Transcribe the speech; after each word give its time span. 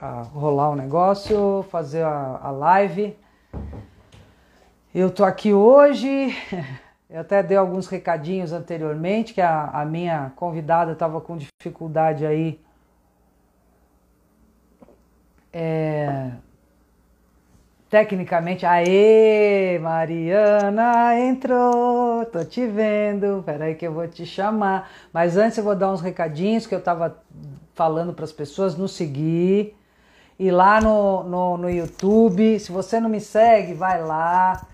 a 0.00 0.22
rolar 0.22 0.70
o 0.70 0.76
negócio, 0.76 1.64
fazer 1.70 2.02
a, 2.02 2.40
a 2.42 2.50
live. 2.50 3.16
Eu 4.94 5.10
tô 5.10 5.24
aqui 5.24 5.52
hoje. 5.52 6.34
Eu 7.08 7.22
até 7.22 7.42
dei 7.42 7.56
alguns 7.56 7.88
recadinhos 7.88 8.52
anteriormente, 8.52 9.34
que 9.34 9.40
a, 9.40 9.64
a 9.64 9.84
minha 9.84 10.32
convidada 10.36 10.92
estava 10.92 11.20
com 11.20 11.36
dificuldade 11.36 12.24
aí. 12.24 12.60
É, 15.52 16.30
tecnicamente, 17.88 18.64
aê, 18.64 19.76
Mariana 19.80 21.18
entrou, 21.18 22.24
tô 22.26 22.44
te 22.44 22.64
vendo, 22.64 23.42
peraí 23.44 23.74
que 23.74 23.88
eu 23.88 23.92
vou 23.92 24.06
te 24.06 24.24
chamar. 24.24 24.88
Mas 25.12 25.36
antes 25.36 25.58
eu 25.58 25.64
vou 25.64 25.74
dar 25.74 25.92
uns 25.92 26.00
recadinhos 26.00 26.64
que 26.64 26.74
eu 26.76 26.80
tava 26.80 27.20
falando 27.74 28.12
para 28.12 28.24
as 28.24 28.32
pessoas 28.32 28.76
nos 28.76 28.92
seguir. 28.92 29.79
E 30.40 30.50
lá 30.50 30.80
no, 30.80 31.22
no, 31.24 31.58
no 31.58 31.68
YouTube, 31.68 32.58
se 32.58 32.72
você 32.72 32.98
não 32.98 33.10
me 33.10 33.20
segue, 33.20 33.74
vai 33.74 34.02
lá. 34.02 34.66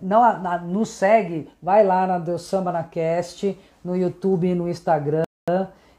Não 0.00 0.20
na, 0.20 0.58
nos 0.58 0.90
segue, 0.90 1.50
vai 1.60 1.84
lá 1.84 2.06
na 2.06 2.20
Deus 2.20 2.42
Samba 2.42 2.70
na 2.70 2.84
Cast, 2.84 3.58
no 3.82 3.96
YouTube 3.96 4.46
e 4.46 4.54
no 4.54 4.68
Instagram. 4.68 5.24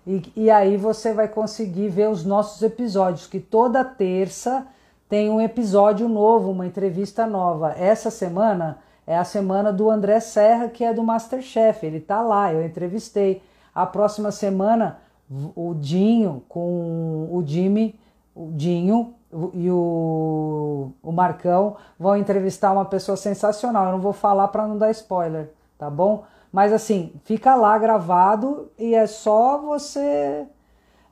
E, 0.08 0.32
e 0.38 0.50
aí 0.50 0.78
você 0.78 1.12
vai 1.12 1.28
conseguir 1.28 1.90
ver 1.90 2.08
os 2.08 2.24
nossos 2.24 2.62
episódios, 2.62 3.28
que 3.28 3.42
toda 3.42 3.84
terça 3.84 4.66
tem 5.10 5.30
um 5.30 5.42
episódio 5.42 6.08
novo, 6.08 6.52
uma 6.52 6.66
entrevista 6.66 7.28
nova. 7.28 7.74
Essa 7.78 8.10
semana 8.10 8.78
é 9.06 9.18
a 9.18 9.26
semana 9.26 9.74
do 9.74 9.90
André 9.90 10.22
Serra, 10.22 10.70
que 10.70 10.86
é 10.86 10.94
do 10.94 11.04
Masterchef. 11.04 11.86
Ele 11.86 12.00
tá 12.00 12.22
lá, 12.22 12.54
eu 12.54 12.66
entrevistei. 12.66 13.42
A 13.76 13.86
próxima 13.86 14.32
semana, 14.32 15.00
o 15.30 15.74
Dinho 15.74 16.42
com 16.48 17.28
o 17.30 17.44
Jimmy, 17.46 17.99
o 18.40 18.52
Dinho 18.54 19.14
e 19.54 19.70
o, 19.70 20.92
o 21.04 21.12
Marcão 21.12 21.76
vão 22.00 22.16
entrevistar 22.16 22.72
uma 22.72 22.86
pessoa 22.86 23.18
sensacional. 23.18 23.88
Eu 23.88 23.92
não 23.92 24.00
vou 24.00 24.14
falar 24.14 24.48
para 24.48 24.66
não 24.66 24.78
dar 24.78 24.90
spoiler, 24.92 25.52
tá 25.78 25.90
bom? 25.90 26.24
Mas 26.50 26.72
assim, 26.72 27.12
fica 27.26 27.54
lá 27.54 27.78
gravado 27.78 28.72
e 28.78 28.96
é 28.96 29.06
só 29.06 29.58
você 29.58 30.48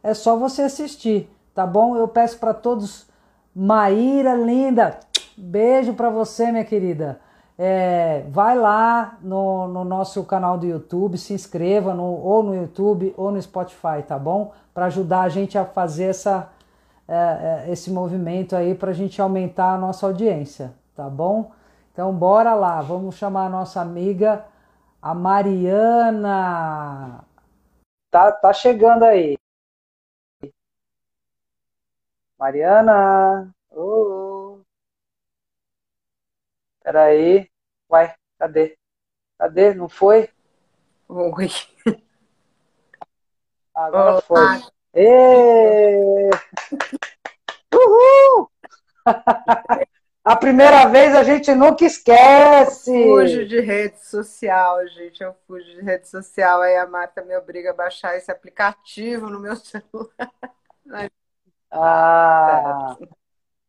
é 0.01 0.13
só 0.13 0.37
você 0.37 0.61
assistir, 0.61 1.29
tá 1.53 1.67
bom? 1.67 1.97
Eu 1.97 2.07
peço 2.07 2.39
para 2.39 2.53
todos 2.53 3.07
Maíra 3.53 4.35
linda, 4.35 4.99
beijo 5.35 5.93
para 5.93 6.09
você, 6.09 6.51
minha 6.51 6.63
querida. 6.63 7.19
É, 7.59 8.23
vai 8.29 8.55
lá 8.55 9.17
no, 9.21 9.67
no, 9.67 9.83
nosso 9.83 10.23
canal 10.23 10.59
do 10.59 10.67
YouTube, 10.67 11.17
se 11.17 11.33
inscreva 11.33 11.91
no, 11.91 12.03
ou 12.03 12.43
no 12.43 12.55
YouTube 12.55 13.13
ou 13.17 13.31
no 13.31 13.41
Spotify, 13.41 14.03
tá 14.07 14.17
bom? 14.17 14.53
Para 14.75 14.85
ajudar 14.85 15.21
a 15.21 15.29
gente 15.29 15.57
a 15.57 15.65
fazer 15.65 16.03
essa, 16.03 16.49
é, 17.07 17.67
é, 17.67 17.71
esse 17.71 17.89
movimento 17.89 18.55
aí, 18.55 18.75
para 18.75 18.91
a 18.91 18.93
gente 18.93 19.21
aumentar 19.21 19.73
a 19.73 19.77
nossa 19.77 20.05
audiência, 20.05 20.73
tá 20.95 21.09
bom? 21.09 21.51
Então 21.93 22.13
bora 22.13 22.53
lá, 22.53 22.81
vamos 22.81 23.15
chamar 23.15 23.45
a 23.45 23.49
nossa 23.49 23.81
amiga, 23.81 24.45
a 25.01 25.13
Mariana. 25.13 26.27
Tá, 28.11 28.31
tá 28.31 28.53
chegando 28.53 29.03
aí. 29.03 29.37
Mariana. 32.37 33.53
Oh. 33.71 34.59
Peraí. 36.83 37.49
Vai, 37.89 38.13
cadê? 38.37 38.77
Cadê? 39.37 39.73
Não 39.73 39.89
foi? 39.89 40.29
Oi. 41.07 41.49
Agora 43.73 44.21
foi. 44.21 44.76
Ê! 44.99 46.29
Uhul! 47.71 48.49
A 50.25 50.35
primeira 50.35 50.87
vez 50.87 51.15
a 51.15 51.23
gente 51.23 51.53
nunca 51.53 51.85
esquece. 51.85 52.91
Eu 52.91 53.19
fujo 53.19 53.45
de 53.45 53.59
rede 53.61 53.99
social, 54.05 54.85
gente. 54.87 55.23
Eu 55.23 55.35
fujo 55.47 55.63
de 55.63 55.81
rede 55.81 56.07
social. 56.09 56.61
Aí 56.63 56.75
a 56.77 56.87
Marta 56.87 57.21
me 57.21 57.37
obriga 57.37 57.69
a 57.69 57.75
baixar 57.75 58.17
esse 58.17 58.31
aplicativo 58.31 59.29
no 59.29 59.39
meu 59.39 59.55
celular. 59.55 60.09
Ah, 61.69 62.95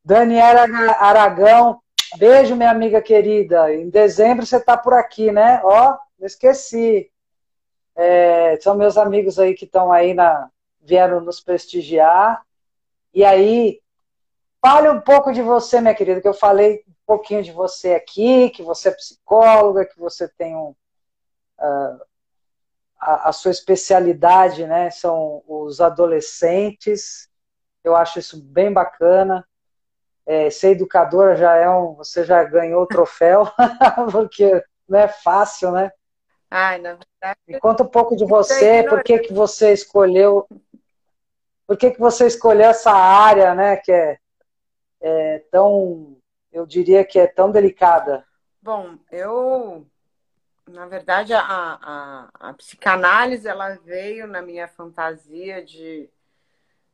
Daniela 0.05 0.61
Aragão, 1.01 1.81
beijo, 2.17 2.55
minha 2.55 2.71
amiga 2.71 3.03
querida. 3.03 3.75
Em 3.75 3.91
dezembro 3.91 4.47
você 4.47 4.57
está 4.57 4.77
por 4.77 4.95
aqui, 4.95 5.33
né? 5.33 5.61
Ó, 5.65 5.99
esqueci. 6.21 7.11
É, 7.97 8.57
são 8.61 8.77
meus 8.77 8.97
amigos 8.97 9.37
aí 9.41 9.53
que 9.53 9.65
estão 9.65 9.91
aí 9.91 10.15
na. 10.15 10.49
Vieram 10.89 11.21
nos 11.21 11.41
prestigiar. 11.41 12.43
E 13.13 13.25
aí, 13.25 13.81
fale 14.61 14.89
um 14.89 15.01
pouco 15.01 15.33
de 15.33 15.43
você, 15.43 15.81
minha 15.81 15.95
querida, 15.95 16.21
que 16.21 16.29
eu 16.29 16.35
falei 16.35 16.85
um 16.89 16.95
pouquinho 17.07 17.43
de 17.43 17.53
você 17.53 17.95
aqui, 17.95 18.51
que 18.51 18.63
você 18.63 18.89
é 18.89 18.93
psicóloga, 18.93 19.87
que 19.87 19.99
você 19.99 20.29
tem 20.29 20.57
um. 20.57 20.75
Uh, 21.59 22.09
a, 23.01 23.29
a 23.29 23.33
sua 23.33 23.51
especialidade, 23.51 24.67
né? 24.67 24.91
São 24.91 25.43
os 25.47 25.81
adolescentes 25.81 27.29
eu 27.89 27.97
acho 27.97 28.19
isso 28.19 28.41
bem 28.43 28.73
bacana. 28.73 29.47
É, 30.27 30.51
ser 30.51 30.71
educadora 30.71 31.37
já 31.37 31.57
é 31.57 31.69
um. 31.69 31.95
Você 31.95 32.25
já 32.25 32.45
ganhou 32.45 32.83
o 32.83 32.87
troféu, 32.87 33.51
porque 34.13 34.63
não 34.87 34.99
é 34.99 35.09
fácil, 35.09 35.73
né? 35.73 35.91
Ai, 36.51 36.79
na 36.79 36.91
verdade. 36.91 37.41
Me 37.47 37.59
conta 37.59 37.83
um 37.83 37.89
pouco 37.89 38.15
de 38.15 38.25
você, 38.27 38.83
por 38.83 39.03
que, 39.03 39.19
que 39.19 39.33
você 39.33 39.73
escolheu. 39.73 40.47
Por 41.69 41.77
que, 41.77 41.93
que 41.93 42.01
você 42.01 42.27
escolheu 42.27 42.71
essa 42.71 42.91
área, 42.91 43.55
né? 43.55 43.77
Que 43.77 43.93
é, 43.93 44.19
é 45.01 45.39
tão. 45.53 46.17
Eu 46.51 46.67
diria 46.67 47.05
que 47.05 47.21
é 47.21 47.29
tão 47.29 47.53
delicada. 47.53 48.27
Bom, 48.61 48.99
eu 49.13 49.87
na 50.67 50.87
verdade, 50.87 51.33
a, 51.33 51.41
a, 51.41 52.29
a, 52.35 52.55
psicanálise 52.55 53.49
ela 53.49 53.77
veio 53.77 54.27
na 54.27 54.43
minha 54.43 54.69
fantasia 54.69 55.65
de 55.65 56.11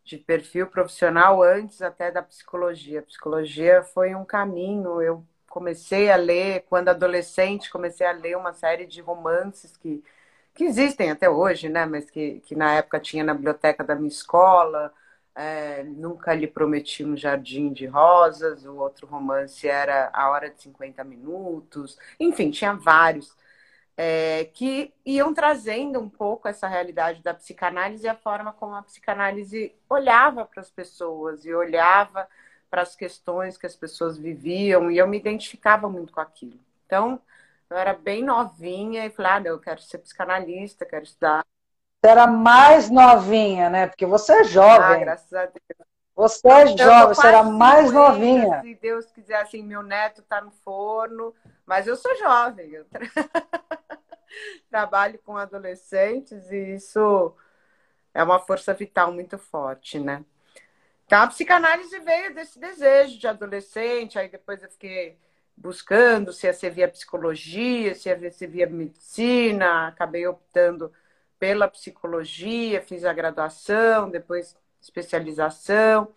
de 0.04 0.18
perfil 0.18 0.66
profissional 0.66 1.42
antes 1.42 1.80
até 1.80 2.10
da 2.10 2.22
psicologia. 2.22 3.00
A 3.00 3.04
psicologia 3.04 3.82
foi 3.82 4.14
um 4.14 4.24
caminho. 4.24 5.00
Eu 5.00 5.24
comecei 5.48 6.10
a 6.10 6.16
ler, 6.16 6.66
quando 6.68 6.90
adolescente, 6.90 7.70
comecei 7.70 8.06
a 8.06 8.12
ler 8.12 8.36
uma 8.36 8.52
série 8.52 8.86
de 8.86 9.00
romances 9.00 9.76
que, 9.76 10.04
que 10.54 10.64
existem 10.64 11.10
até 11.10 11.28
hoje, 11.28 11.68
né? 11.68 11.86
Mas 11.86 12.10
que, 12.10 12.40
que 12.40 12.54
na 12.54 12.74
época 12.74 13.00
tinha 13.00 13.24
na 13.24 13.34
biblioteca 13.34 13.84
da 13.84 13.94
minha 13.94 14.08
escola. 14.08 14.92
É, 15.36 15.82
nunca 15.84 16.32
lhe 16.34 16.46
prometi 16.46 17.04
um 17.04 17.16
jardim 17.16 17.72
de 17.72 17.86
rosas. 17.86 18.64
O 18.64 18.76
outro 18.76 19.06
romance 19.06 19.68
era 19.68 20.10
A 20.12 20.30
Hora 20.30 20.50
de 20.50 20.62
50 20.62 21.02
Minutos. 21.04 21.98
Enfim, 22.20 22.50
tinha 22.50 22.74
vários 22.74 23.36
é, 23.96 24.46
que 24.52 24.92
iam 25.04 25.32
trazendo 25.32 26.00
um 26.00 26.08
pouco 26.08 26.48
essa 26.48 26.66
realidade 26.68 27.22
da 27.22 27.34
psicanálise 27.34 28.04
e 28.04 28.08
a 28.08 28.16
forma 28.16 28.52
como 28.52 28.74
a 28.74 28.82
psicanálise 28.82 29.74
olhava 29.88 30.44
para 30.44 30.60
as 30.60 30.70
pessoas 30.70 31.44
e 31.44 31.54
olhava 31.54 32.28
para 32.70 32.82
as 32.82 32.96
questões 32.96 33.56
que 33.56 33.66
as 33.66 33.76
pessoas 33.76 34.18
viviam 34.18 34.90
e 34.90 34.98
eu 34.98 35.06
me 35.06 35.18
identificava 35.18 35.88
muito 35.88 36.12
com 36.12 36.20
aquilo. 36.20 36.58
Então, 36.86 37.20
eu 37.70 37.76
era 37.76 37.94
bem 37.94 38.22
novinha 38.22 39.06
e 39.06 39.10
falei, 39.10 39.32
ah, 39.32 39.42
eu 39.44 39.58
quero 39.58 39.80
ser 39.80 39.98
psicanalista, 39.98 40.84
quero 40.84 41.04
estudar. 41.04 41.44
Você 42.00 42.10
era 42.10 42.26
mais 42.26 42.90
novinha, 42.90 43.70
né? 43.70 43.86
Porque 43.86 44.04
você 44.04 44.32
é 44.40 44.44
jovem. 44.44 44.96
Ah, 44.96 44.98
graças 44.98 45.32
a 45.32 45.46
Deus. 45.46 45.88
Você 46.14 46.46
é 46.46 46.62
então, 46.68 46.86
jovem, 46.86 47.14
você 47.14 47.26
era 47.26 47.42
mais 47.42 47.88
50, 47.88 47.92
novinha. 47.92 48.60
Se 48.60 48.74
Deus 48.74 49.10
quiser, 49.10 49.40
assim, 49.40 49.62
meu 49.62 49.82
neto 49.82 50.20
está 50.20 50.40
no 50.40 50.50
forno, 50.50 51.34
mas 51.66 51.86
eu 51.86 51.96
sou 51.96 52.14
jovem. 52.16 52.70
Eu 52.70 52.84
tra... 52.84 53.00
trabalho 54.70 55.18
com 55.24 55.36
adolescentes 55.36 56.50
e 56.50 56.74
isso 56.74 57.34
é 58.12 58.22
uma 58.22 58.38
força 58.38 58.72
vital 58.74 59.12
muito 59.12 59.38
forte, 59.38 59.98
né? 59.98 60.24
Então, 61.06 61.22
a 61.22 61.26
psicanálise 61.26 61.98
veio 62.00 62.34
desse 62.34 62.58
desejo 62.58 63.18
de 63.18 63.26
adolescente, 63.26 64.18
aí 64.18 64.28
depois 64.28 64.62
eu 64.62 64.70
fiquei 64.70 65.18
buscando 65.56 66.32
se 66.32 66.46
ia 66.46 66.52
ser 66.52 66.70
via 66.70 66.88
psicologia, 66.88 67.94
se 67.94 68.08
ia 68.08 68.30
ser 68.30 68.46
via 68.48 68.66
medicina, 68.66 69.88
acabei 69.88 70.26
optando 70.26 70.92
pela 71.38 71.68
psicologia, 71.68 72.82
fiz 72.82 73.04
a 73.04 73.12
graduação, 73.12 74.10
depois 74.10 74.56
especialização. 74.80 76.14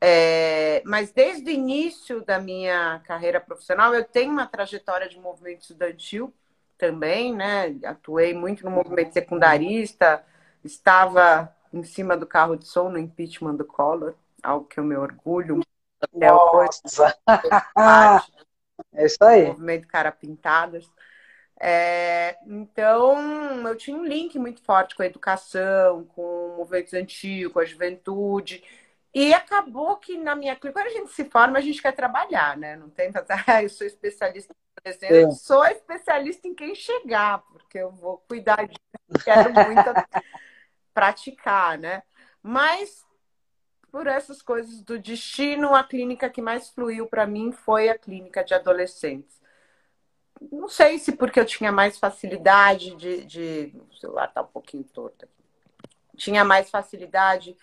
É, 0.00 0.82
mas 0.84 1.10
desde 1.10 1.50
o 1.50 1.52
início 1.52 2.24
da 2.24 2.38
minha 2.38 3.00
carreira 3.04 3.40
profissional, 3.40 3.94
eu 3.94 4.04
tenho 4.04 4.32
uma 4.32 4.46
trajetória 4.46 5.08
de 5.08 5.18
movimento 5.18 5.62
estudantil 5.62 6.32
também, 6.76 7.34
né? 7.34 7.76
Atuei 7.84 8.32
muito 8.32 8.64
no 8.64 8.70
movimento 8.70 9.12
secundarista, 9.12 10.24
estava 10.62 11.52
em 11.72 11.82
cima 11.82 12.16
do 12.16 12.26
carro 12.26 12.56
de 12.56 12.66
som 12.66 12.88
no 12.88 12.98
impeachment 12.98 13.56
do 13.56 13.64
Collor, 13.64 14.14
algo 14.42 14.66
que 14.66 14.78
eu 14.78 14.84
me 14.84 14.96
orgulho 14.96 15.60
até 16.00 16.32
hoje. 16.32 16.80
É 18.92 19.06
isso 19.06 19.22
aí. 19.22 19.46
Movimento 19.46 19.86
Cara 19.86 20.12
Pintadas. 20.12 20.90
É, 21.60 22.36
então, 22.46 23.66
eu 23.66 23.76
tinha 23.76 23.96
um 23.96 24.04
link 24.04 24.38
muito 24.38 24.62
forte 24.62 24.94
com 24.94 25.02
a 25.02 25.06
educação, 25.06 26.04
com 26.04 26.22
o 26.22 26.56
movimento 26.58 26.94
antigo, 26.94 27.52
com 27.52 27.60
a 27.60 27.64
juventude. 27.64 28.62
E 29.14 29.34
acabou 29.34 29.96
que 29.96 30.16
na 30.16 30.36
minha 30.36 30.54
clínica, 30.54 30.80
quando 30.80 30.92
a 30.92 30.96
gente 30.96 31.10
se 31.10 31.24
forma, 31.24 31.58
a 31.58 31.60
gente 31.60 31.82
quer 31.82 31.92
trabalhar, 31.92 32.56
né? 32.56 32.76
Não 32.76 32.88
tem 32.88 33.10
ah, 33.46 33.62
eu 33.62 33.68
sou 33.68 33.86
especialista 33.86 34.52
em 34.52 34.68
eu 35.10 35.32
sou 35.32 35.64
especialista 35.66 36.46
em 36.46 36.54
quem 36.54 36.74
chegar, 36.74 37.38
porque 37.52 37.78
eu 37.78 37.90
vou 37.90 38.18
cuidar 38.28 38.66
disso, 38.66 39.24
quero 39.24 39.52
muito 39.52 39.84
praticar, 40.94 41.76
né? 41.76 42.02
Mas 42.42 43.04
por 43.90 44.06
essas 44.06 44.42
coisas 44.42 44.80
do 44.82 44.98
destino, 44.98 45.74
a 45.74 45.82
clínica 45.82 46.28
que 46.28 46.42
mais 46.42 46.68
fluiu 46.68 47.06
para 47.06 47.26
mim 47.26 47.52
foi 47.52 47.88
a 47.88 47.98
clínica 47.98 48.44
de 48.44 48.54
adolescentes. 48.54 49.38
Não 50.52 50.68
sei 50.68 50.98
se 50.98 51.12
porque 51.12 51.40
eu 51.40 51.44
tinha 51.44 51.72
mais 51.72 51.98
facilidade 51.98 52.94
de. 52.96 53.24
de... 53.24 53.74
O 53.90 53.94
celular 53.96 54.28
tá 54.28 54.42
um 54.42 54.46
pouquinho 54.46 54.84
torto 54.84 55.24
aqui. 55.24 55.34
Tinha 56.16 56.44
mais 56.44 56.70
facilidade 56.70 57.56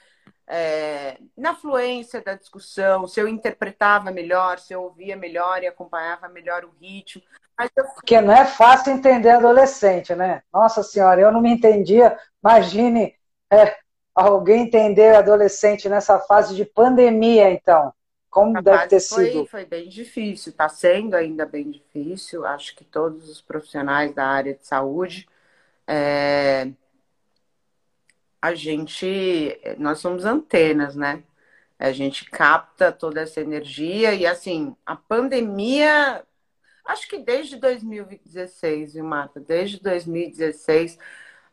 é, 0.47 1.17
na 1.35 1.55
fluência 1.55 2.21
da 2.21 2.35
discussão, 2.35 3.07
se 3.07 3.19
eu 3.19 3.27
interpretava 3.27 4.11
melhor, 4.11 4.59
se 4.59 4.73
eu 4.73 4.83
ouvia 4.83 5.15
melhor 5.15 5.63
e 5.63 5.67
acompanhava 5.67 6.27
melhor 6.27 6.63
o 6.63 6.73
ritmo. 6.79 7.21
Eu... 7.75 7.85
Porque 7.95 8.19
não 8.21 8.33
é 8.33 8.45
fácil 8.45 8.93
entender 8.93 9.29
adolescente, 9.29 10.13
né? 10.13 10.43
Nossa 10.53 10.83
Senhora, 10.83 11.21
eu 11.21 11.31
não 11.31 11.41
me 11.41 11.51
entendia. 11.51 12.17
Imagine 12.43 13.15
é, 13.51 13.77
alguém 14.15 14.63
entender 14.63 15.15
adolescente 15.15 15.89
nessa 15.89 16.19
fase 16.19 16.55
de 16.55 16.65
pandemia, 16.65 17.51
então. 17.51 17.93
Como 18.29 18.57
A 18.57 18.61
deve 18.61 18.87
ter 18.87 18.99
foi, 18.99 19.25
sido? 19.25 19.45
Foi 19.45 19.65
bem 19.65 19.87
difícil, 19.87 20.51
está 20.51 20.67
sendo 20.67 21.15
ainda 21.15 21.45
bem 21.45 21.71
difícil. 21.71 22.45
Acho 22.45 22.75
que 22.75 22.83
todos 22.83 23.29
os 23.29 23.41
profissionais 23.41 24.13
da 24.13 24.25
área 24.25 24.53
de 24.53 24.65
saúde 24.65 25.27
é, 25.87 26.71
a 28.41 28.53
gente, 28.53 29.59
nós 29.77 29.99
somos 29.99 30.25
antenas, 30.25 30.95
né? 30.95 31.23
A 31.79 31.91
gente 31.91 32.29
capta 32.29 32.91
toda 32.91 33.21
essa 33.21 33.41
energia 33.41 34.13
e 34.13 34.25
assim, 34.25 34.75
a 34.85 34.95
pandemia, 34.95 36.23
acho 36.85 37.07
que 37.09 37.17
desde 37.19 37.57
2016, 37.57 38.93
viu, 38.93 39.03
Marta? 39.03 39.39
Desde 39.39 39.81
2016, 39.81 40.97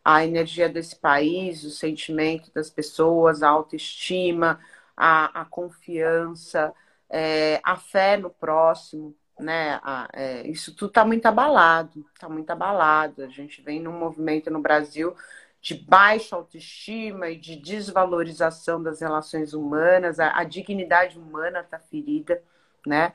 a 0.05 0.25
energia 0.25 0.69
desse 0.69 0.97
país, 0.97 1.65
o 1.65 1.71
sentimento 1.71 2.53
das 2.53 2.71
pessoas, 2.71 3.43
a 3.43 3.49
autoestima, 3.49 4.61
a, 4.97 5.43
a 5.43 5.45
confiança, 5.45 6.73
é, 7.09 7.61
a 7.63 7.77
fé 7.77 8.17
no 8.17 8.31
próximo, 8.31 9.15
né? 9.39 9.81
A, 9.83 10.09
é, 10.13 10.47
isso 10.49 10.75
tudo 10.75 10.89
está 10.89 11.05
muito 11.05 11.27
abalado, 11.27 12.05
está 12.15 12.29
muito 12.29 12.51
abalado. 12.51 13.23
A 13.23 13.29
gente 13.29 13.63
vem 13.63 13.81
num 13.81 13.93
movimento 13.93 14.51
no 14.51 14.61
Brasil 14.61 15.15
de 15.63 15.75
baixa 15.75 16.35
autoestima 16.35 17.31
e 17.31 17.37
de 17.37 17.55
desvalorização 17.55 18.83
das 18.83 19.01
relações 19.01 19.55
humanas, 19.55 20.19
a, 20.19 20.37
a 20.37 20.43
dignidade 20.43 21.17
humana 21.17 21.61
está 21.61 21.79
ferida, 21.79 22.43
né? 22.85 23.13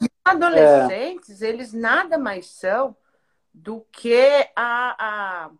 E 0.00 0.08
adolescentes, 0.24 1.42
é. 1.42 1.48
eles 1.48 1.74
nada 1.74 2.16
mais 2.16 2.46
são 2.46 2.96
do 3.52 3.84
que 3.92 4.48
a, 4.56 4.96
a, 4.98 5.50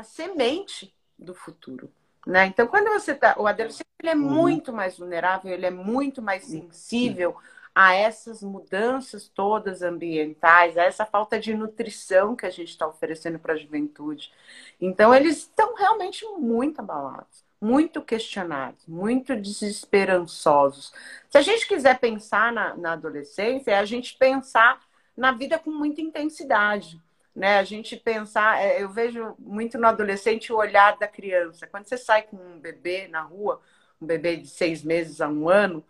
a 0.00 0.02
semente 0.02 0.94
do 1.18 1.34
futuro. 1.34 1.90
Né? 2.26 2.46
Então, 2.46 2.66
quando 2.66 2.88
você 2.88 3.14
tá. 3.14 3.34
O 3.38 3.46
adolescente 3.46 3.86
ele 4.02 4.10
é 4.10 4.14
uhum. 4.14 4.20
muito 4.20 4.72
mais 4.72 4.98
vulnerável, 4.98 5.52
ele 5.52 5.66
é 5.66 5.70
muito 5.70 6.22
mais 6.22 6.44
sensível 6.44 7.36
a 7.74 7.94
essas 7.94 8.42
mudanças 8.42 9.28
todas 9.28 9.82
ambientais, 9.82 10.76
a 10.76 10.82
essa 10.82 11.06
falta 11.06 11.38
de 11.38 11.54
nutrição 11.54 12.34
que 12.34 12.44
a 12.44 12.50
gente 12.50 12.70
está 12.70 12.86
oferecendo 12.86 13.38
para 13.38 13.54
a 13.54 13.56
juventude. 13.56 14.32
Então, 14.80 15.14
eles 15.14 15.38
estão 15.38 15.74
realmente 15.74 16.24
muito 16.38 16.80
abalados, 16.80 17.44
muito 17.60 18.02
questionados, 18.02 18.86
muito 18.86 19.36
desesperançosos. 19.36 20.92
Se 21.28 21.38
a 21.38 21.42
gente 21.42 21.66
quiser 21.68 21.98
pensar 21.98 22.52
na, 22.52 22.74
na 22.76 22.92
adolescência, 22.92 23.70
é 23.70 23.78
a 23.78 23.84
gente 23.84 24.16
pensar 24.16 24.80
na 25.16 25.32
vida 25.32 25.58
com 25.58 25.70
muita 25.70 26.00
intensidade. 26.00 27.00
Né? 27.34 27.58
A 27.58 27.64
gente 27.64 27.96
pensar, 27.96 28.60
é, 28.60 28.82
eu 28.82 28.88
vejo 28.88 29.34
muito 29.38 29.78
no 29.78 29.86
adolescente 29.86 30.52
o 30.52 30.56
olhar 30.56 30.98
da 30.98 31.06
criança. 31.08 31.66
Quando 31.66 31.86
você 31.86 31.96
sai 31.96 32.22
com 32.22 32.36
um 32.36 32.58
bebê 32.58 33.08
na 33.08 33.22
rua, 33.22 33.60
um 34.00 34.06
bebê 34.06 34.36
de 34.36 34.48
seis 34.48 34.82
meses 34.82 35.20
a 35.20 35.28
um 35.28 35.48
ano, 35.48 35.84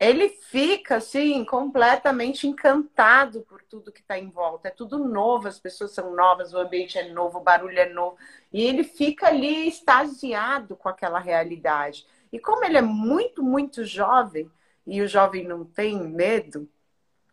ele 0.00 0.30
fica 0.30 0.96
assim 0.96 1.44
completamente 1.44 2.48
encantado 2.48 3.42
por 3.42 3.62
tudo 3.62 3.92
que 3.92 4.00
está 4.00 4.18
em 4.18 4.30
volta. 4.30 4.68
É 4.68 4.70
tudo 4.70 4.98
novo, 4.98 5.46
as 5.46 5.60
pessoas 5.60 5.92
são 5.92 6.14
novas, 6.14 6.54
o 6.54 6.58
ambiente 6.58 6.98
é 6.98 7.10
novo, 7.12 7.38
o 7.38 7.42
barulho 7.42 7.78
é 7.78 7.88
novo, 7.88 8.16
e 8.50 8.62
ele 8.62 8.82
fica 8.82 9.26
ali 9.28 9.68
extasiado 9.68 10.74
com 10.74 10.88
aquela 10.88 11.18
realidade. 11.18 12.06
E 12.32 12.38
como 12.38 12.64
ele 12.64 12.78
é 12.78 12.82
muito, 12.82 13.42
muito 13.42 13.84
jovem, 13.84 14.50
e 14.86 15.02
o 15.02 15.08
jovem 15.08 15.44
não 15.46 15.64
tem 15.66 16.02
medo, 16.02 16.66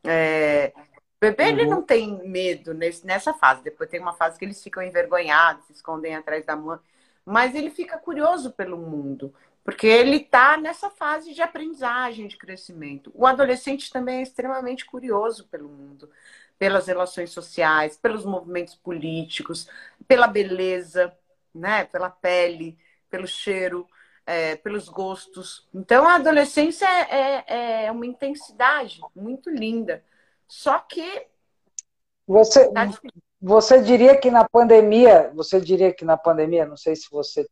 é... 0.04 0.74
o 1.18 1.26
bebê 1.26 1.44
uhum. 1.44 1.50
ele 1.50 1.66
não 1.66 1.82
tem 1.82 2.28
medo 2.28 2.74
nesse, 2.74 3.06
nessa 3.06 3.34
fase. 3.34 3.64
Depois 3.64 3.90
tem 3.90 4.00
uma 4.00 4.14
fase 4.14 4.38
que 4.38 4.46
eles 4.46 4.62
ficam 4.62 4.84
envergonhados, 4.84 5.66
se 5.66 5.74
escondem 5.74 6.16
atrás 6.16 6.46
da 6.46 6.56
mãe, 6.56 6.78
mas 7.26 7.56
ele 7.56 7.72
fica 7.72 7.98
curioso 7.98 8.52
pelo 8.52 8.78
mundo. 8.78 9.34
Porque 9.64 9.88
ele 9.88 10.18
está 10.18 10.58
nessa 10.58 10.90
fase 10.92 11.34
de 11.34 11.42
aprendizagem, 11.42 12.28
de 12.28 12.38
crescimento. 12.38 13.12
O 13.14 13.26
adolescente 13.26 13.92
também 13.92 14.20
é 14.20 14.22
extremamente 14.22 14.86
curioso 14.86 15.48
pelo 15.50 15.68
mundo, 15.68 16.10
pelas 16.58 16.88
relações 16.88 17.32
sociais, 17.32 17.98
pelos 17.98 18.24
movimentos 18.24 18.76
políticos, 18.76 19.68
pela 20.08 20.28
beleza, 20.28 21.14
né? 21.54 21.84
pela 21.84 22.10
pele, 22.10 22.78
pelo 23.10 23.28
cheiro, 23.28 23.88
é, 24.26 24.56
pelos 24.56 24.88
gostos. 24.88 25.68
Então, 25.74 26.08
a 26.08 26.16
adolescência 26.16 26.88
é, 26.88 27.44
é, 27.48 27.86
é 27.86 27.92
uma 27.92 28.06
intensidade 28.06 29.02
muito 29.16 29.50
linda. 29.50 30.04
Só 30.48 30.80
que. 30.80 31.28
Você, 32.28 32.72
tá 32.72 32.90
você 33.42 33.82
diria 33.82 34.18
que 34.18 34.30
na 34.32 34.48
pandemia, 34.48 35.32
você 35.34 35.62
diria 35.62 35.94
que 35.94 36.04
na 36.04 36.18
pandemia, 36.18 36.66
não 36.66 36.76
sei 36.76 36.96
se 36.96 37.10
você 37.10 37.48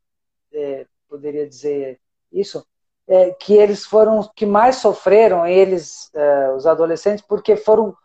é, 0.53 0.85
poderia 1.07 1.47
dizer 1.47 1.99
isso, 2.31 2.65
é, 3.07 3.31
que 3.31 3.53
eles 3.53 3.85
foram 3.85 4.19
os 4.19 4.29
que 4.35 4.45
mais 4.45 4.77
sofreram, 4.77 5.45
eles, 5.45 6.09
é, 6.13 6.51
os 6.51 6.65
adolescentes, 6.65 7.23
porque 7.25 7.55
foram 7.55 7.95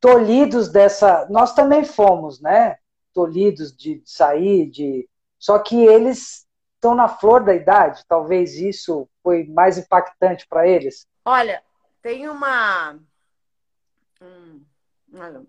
tolhidos 0.00 0.68
dessa. 0.68 1.26
Nós 1.30 1.54
também 1.54 1.84
fomos, 1.84 2.40
né? 2.40 2.76
Tolhidos 3.12 3.74
de 3.76 4.02
sair, 4.04 4.70
de. 4.70 5.08
Só 5.38 5.58
que 5.58 5.76
eles 5.76 6.46
estão 6.74 6.94
na 6.94 7.08
flor 7.08 7.44
da 7.44 7.54
idade, 7.54 8.04
talvez 8.08 8.54
isso 8.54 9.08
foi 9.22 9.44
mais 9.46 9.78
impactante 9.78 10.46
para 10.48 10.66
eles. 10.66 11.06
Olha, 11.24 11.62
tem 12.02 12.28
uma. 12.28 12.98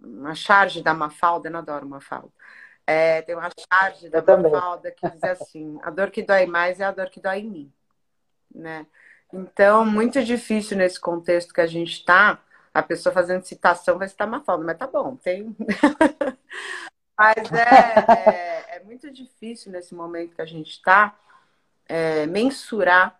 Uma 0.01 0.35
charge 0.35 0.81
da 0.81 0.93
Mafalda, 0.93 1.47
eu 1.47 1.51
não 1.51 1.59
adoro 1.59 1.87
Mafalda. 1.87 2.31
É, 2.87 3.21
tem 3.21 3.35
uma 3.35 3.49
charge 3.71 4.09
da 4.09 4.21
Mafalda 4.21 4.91
que 4.91 5.09
diz 5.09 5.23
assim: 5.23 5.79
a 5.83 5.89
dor 5.89 6.11
que 6.11 6.23
dói 6.23 6.45
mais 6.45 6.79
é 6.79 6.85
a 6.85 6.91
dor 6.91 7.09
que 7.09 7.19
dói 7.21 7.39
em 7.39 7.49
mim 7.49 7.73
né? 8.53 8.85
Então, 9.31 9.85
muito 9.85 10.23
difícil 10.23 10.77
nesse 10.77 10.99
contexto 10.99 11.53
que 11.53 11.61
a 11.61 11.67
gente 11.67 11.91
está, 11.91 12.41
a 12.73 12.81
pessoa 12.81 13.13
fazendo 13.13 13.43
citação 13.43 13.97
vai 13.97 14.07
estar 14.07 14.25
uma 14.25 14.43
falta, 14.43 14.63
mas 14.63 14.77
tá 14.77 14.87
bom, 14.87 15.15
tem. 15.15 15.55
mas 17.17 17.51
é, 17.51 18.75
é, 18.75 18.75
é, 18.77 18.83
muito 18.83 19.11
difícil 19.11 19.71
nesse 19.71 19.93
momento 19.93 20.35
que 20.35 20.41
a 20.41 20.45
gente 20.45 20.71
está 20.71 21.15
é, 21.87 22.25
mensurar 22.25 23.18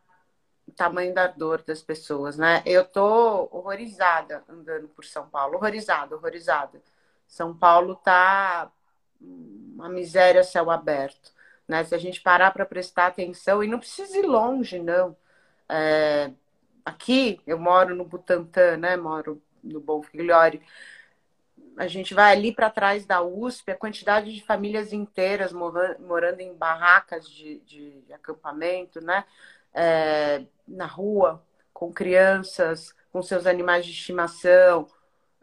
o 0.69 0.71
tamanho 0.71 1.13
da 1.13 1.27
dor 1.27 1.63
das 1.63 1.81
pessoas, 1.81 2.37
né? 2.37 2.61
Eu 2.65 2.85
tô 2.85 3.49
horrorizada 3.51 4.43
andando 4.47 4.87
por 4.89 5.03
São 5.03 5.27
Paulo, 5.27 5.55
horrorizada, 5.55 6.15
horrorizada. 6.15 6.81
São 7.27 7.55
Paulo 7.55 7.95
tá 7.95 8.71
uma 9.19 9.89
miséria 9.89 10.43
céu 10.43 10.69
aberto. 10.69 11.33
Né? 11.67 11.83
Se 11.83 11.93
a 11.93 11.97
gente 11.97 12.21
parar 12.21 12.51
para 12.51 12.65
prestar 12.65 13.07
atenção, 13.07 13.63
e 13.63 13.67
não 13.67 13.79
precisa 13.79 14.17
ir 14.17 14.25
longe, 14.25 14.79
não. 14.79 15.15
É, 15.67 16.31
aqui, 16.85 17.41
eu 17.45 17.59
moro 17.59 17.95
no 17.95 18.05
Butantã, 18.05 18.77
né? 18.77 18.95
Moro 18.95 19.41
no 19.63 19.79
Bom 19.79 20.01
Figliore. 20.01 20.61
A 21.77 21.87
gente 21.87 22.13
vai 22.13 22.33
ali 22.33 22.53
para 22.53 22.69
trás 22.69 23.05
da 23.05 23.21
USP, 23.21 23.71
a 23.71 23.75
quantidade 23.75 24.33
de 24.33 24.43
famílias 24.43 24.91
inteiras 24.93 25.51
morando 25.53 26.41
em 26.41 26.53
barracas 26.53 27.29
de, 27.29 27.59
de 27.61 28.13
acampamento, 28.13 29.01
né? 29.01 29.25
É, 29.73 30.45
na 30.67 30.85
rua, 30.85 31.43
com 31.73 31.91
crianças, 31.91 32.93
com 33.11 33.21
seus 33.21 33.47
animais 33.47 33.85
de 33.85 33.91
estimação, 33.91 34.87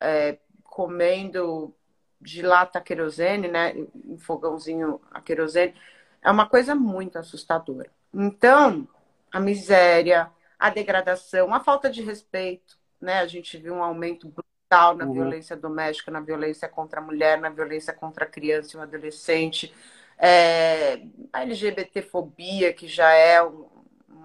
é, 0.01 0.39
comendo 0.65 1.75
de 2.21 2.43
lata 2.43 2.81
querosene, 2.81 3.49
né? 3.49 3.75
Um 4.05 4.19
fogãozinho 4.19 5.01
a 5.11 5.21
querosene 5.21 5.75
é 6.23 6.31
uma 6.31 6.49
coisa 6.49 6.75
muito 6.75 7.19
assustadora. 7.19 7.91
Então, 8.13 8.89
a 9.31 9.39
miséria, 9.39 10.31
a 10.59 10.71
degradação, 10.71 11.55
a 11.55 11.61
falta 11.61 11.89
de 11.91 12.03
respeito, 12.03 12.79
né? 13.01 13.21
A 13.21 13.27
gente 13.27 13.57
viu 13.59 13.75
um 13.75 13.83
aumento 13.83 14.29
brutal 14.29 14.97
na 14.97 15.05
uhum. 15.05 15.13
violência 15.13 15.57
doméstica, 15.57 16.11
na 16.11 16.21
violência 16.21 16.69
contra 16.69 17.01
a 17.01 17.03
mulher, 17.03 17.41
na 17.41 17.49
violência 17.49 17.93
contra 17.93 18.25
a 18.25 18.29
criança 18.29 18.77
e 18.77 18.81
o 18.81 18.83
adolescente, 18.83 19.73
é, 20.19 21.03
a 21.33 21.43
LGBTfobia, 21.43 22.73
que 22.73 22.89
já 22.89 23.13
é 23.13 23.43
um, 23.43 23.69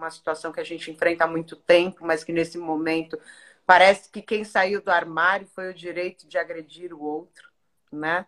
uma 0.02 0.12
situação 0.12 0.52
que 0.52 0.60
a 0.60 0.64
gente 0.64 0.90
enfrenta 0.90 1.24
há 1.24 1.28
muito 1.28 1.56
tempo, 1.56 2.06
mas 2.06 2.24
que 2.24 2.34
nesse 2.34 2.58
momento 2.58 3.20
parece 3.66 4.10
que 4.10 4.22
quem 4.22 4.44
saiu 4.44 4.82
do 4.82 4.90
armário 4.90 5.48
foi 5.48 5.70
o 5.70 5.74
direito 5.74 6.28
de 6.28 6.38
agredir 6.38 6.94
o 6.94 7.02
outro, 7.02 7.50
né? 7.92 8.26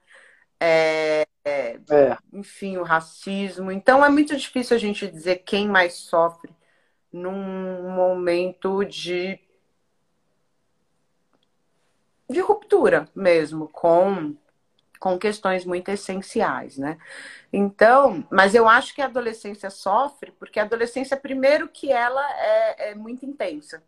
É, 0.59 1.27
é, 1.43 1.79
é. 1.89 2.17
Enfim, 2.31 2.77
o 2.77 2.83
racismo. 2.83 3.71
Então 3.71 4.05
é 4.05 4.09
muito 4.09 4.35
difícil 4.37 4.75
a 4.75 4.79
gente 4.79 5.07
dizer 5.09 5.37
quem 5.39 5.67
mais 5.67 5.95
sofre 5.95 6.53
num 7.11 7.91
momento 7.91 8.83
de 8.83 9.39
de 12.29 12.39
ruptura 12.39 13.07
mesmo 13.13 13.67
com 13.67 14.35
com 15.03 15.19
questões 15.19 15.65
muito 15.65 15.89
essenciais, 15.89 16.77
né? 16.77 16.97
Então, 17.51 18.25
mas 18.31 18.55
eu 18.55 18.69
acho 18.69 18.95
que 18.95 19.01
a 19.01 19.05
adolescência 19.05 19.69
sofre 19.69 20.31
porque 20.31 20.61
a 20.61 20.63
adolescência, 20.63 21.17
primeiro, 21.17 21.67
que 21.67 21.91
ela 21.91 22.25
é, 22.39 22.91
é 22.91 22.95
muito 22.95 23.25
intensa. 23.25 23.83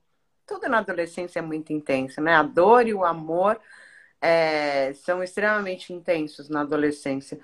Tudo 0.45 0.67
na 0.67 0.79
adolescência 0.79 1.39
é 1.39 1.41
muito 1.41 1.72
intenso, 1.72 2.19
né? 2.19 2.36
A 2.36 2.43
dor 2.43 2.86
e 2.86 2.93
o 2.93 3.05
amor 3.05 3.62
é, 4.19 4.93
são 4.95 5.24
extremamente 5.24 5.93
intensos 5.93 6.50
na 6.50 6.62
adolescência. 6.62 7.39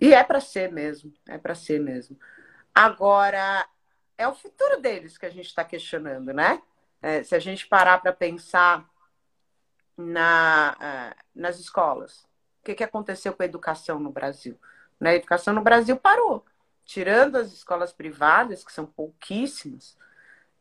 E 0.00 0.14
é 0.14 0.22
para 0.22 0.40
ser 0.40 0.70
mesmo, 0.70 1.12
é 1.28 1.38
para 1.38 1.56
ser 1.56 1.80
mesmo. 1.80 2.16
Agora, 2.72 3.68
é 4.16 4.28
o 4.28 4.34
futuro 4.34 4.80
deles 4.80 5.18
que 5.18 5.26
a 5.26 5.30
gente 5.30 5.46
está 5.46 5.64
questionando, 5.64 6.32
né? 6.32 6.62
É, 7.02 7.24
se 7.24 7.34
a 7.34 7.40
gente 7.40 7.66
parar 7.66 7.98
para 8.00 8.12
pensar 8.12 8.88
na, 9.96 10.76
uh, 10.78 11.24
nas 11.34 11.58
escolas, 11.58 12.24
que, 12.66 12.74
que 12.74 12.84
aconteceu 12.84 13.32
com 13.32 13.42
a 13.42 13.46
educação 13.46 14.00
no 14.00 14.10
Brasil? 14.10 14.58
Né? 14.98 15.10
A 15.10 15.14
educação 15.14 15.54
no 15.54 15.62
Brasil 15.62 15.96
parou. 15.96 16.44
Tirando 16.84 17.36
as 17.36 17.52
escolas 17.52 17.92
privadas, 17.92 18.64
que 18.64 18.72
são 18.72 18.84
pouquíssimas, 18.84 19.96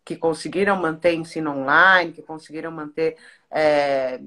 que 0.04 0.16
conseguiram 0.16 0.76
manter 0.76 1.14
ensino 1.14 1.52
online, 1.52 2.14
que 2.14 2.22
conseguiram 2.22 2.72
manter 2.72 3.18
é, 3.50 4.22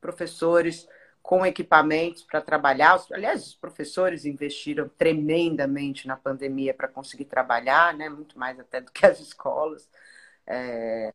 professores 0.00 0.88
com 1.20 1.44
equipamentos 1.44 2.22
para 2.22 2.40
trabalhar. 2.40 3.00
Aliás, 3.12 3.48
os 3.48 3.54
professores 3.54 4.24
investiram 4.24 4.88
tremendamente 4.88 6.06
na 6.06 6.16
pandemia 6.16 6.72
para 6.72 6.88
conseguir 6.88 7.26
trabalhar, 7.26 7.92
né? 7.94 8.08
muito 8.08 8.38
mais 8.38 8.58
até 8.58 8.80
do 8.80 8.90
que 8.92 9.04
as 9.04 9.20
escolas. 9.20 9.88
É... 10.46 11.12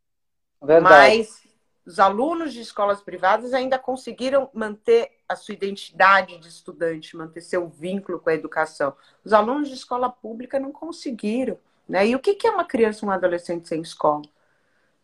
Mas 0.61 1.43
os 1.85 1.99
alunos 1.99 2.53
de 2.53 2.61
escolas 2.61 3.01
privadas 3.01 3.53
ainda 3.53 3.77
conseguiram 3.77 4.49
manter 4.53 5.11
a 5.27 5.35
sua 5.35 5.53
identidade 5.53 6.37
de 6.37 6.47
estudante, 6.47 7.17
manter 7.17 7.41
seu 7.41 7.67
vínculo 7.67 8.19
com 8.19 8.29
a 8.29 8.33
educação. 8.33 8.95
Os 9.23 9.33
alunos 9.33 9.67
de 9.67 9.75
escola 9.75 10.09
pública 10.09 10.59
não 10.59 10.71
conseguiram. 10.71 11.57
Né? 11.87 12.07
E 12.07 12.15
o 12.15 12.19
que 12.19 12.47
é 12.47 12.51
uma 12.51 12.63
criança, 12.63 13.05
um 13.05 13.11
adolescente 13.11 13.67
sem 13.67 13.81
escola? 13.81 14.21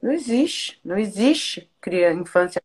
Não 0.01 0.11
existe. 0.11 0.79
Não 0.83 0.97
existe 0.97 1.69
criança, 1.81 2.21
infância 2.21 2.61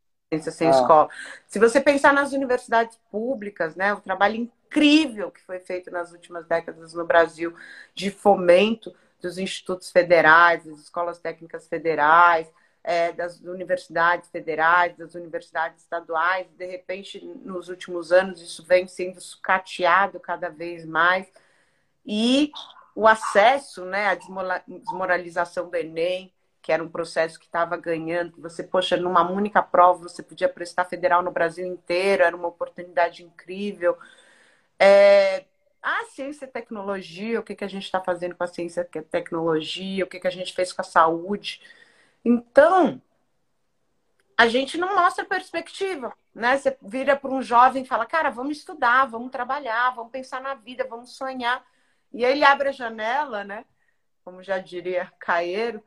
sem 0.53 0.69
ah. 0.69 0.71
escola. 0.71 1.09
Se 1.49 1.59
você 1.59 1.81
pensar 1.81 2.13
nas 2.13 2.33
universidades 2.33 2.99
públicas, 3.11 3.75
né, 3.75 3.93
o 3.93 4.01
trabalho 4.01 4.37
incrível 4.37 5.31
que 5.31 5.41
foi 5.41 5.59
feito 5.61 5.91
nas 5.91 6.13
últimas 6.13 6.47
décadas 6.47 6.95
no 6.95 7.05
Brasil 7.05 7.55
de 7.95 8.11
fomento 8.11 8.95
dos 9.21 9.39
institutos 9.39 9.91
federais, 9.91 10.65
das 10.65 10.79
escolas 10.79 11.19
técnicas 11.19 11.67
federais, 11.67 12.49
é, 12.85 13.13
das 13.13 13.41
universidades 13.41 14.29
federais, 14.29 14.95
das 14.97 15.15
universidades 15.15 15.83
estaduais. 15.83 16.47
De 16.59 16.67
repente, 16.67 17.19
nos 17.43 17.69
últimos 17.71 18.13
anos, 18.13 18.43
isso 18.43 18.63
vem 18.65 18.87
sendo 18.87 19.21
sucateado 19.21 20.21
cada 20.21 20.51
vez 20.51 20.85
mais. 20.85 21.27
E 22.07 22.53
o 22.95 23.09
acesso, 23.09 23.87
né, 23.87 24.09
a 24.09 24.15
desmoralização 24.15 25.71
do 25.71 25.77
Enem, 25.77 26.31
que 26.61 26.73
era 26.73 26.83
um 26.83 26.89
processo 26.89 27.39
que 27.39 27.47
estava 27.47 27.77
ganhando, 27.77 28.33
que 28.33 28.41
você, 28.41 28.63
poxa, 28.63 28.97
numa 28.97 29.29
única 29.31 29.63
prova 29.63 30.03
você 30.03 30.23
podia 30.23 30.49
prestar 30.49 30.85
federal 30.85 31.23
no 31.23 31.31
Brasil 31.31 31.67
inteiro, 31.67 32.23
era 32.23 32.37
uma 32.37 32.49
oportunidade 32.49 33.23
incrível. 33.23 33.99
É, 34.79 35.45
a 35.83 36.05
ciência 36.07 36.47
e 36.47 36.49
tecnologia, 36.49 37.41
o 37.41 37.43
que, 37.43 37.55
que 37.55 37.65
a 37.65 37.69
gente 37.69 37.85
está 37.85 38.01
fazendo 38.01 38.35
com 38.35 38.45
a 38.45 38.47
ciência 38.47 38.89
e 38.95 39.03
tecnologia, 39.03 40.05
o 40.05 40.09
que, 40.09 40.21
que 40.21 40.27
a 40.27 40.31
gente 40.31 40.55
fez 40.55 40.73
com 40.73 40.81
a 40.81 40.85
saúde. 40.85 41.61
Então, 42.25 43.01
a 44.37 44.47
gente 44.49 44.79
não 44.79 44.97
mostra 44.97 45.25
perspectiva, 45.25 46.13
né? 46.35 46.57
Você 46.57 46.77
vira 46.83 47.17
para 47.17 47.31
um 47.31 47.43
jovem 47.43 47.83
e 47.83 47.87
fala, 47.87 48.07
cara, 48.07 48.31
vamos 48.31 48.59
estudar, 48.59 49.07
vamos 49.07 49.31
trabalhar, 49.31 49.91
vamos 49.91 50.11
pensar 50.11 50.41
na 50.41 50.55
vida, 50.55 50.87
vamos 50.89 51.17
sonhar. 51.17 51.65
E 52.13 52.25
aí 52.25 52.33
ele 52.33 52.45
abre 52.45 52.69
a 52.69 52.73
janela, 52.73 53.45
né? 53.45 53.65
Como 54.25 54.43
já 54.43 54.59
diria 54.59 55.13
Caeiro, 55.19 55.83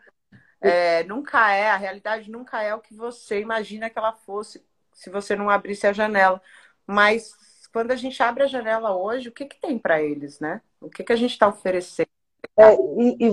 é, 0.62 1.03
nunca 1.03 1.51
é, 1.51 1.70
a 1.70 1.77
realidade 1.77 2.29
nunca 2.29 2.62
é 2.62 2.74
o 2.74 2.79
que 2.79 2.94
você 2.94 3.39
imagina 3.39 3.89
que 3.89 3.98
ela 3.98 4.13
fosse 4.13 4.65
se 4.94 5.10
você 5.10 5.36
não 5.36 5.50
abrisse 5.50 5.86
a 5.86 5.94
janela. 5.94 6.41
Mas 6.86 7.36
quando 7.72 7.91
a 7.91 7.96
gente 7.96 8.22
abre 8.24 8.44
a 8.44 8.48
janela 8.48 8.96
hoje, 8.96 9.29
o 9.29 9.32
que, 9.32 9.46
que 9.46 9.60
tem 9.60 9.77
para 9.77 10.01
eles, 10.01 10.39
né? 10.39 10.62
O 10.82 10.89
que, 10.89 11.03
que 11.03 11.13
a 11.13 11.15
gente 11.15 11.32
está 11.32 11.48
oferecendo? 11.48 12.10
É, 12.58 12.74
e, 12.74 13.27
e, 13.27 13.29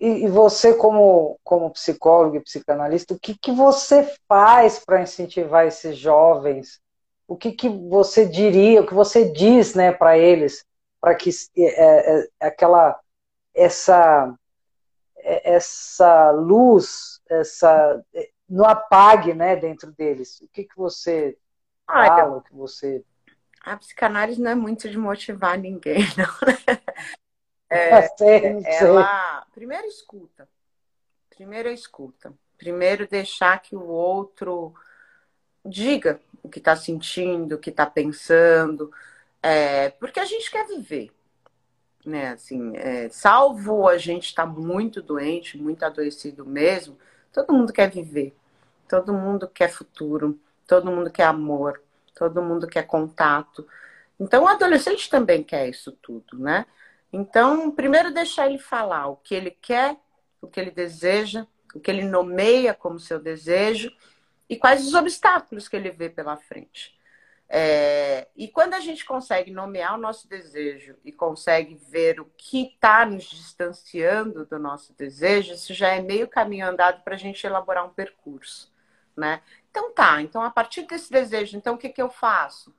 e, 0.00 0.24
e, 0.24 0.28
você, 0.28 0.74
como, 0.74 1.38
como 1.42 1.72
psicólogo 1.72 2.36
e 2.36 2.40
psicanalista, 2.40 3.14
o 3.14 3.18
que, 3.18 3.36
que 3.36 3.50
você 3.50 4.14
faz 4.28 4.78
para 4.78 5.02
incentivar 5.02 5.66
esses 5.66 5.96
jovens? 5.96 6.80
O 7.26 7.36
que, 7.36 7.52
que 7.52 7.68
você 7.68 8.26
diria, 8.26 8.80
o 8.80 8.86
que 8.86 8.94
você 8.94 9.30
diz 9.30 9.74
né, 9.74 9.92
para 9.92 10.16
eles, 10.16 10.64
para 11.00 11.14
que 11.14 11.30
é, 11.56 12.20
é, 12.20 12.28
aquela 12.40 12.98
essa 13.54 14.34
é, 15.18 15.54
essa 15.54 16.30
luz, 16.30 17.20
essa 17.28 18.02
é, 18.14 18.30
não 18.48 18.64
apague 18.64 19.34
né, 19.34 19.56
dentro 19.56 19.92
deles? 19.92 20.40
O 20.40 20.48
que, 20.48 20.64
que 20.64 20.76
você 20.76 21.36
fala, 21.86 22.38
o 22.38 22.42
que 22.42 22.54
você... 22.54 23.04
A 23.62 23.76
psicanálise 23.76 24.40
não 24.40 24.52
é 24.52 24.54
muito 24.54 24.88
de 24.88 24.96
motivar 24.96 25.58
ninguém, 25.58 25.98
não, 26.16 26.24
né? 26.24 26.80
É, 27.70 28.08
sei, 28.16 28.62
ela 28.64 29.46
primeiro 29.52 29.86
escuta. 29.86 30.48
Primeiro 31.30 31.68
escuta. 31.68 32.32
Primeiro 32.56 33.06
deixar 33.06 33.60
que 33.60 33.76
o 33.76 33.86
outro 33.86 34.74
diga 35.64 36.20
o 36.42 36.48
que 36.48 36.58
está 36.58 36.74
sentindo, 36.74 37.54
o 37.54 37.58
que 37.58 37.70
está 37.70 37.86
pensando, 37.86 38.90
é, 39.42 39.90
porque 39.90 40.18
a 40.18 40.24
gente 40.24 40.50
quer 40.50 40.66
viver, 40.66 41.12
né? 42.04 42.30
Assim, 42.30 42.76
é, 42.76 43.08
salvo 43.10 43.88
a 43.88 43.98
gente 43.98 44.26
estar 44.26 44.46
tá 44.46 44.52
muito 44.52 45.02
doente, 45.02 45.58
muito 45.58 45.84
adoecido 45.84 46.44
mesmo, 46.44 46.98
todo 47.32 47.52
mundo 47.52 47.72
quer 47.72 47.90
viver, 47.90 48.34
todo 48.88 49.12
mundo 49.12 49.46
quer 49.48 49.70
futuro, 49.70 50.38
todo 50.66 50.90
mundo 50.90 51.10
quer 51.10 51.24
amor, 51.24 51.80
todo 52.14 52.42
mundo 52.42 52.66
quer 52.66 52.84
contato. 52.84 53.66
Então, 54.18 54.44
o 54.44 54.48
adolescente 54.48 55.08
também 55.08 55.44
quer 55.44 55.68
isso 55.68 55.92
tudo, 55.92 56.38
né? 56.38 56.66
Então, 57.12 57.70
primeiro 57.70 58.12
deixar 58.12 58.46
ele 58.46 58.58
falar 58.58 59.06
o 59.06 59.16
que 59.16 59.34
ele 59.34 59.50
quer, 59.50 59.96
o 60.40 60.46
que 60.46 60.60
ele 60.60 60.70
deseja, 60.70 61.46
o 61.74 61.80
que 61.80 61.90
ele 61.90 62.04
nomeia 62.04 62.74
como 62.74 62.98
seu 62.98 63.18
desejo 63.18 63.90
e 64.48 64.56
quais 64.56 64.86
os 64.86 64.94
obstáculos 64.94 65.68
que 65.68 65.76
ele 65.76 65.90
vê 65.90 66.08
pela 66.08 66.36
frente. 66.36 66.98
É, 67.50 68.28
e 68.36 68.46
quando 68.46 68.74
a 68.74 68.80
gente 68.80 69.06
consegue 69.06 69.50
nomear 69.50 69.94
o 69.94 70.00
nosso 70.00 70.28
desejo 70.28 70.96
e 71.02 71.10
consegue 71.10 71.76
ver 71.76 72.20
o 72.20 72.30
que 72.36 72.74
está 72.74 73.06
nos 73.06 73.24
distanciando 73.24 74.44
do 74.44 74.58
nosso 74.58 74.92
desejo, 74.92 75.54
isso 75.54 75.72
já 75.72 75.88
é 75.88 76.00
meio 76.00 76.28
caminho 76.28 76.66
andado 76.66 77.02
para 77.02 77.14
a 77.14 77.18
gente 77.18 77.46
elaborar 77.46 77.86
um 77.86 77.90
percurso, 77.90 78.70
né? 79.16 79.40
Então 79.70 79.92
tá, 79.94 80.20
então 80.20 80.42
a 80.42 80.50
partir 80.50 80.82
desse 80.82 81.10
desejo, 81.10 81.56
então 81.56 81.74
o 81.74 81.78
que, 81.78 81.88
que 81.88 82.02
eu 82.02 82.10
faço? 82.10 82.74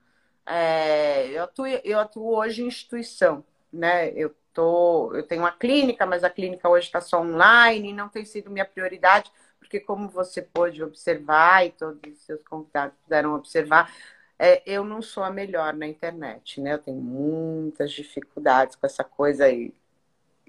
É, 0.46 1.28
eu, 1.30 1.44
atuo, 1.44 1.68
eu 1.68 2.00
atuo 2.00 2.36
hoje 2.36 2.62
em 2.62 2.68
instituição, 2.68 3.44
né? 3.72 4.10
Eu 4.12 4.34
tô, 4.54 5.14
eu 5.14 5.24
tenho 5.24 5.42
uma 5.42 5.52
clínica, 5.52 6.06
mas 6.06 6.24
a 6.24 6.30
clínica 6.30 6.68
hoje 6.68 6.88
está 6.88 7.00
só 7.02 7.22
online, 7.22 7.94
não 7.94 8.10
tem 8.10 8.26
sido 8.26 8.50
minha 8.50 8.66
prioridade, 8.66 9.32
porque 9.60 9.80
como 9.80 10.10
você 10.10 10.42
pôde 10.42 10.84
observar 10.84 11.66
e 11.66 11.72
todos 11.72 12.00
os 12.12 12.26
seus 12.26 12.42
convidados 12.44 12.98
puderam 13.04 13.36
observar, 13.36 13.94
é, 14.38 14.62
eu 14.66 14.84
não 14.84 15.02
sou 15.02 15.24
a 15.24 15.30
melhor 15.30 15.74
na 15.74 15.88
internet, 15.88 16.62
né? 16.62 16.74
Eu 16.74 16.80
tenho 16.80 16.98
muitas 16.98 17.92
dificuldades 17.92 18.76
com 18.76 18.86
essa 18.86 19.04
coisa 19.04 19.46
aí. 19.46 19.74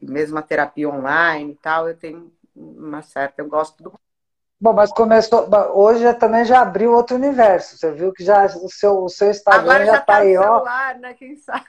Mesmo 0.00 0.38
a 0.38 0.42
terapia 0.42 0.88
online 0.88 1.52
e 1.52 1.56
tal, 1.56 1.88
eu 1.88 1.96
tenho 1.96 2.32
uma 2.54 3.02
certa, 3.02 3.42
eu 3.42 3.48
gosto 3.48 3.82
do 3.82 3.92
Bom, 4.62 4.74
mas 4.74 4.92
começou. 4.92 5.48
Hoje 5.74 6.12
também 6.14 6.44
já 6.44 6.60
abriu 6.60 6.92
outro 6.92 7.16
universo. 7.16 7.78
Você 7.78 7.90
viu 7.92 8.12
que 8.12 8.22
já 8.22 8.44
o 8.44 8.68
seu, 8.68 9.04
o 9.04 9.08
seu 9.08 9.30
Instagram 9.30 9.62
Agora 9.62 9.86
já 9.86 9.92
está 9.94 10.04
tá 10.04 10.16
aí, 10.16 10.36
ó. 10.36 10.42
Celular, 10.42 10.98
né? 10.98 11.14
Quem 11.14 11.34
sabe? 11.36 11.64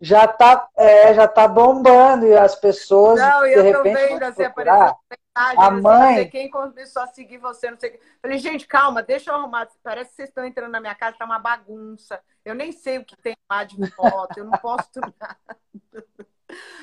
Já 0.00 0.26
tá, 0.26 0.68
é, 0.76 1.14
já 1.14 1.26
tá 1.26 1.48
bombando 1.48 2.26
e 2.26 2.36
as 2.36 2.54
pessoas 2.56 3.18
não, 3.20 3.42
de 3.42 3.52
eu 3.52 3.62
repente 3.62 3.94
tô 3.94 4.08
vendo, 4.08 4.22
assim, 4.22 4.44
aparecendo 4.44 4.96
a 5.34 5.70
mãe 5.70 6.28
quem 6.28 6.48
começou 6.48 7.02
a 7.02 7.08
seguir 7.08 7.38
você, 7.38 7.70
não 7.70 7.78
sei 7.78 7.90
o 7.90 7.92
que. 7.92 8.00
Falei, 8.22 8.38
gente, 8.38 8.66
calma, 8.66 9.02
deixa 9.02 9.30
eu 9.30 9.34
arrumar. 9.34 9.68
Parece 9.82 10.10
que 10.10 10.16
vocês 10.16 10.28
estão 10.28 10.44
entrando 10.44 10.70
na 10.70 10.80
minha 10.80 10.94
casa, 10.94 11.16
tá 11.18 11.24
uma 11.24 11.40
bagunça. 11.40 12.20
Eu 12.44 12.54
nem 12.54 12.70
sei 12.70 12.98
o 12.98 13.04
que 13.04 13.16
tem 13.16 13.36
lá 13.50 13.64
de 13.64 13.90
foto, 13.90 14.38
eu 14.38 14.44
não 14.44 14.52
posto 14.52 15.00
nada. 15.18 15.58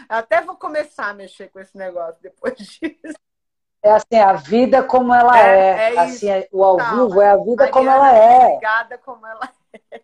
Até 0.10 0.42
vou 0.42 0.58
começar 0.58 1.08
a 1.08 1.14
mexer 1.14 1.48
com 1.48 1.60
esse 1.60 1.78
negócio 1.78 2.22
depois 2.22 2.58
disso. 2.60 3.16
É 3.84 3.92
assim, 3.94 4.20
a 4.20 4.34
vida 4.34 4.84
como 4.84 5.14
ela 5.14 5.40
é. 5.40 5.94
é. 5.94 5.96
é 5.96 6.00
assim, 6.00 6.28
o 6.52 6.64
ao 6.64 6.78
tá, 6.78 6.92
vivo 6.92 7.22
é 7.22 7.30
a 7.30 7.38
vida 7.38 7.70
como 7.70 7.90
ela 7.90 8.16
é. 8.16 8.48
Obrigada 8.48 8.98
como 8.98 9.26
ela 9.26 9.50
é. 9.92 10.02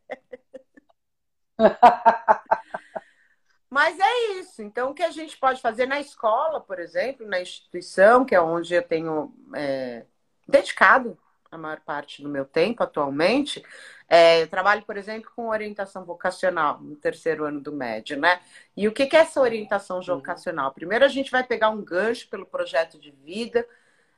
Mas 3.77 3.99
é 3.99 4.39
isso. 4.39 4.63
Então, 4.63 4.89
o 4.89 4.93
que 4.95 5.03
a 5.03 5.11
gente 5.11 5.37
pode 5.37 5.61
fazer 5.61 5.85
na 5.85 5.99
escola, 5.99 6.59
por 6.59 6.79
exemplo, 6.79 7.27
na 7.27 7.39
instituição, 7.39 8.25
que 8.25 8.33
é 8.33 8.41
onde 8.41 8.73
eu 8.73 8.81
tenho 8.81 9.31
é, 9.53 10.03
dedicado 10.47 11.15
a 11.51 11.59
maior 11.59 11.79
parte 11.81 12.23
do 12.23 12.27
meu 12.27 12.43
tempo 12.43 12.81
atualmente, 12.81 13.63
é, 14.09 14.41
eu 14.41 14.47
trabalho, 14.47 14.81
por 14.81 14.97
exemplo, 14.97 15.31
com 15.35 15.49
orientação 15.49 16.03
vocacional 16.03 16.81
no 16.81 16.95
terceiro 16.95 17.45
ano 17.45 17.61
do 17.61 17.71
médio, 17.71 18.19
né? 18.19 18.41
E 18.75 18.87
o 18.87 18.91
que 18.91 19.03
é 19.15 19.19
essa 19.19 19.39
orientação 19.39 19.97
uhum. 19.97 20.03
vocacional? 20.03 20.73
Primeiro, 20.73 21.05
a 21.05 21.07
gente 21.07 21.29
vai 21.29 21.43
pegar 21.43 21.69
um 21.69 21.83
gancho 21.83 22.27
pelo 22.29 22.47
projeto 22.47 22.97
de 22.97 23.11
vida, 23.11 23.63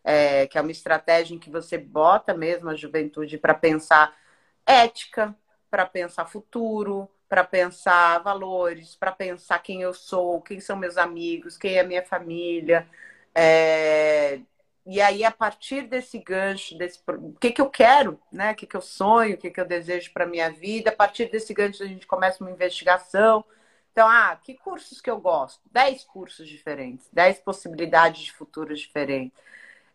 é, 0.06 0.48
que 0.48 0.58
é 0.58 0.62
uma 0.62 0.72
estratégia 0.72 1.36
em 1.36 1.40
que 1.40 1.50
você 1.50 1.78
bota 1.78 2.34
mesmo 2.34 2.70
a 2.70 2.76
juventude 2.76 3.38
para 3.38 3.54
pensar 3.54 4.18
ética, 4.66 5.36
para 5.70 5.86
pensar 5.86 6.28
futuro, 6.28 7.10
para 7.30 7.44
pensar 7.44 8.20
valores, 8.20 8.96
para 8.96 9.12
pensar 9.12 9.60
quem 9.60 9.82
eu 9.84 9.94
sou, 9.94 10.42
quem 10.42 10.60
são 10.60 10.76
meus 10.76 10.98
amigos, 10.98 11.58
quem 11.58 11.78
é 11.78 11.84
minha 11.84 12.04
família. 12.04 12.90
É, 13.36 14.42
e 14.86 15.00
aí, 15.00 15.24
a 15.24 15.32
partir 15.32 15.84
desse 15.88 16.18
gancho, 16.18 16.76
desse, 16.78 17.00
o 17.08 17.34
que, 17.34 17.52
que 17.52 17.62
eu 17.62 17.70
quero, 17.70 18.20
né? 18.32 18.54
o 18.54 18.56
que, 18.56 18.66
que 18.66 18.76
eu 18.76 18.82
sonho, 18.82 19.36
o 19.36 19.38
que, 19.38 19.52
que 19.52 19.62
eu 19.62 19.66
desejo 19.66 20.12
para 20.12 20.24
a 20.26 20.28
minha 20.28 20.50
vida, 20.52 20.90
a 20.90 20.96
partir 20.96 21.30
desse 21.30 21.54
gancho 21.54 21.84
a 21.84 21.88
gente 21.88 22.08
começa 22.08 22.44
uma 22.44 22.52
investigação. 22.52 23.46
Então, 23.92 24.08
ah, 24.08 24.36
que 24.44 24.56
cursos 24.56 25.00
que 25.00 25.10
eu 25.10 25.20
gosto? 25.20 25.62
Dez 25.72 26.04
cursos 26.04 26.48
diferentes, 26.48 27.08
dez 27.14 27.38
possibilidades 27.40 28.24
de 28.24 28.32
futuros 28.34 28.80
diferentes. 28.80 29.38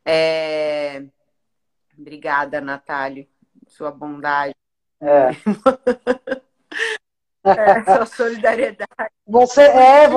É... 0.04 1.04
Obrigada, 1.98 2.60
Natália, 2.60 3.26
sua 3.68 3.90
bondade. 3.90 4.54
É. 5.00 5.30
é, 7.44 7.84
sua 7.84 8.06
solidariedade. 8.06 8.90
Você 9.26 9.62
é, 9.62 10.08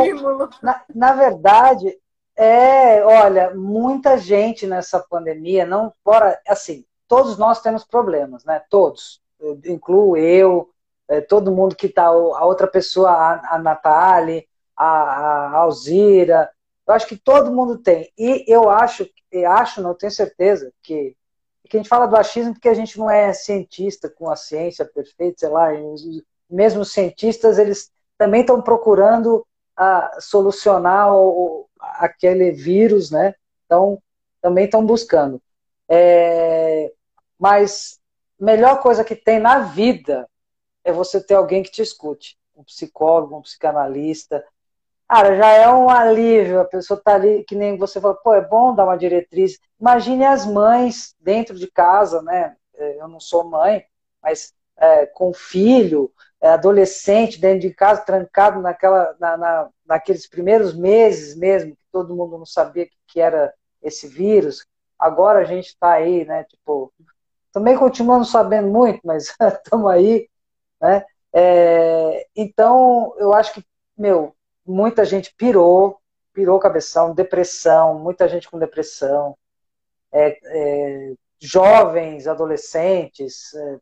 na, 0.62 0.84
na 0.94 1.14
verdade, 1.14 1.98
é, 2.36 3.04
olha, 3.04 3.54
muita 3.56 4.18
gente 4.18 4.68
nessa 4.68 5.00
pandemia, 5.00 5.66
não 5.66 5.92
fora, 6.04 6.40
assim, 6.48 6.86
todos 7.08 7.38
nós 7.38 7.62
temos 7.62 7.84
problemas, 7.84 8.46
né? 8.46 8.62
Todos. 8.70 9.22
Eu 9.40 9.60
incluo 9.66 10.18
eu, 10.18 10.70
é, 11.08 11.22
todo 11.22 11.52
mundo 11.52 11.76
que 11.76 11.88
está, 11.88 12.06
a 12.06 12.46
outra 12.46 12.68
pessoa, 12.68 13.12
a, 13.12 13.56
a 13.56 13.60
Natália, 13.60 14.44
a, 14.76 14.86
a 14.86 15.58
Alzira, 15.58 16.50
eu 16.88 16.94
acho 16.94 17.08
que 17.08 17.18
todo 17.18 17.52
mundo 17.52 17.78
tem. 17.78 18.12
E 18.18 18.46
eu 18.48 18.70
acho, 18.70 19.08
eu 19.32 19.52
acho, 19.52 19.82
não 19.82 19.94
tenho 19.94 20.12
certeza, 20.12 20.72
que, 20.82 21.16
que 21.70 21.78
a 21.78 21.80
gente 21.80 21.90
fala 21.90 22.06
do 22.08 22.16
achismo 22.16 22.54
porque 22.54 22.70
a 22.70 22.74
gente 22.74 22.98
não 22.98 23.10
é 23.10 23.34
cientista 23.34 24.10
com 24.10 24.30
a 24.30 24.36
ciência 24.36 24.86
perfeita, 24.86 25.40
sei 25.40 25.50
lá, 25.50 25.74
mesmo 26.50 26.82
os 26.82 26.92
cientistas, 26.92 27.58
eles 27.58 27.92
também 28.18 28.42
estão 28.42 28.62
procurando 28.62 29.46
a 29.76 30.18
solucionar 30.20 31.14
o, 31.16 31.68
aquele 31.80 32.52
vírus, 32.52 33.12
né? 33.12 33.36
Então, 33.66 34.02
também 34.42 34.66
estão 34.66 34.86
buscando. 34.86 35.42
É, 35.88 36.92
mas 37.40 38.00
melhor 38.40 38.82
coisa 38.82 39.04
que 39.04 39.16
tem 39.16 39.40
na 39.40 39.60
vida 39.60 40.28
é 40.84 40.92
você 40.92 41.22
ter 41.22 41.36
alguém 41.36 41.62
que 41.62 41.72
te 41.72 41.82
escute, 41.82 42.38
um 42.56 42.64
psicólogo, 42.64 43.38
um 43.38 43.42
psicanalista. 43.42 44.44
Cara, 45.08 45.36
já 45.38 45.50
é 45.50 45.70
um 45.70 45.90
alívio, 45.90 46.60
a 46.60 46.66
pessoa 46.66 47.00
tá 47.00 47.16
ali, 47.16 47.44
que 47.44 47.56
nem 47.56 47.78
você 47.78 48.02
falou, 48.02 48.18
pô, 48.18 48.34
é 48.34 48.42
bom 48.42 48.74
dar 48.74 48.86
uma 48.86 48.98
diretriz. 48.98 49.60
Imagine 49.80 50.26
as 50.26 50.46
mães 50.46 51.16
dentro 51.20 51.56
de 51.56 51.68
casa, 51.68 52.22
né? 52.22 52.56
É, 52.74 53.02
eu 53.02 53.08
não 53.08 53.20
sou 53.20 53.44
mãe, 53.44 53.86
mas 54.22 54.54
é, 54.78 55.06
com 55.06 55.34
filho, 55.34 56.12
é, 56.40 56.50
adolescente 56.50 57.40
dentro 57.40 57.62
de 57.62 57.74
casa, 57.74 58.02
trancado 58.02 58.62
naquela, 58.62 59.16
na, 59.20 59.38
na, 59.38 59.70
naqueles 59.86 60.28
primeiros 60.28 60.74
meses 60.76 61.36
mesmo, 61.36 61.76
que 61.76 61.84
todo 61.92 62.16
mundo 62.16 62.38
não 62.38 62.46
sabia 62.46 62.86
que, 62.86 62.96
que 63.08 63.20
era 63.20 63.54
esse 63.82 64.08
vírus. 64.08 64.66
Agora 65.00 65.40
a 65.40 65.44
gente 65.44 65.68
está 65.68 65.94
aí, 65.94 66.26
né? 66.26 66.44
Tipo, 66.44 66.94
também 67.52 67.78
continuamos 67.78 68.30
sabendo 68.30 68.68
muito, 68.68 69.00
mas 69.04 69.34
estamos 69.42 69.90
aí, 69.90 70.30
né? 70.82 71.06
É, 71.34 72.28
então, 72.36 73.14
eu 73.18 73.34
acho 73.34 73.54
que, 73.54 73.64
meu, 73.98 74.36
muita 74.66 75.06
gente 75.06 75.34
pirou, 75.36 76.00
pirou 76.34 76.60
cabeção, 76.60 77.14
depressão, 77.14 78.00
muita 78.00 78.28
gente 78.28 78.50
com 78.50 78.60
depressão, 78.60 79.38
é, 80.12 80.38
é, 80.46 81.14
jovens, 81.40 82.28
adolescentes, 82.28 83.54
é, 83.54 83.78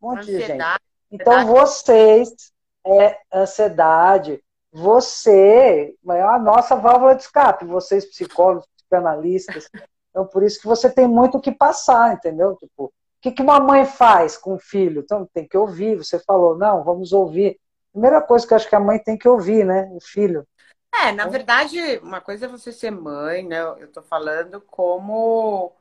um 0.00 0.08
monte 0.08 0.20
ansiedade, 0.20 0.82
de 1.10 1.16
gente. 1.16 1.22
Então, 1.22 1.46
vocês, 1.46 2.52
é 2.86 3.18
ansiedade, 3.32 4.42
você 4.72 5.96
é 6.08 6.22
a 6.22 6.38
nossa 6.38 6.76
válvula 6.76 7.14
de 7.14 7.22
escape, 7.22 7.64
vocês 7.64 8.04
psicólogos, 8.04 8.66
psicanalistas. 8.76 9.68
Então, 10.10 10.26
por 10.26 10.42
isso 10.42 10.60
que 10.60 10.66
você 10.66 10.90
tem 10.90 11.06
muito 11.06 11.38
o 11.38 11.40
que 11.40 11.52
passar, 11.52 12.14
entendeu? 12.14 12.56
Tipo, 12.56 12.84
o 12.84 12.92
que, 13.20 13.32
que 13.32 13.42
uma 13.42 13.60
mãe 13.60 13.84
faz 13.84 14.36
com 14.36 14.54
o 14.54 14.58
filho? 14.58 15.02
Então, 15.02 15.28
tem 15.32 15.46
que 15.46 15.56
ouvir. 15.56 15.96
Você 15.96 16.18
falou, 16.20 16.56
não, 16.56 16.82
vamos 16.82 17.12
ouvir. 17.12 17.58
Primeira 17.92 18.22
coisa 18.22 18.46
que 18.46 18.52
eu 18.52 18.56
acho 18.56 18.68
que 18.68 18.74
a 18.74 18.80
mãe 18.80 18.98
tem 18.98 19.18
que 19.18 19.28
ouvir, 19.28 19.64
né? 19.64 19.88
O 19.92 20.00
filho. 20.00 20.46
É, 20.94 21.12
na 21.12 21.26
verdade, 21.26 21.98
uma 22.02 22.20
coisa 22.20 22.46
é 22.46 22.48
você 22.48 22.72
ser 22.72 22.90
mãe, 22.90 23.44
né? 23.46 23.60
Eu 23.78 23.88
tô 23.88 24.02
falando 24.02 24.60
como 24.60 25.72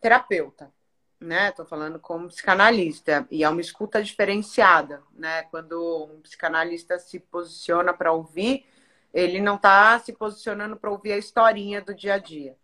terapeuta 0.00 0.70
né? 1.20 1.48
Estou 1.48 1.64
falando 1.64 1.98
como 1.98 2.28
psicanalista 2.28 3.26
e 3.30 3.44
é 3.44 3.48
uma 3.48 3.60
escuta 3.60 4.02
diferenciada, 4.02 5.02
né? 5.12 5.42
Quando 5.44 6.10
um 6.12 6.20
psicanalista 6.20 6.98
se 6.98 7.18
posiciona 7.18 7.92
para 7.92 8.12
ouvir, 8.12 8.66
ele 9.12 9.40
não 9.40 9.56
está 9.56 9.98
se 9.98 10.12
posicionando 10.12 10.76
para 10.76 10.90
ouvir 10.90 11.12
a 11.12 11.18
historinha 11.18 11.80
do 11.80 11.94
dia 11.94 12.14
a 12.14 12.18
dia, 12.18 12.56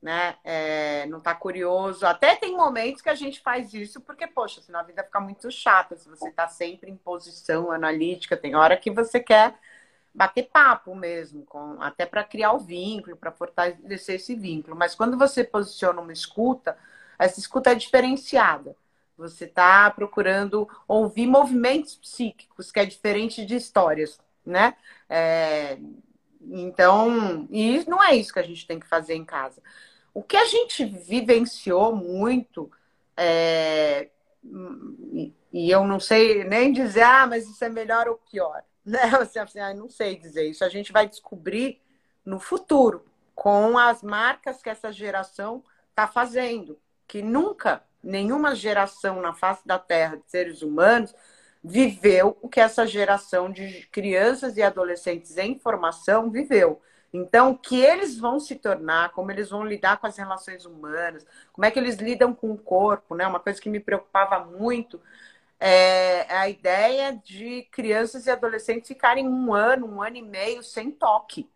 né? 0.00 0.36
É, 0.44 1.06
não 1.06 1.18
está 1.18 1.34
curioso. 1.34 2.06
Até 2.06 2.36
tem 2.36 2.56
momentos 2.56 3.02
que 3.02 3.08
a 3.08 3.14
gente 3.14 3.40
faz 3.40 3.72
isso 3.72 4.00
porque, 4.00 4.26
poxa, 4.26 4.60
senão 4.60 4.80
a 4.80 4.84
vida 4.84 5.04
fica 5.04 5.20
muito 5.20 5.50
chata. 5.50 5.96
Se 5.96 6.08
você 6.08 6.28
está 6.28 6.48
sempre 6.48 6.90
em 6.90 6.96
posição 6.96 7.70
analítica, 7.70 8.36
tem 8.36 8.54
hora 8.54 8.76
que 8.76 8.90
você 8.90 9.20
quer 9.20 9.54
bater 10.14 10.50
papo 10.52 10.94
mesmo, 10.94 11.44
com, 11.46 11.80
até 11.80 12.04
para 12.04 12.22
criar 12.22 12.52
o 12.52 12.58
vínculo, 12.58 13.16
para 13.16 13.32
fortalecer 13.32 14.16
esse 14.16 14.34
vínculo. 14.34 14.76
Mas 14.76 14.94
quando 14.94 15.16
você 15.16 15.42
posiciona 15.42 16.00
uma 16.00 16.12
escuta 16.12 16.76
essa 17.22 17.38
escuta 17.38 17.70
é 17.70 17.74
diferenciada. 17.74 18.76
Você 19.16 19.44
está 19.44 19.90
procurando 19.90 20.68
ouvir 20.88 21.26
movimentos 21.26 21.94
psíquicos, 21.94 22.72
que 22.72 22.80
é 22.80 22.84
diferente 22.84 23.46
de 23.46 23.56
histórias, 23.56 24.18
né? 24.44 24.74
É, 25.08 25.78
então, 26.40 27.46
e 27.50 27.84
não 27.88 28.02
é 28.02 28.16
isso 28.16 28.32
que 28.32 28.40
a 28.40 28.44
gente 28.44 28.66
tem 28.66 28.80
que 28.80 28.88
fazer 28.88 29.14
em 29.14 29.24
casa. 29.24 29.62
O 30.12 30.22
que 30.22 30.36
a 30.36 30.44
gente 30.46 30.84
vivenciou 30.84 31.94
muito, 31.94 32.70
é, 33.16 34.08
e 35.52 35.70
eu 35.70 35.86
não 35.86 36.00
sei 36.00 36.42
nem 36.44 36.72
dizer, 36.72 37.02
ah, 37.02 37.26
mas 37.26 37.48
isso 37.48 37.64
é 37.64 37.68
melhor 37.68 38.08
ou 38.08 38.16
pior, 38.16 38.64
né? 38.84 39.08
Você 39.10 39.38
assim, 39.38 39.60
ah, 39.60 39.72
não 39.72 39.88
sei 39.88 40.16
dizer 40.16 40.48
isso. 40.48 40.64
A 40.64 40.68
gente 40.68 40.92
vai 40.92 41.08
descobrir 41.08 41.80
no 42.24 42.40
futuro 42.40 43.04
com 43.34 43.78
as 43.78 44.02
marcas 44.02 44.60
que 44.62 44.70
essa 44.70 44.92
geração 44.92 45.62
está 45.92 46.08
fazendo 46.08 46.78
que 47.06 47.22
nunca 47.22 47.82
nenhuma 48.02 48.54
geração 48.54 49.20
na 49.20 49.32
face 49.32 49.66
da 49.66 49.78
Terra 49.78 50.16
de 50.16 50.30
seres 50.30 50.62
humanos 50.62 51.14
viveu 51.62 52.36
o 52.42 52.48
que 52.48 52.60
essa 52.60 52.86
geração 52.86 53.50
de 53.50 53.86
crianças 53.92 54.56
e 54.56 54.62
adolescentes 54.62 55.36
em 55.38 55.58
formação 55.58 56.30
viveu. 56.30 56.80
Então, 57.12 57.50
o 57.50 57.58
que 57.58 57.78
eles 57.78 58.18
vão 58.18 58.40
se 58.40 58.56
tornar, 58.56 59.12
como 59.12 59.30
eles 59.30 59.50
vão 59.50 59.64
lidar 59.64 59.98
com 59.98 60.06
as 60.06 60.16
relações 60.16 60.64
humanas, 60.64 61.26
como 61.52 61.64
é 61.64 61.70
que 61.70 61.78
eles 61.78 61.96
lidam 61.96 62.34
com 62.34 62.50
o 62.50 62.58
corpo, 62.58 63.14
né? 63.14 63.26
Uma 63.26 63.38
coisa 63.38 63.60
que 63.60 63.68
me 63.68 63.78
preocupava 63.78 64.44
muito 64.44 65.00
é 65.60 66.26
a 66.34 66.48
ideia 66.48 67.12
de 67.12 67.62
crianças 67.70 68.26
e 68.26 68.30
adolescentes 68.30 68.88
ficarem 68.88 69.28
um 69.28 69.54
ano, 69.54 69.86
um 69.86 70.02
ano 70.02 70.16
e 70.16 70.22
meio 70.22 70.62
sem 70.62 70.90
toque, 70.90 71.48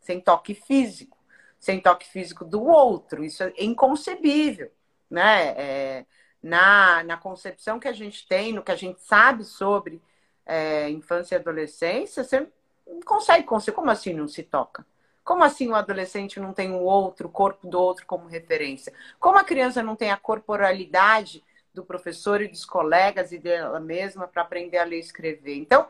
sem 0.00 0.20
toque 0.20 0.54
físico, 0.54 1.16
sem 1.60 1.80
toque 1.80 2.08
físico 2.08 2.44
do 2.44 2.64
outro. 2.64 3.22
Isso 3.22 3.44
é 3.44 3.52
inconcebível 3.58 4.72
né? 5.10 5.48
É, 5.56 6.06
na, 6.42 7.02
na 7.02 7.16
concepção 7.16 7.80
que 7.80 7.88
a 7.88 7.92
gente 7.92 8.26
tem, 8.26 8.52
no 8.52 8.62
que 8.62 8.70
a 8.70 8.76
gente 8.76 9.02
sabe 9.02 9.44
sobre 9.44 10.00
é, 10.46 10.88
infância 10.88 11.34
e 11.34 11.38
adolescência, 11.38 12.24
você 12.24 12.48
não 12.86 13.00
consegue 13.04 13.44
conseguir. 13.44 13.74
Como 13.74 13.90
assim 13.90 14.14
não 14.14 14.28
se 14.28 14.42
toca? 14.42 14.86
Como 15.24 15.44
assim 15.44 15.68
o 15.68 15.74
adolescente 15.74 16.40
não 16.40 16.52
tem 16.54 16.70
o 16.72 16.80
outro, 16.80 17.28
o 17.28 17.30
corpo 17.30 17.66
do 17.66 17.78
outro 17.78 18.06
como 18.06 18.26
referência? 18.26 18.92
Como 19.18 19.36
a 19.36 19.44
criança 19.44 19.82
não 19.82 19.96
tem 19.96 20.10
a 20.10 20.16
corporalidade 20.16 21.44
do 21.74 21.84
professor 21.84 22.40
e 22.40 22.48
dos 22.48 22.64
colegas 22.64 23.32
e 23.32 23.38
dela 23.38 23.78
mesma 23.78 24.26
para 24.26 24.42
aprender 24.42 24.78
a 24.78 24.84
ler 24.84 24.96
e 24.96 25.00
escrever? 25.00 25.56
Então, 25.56 25.88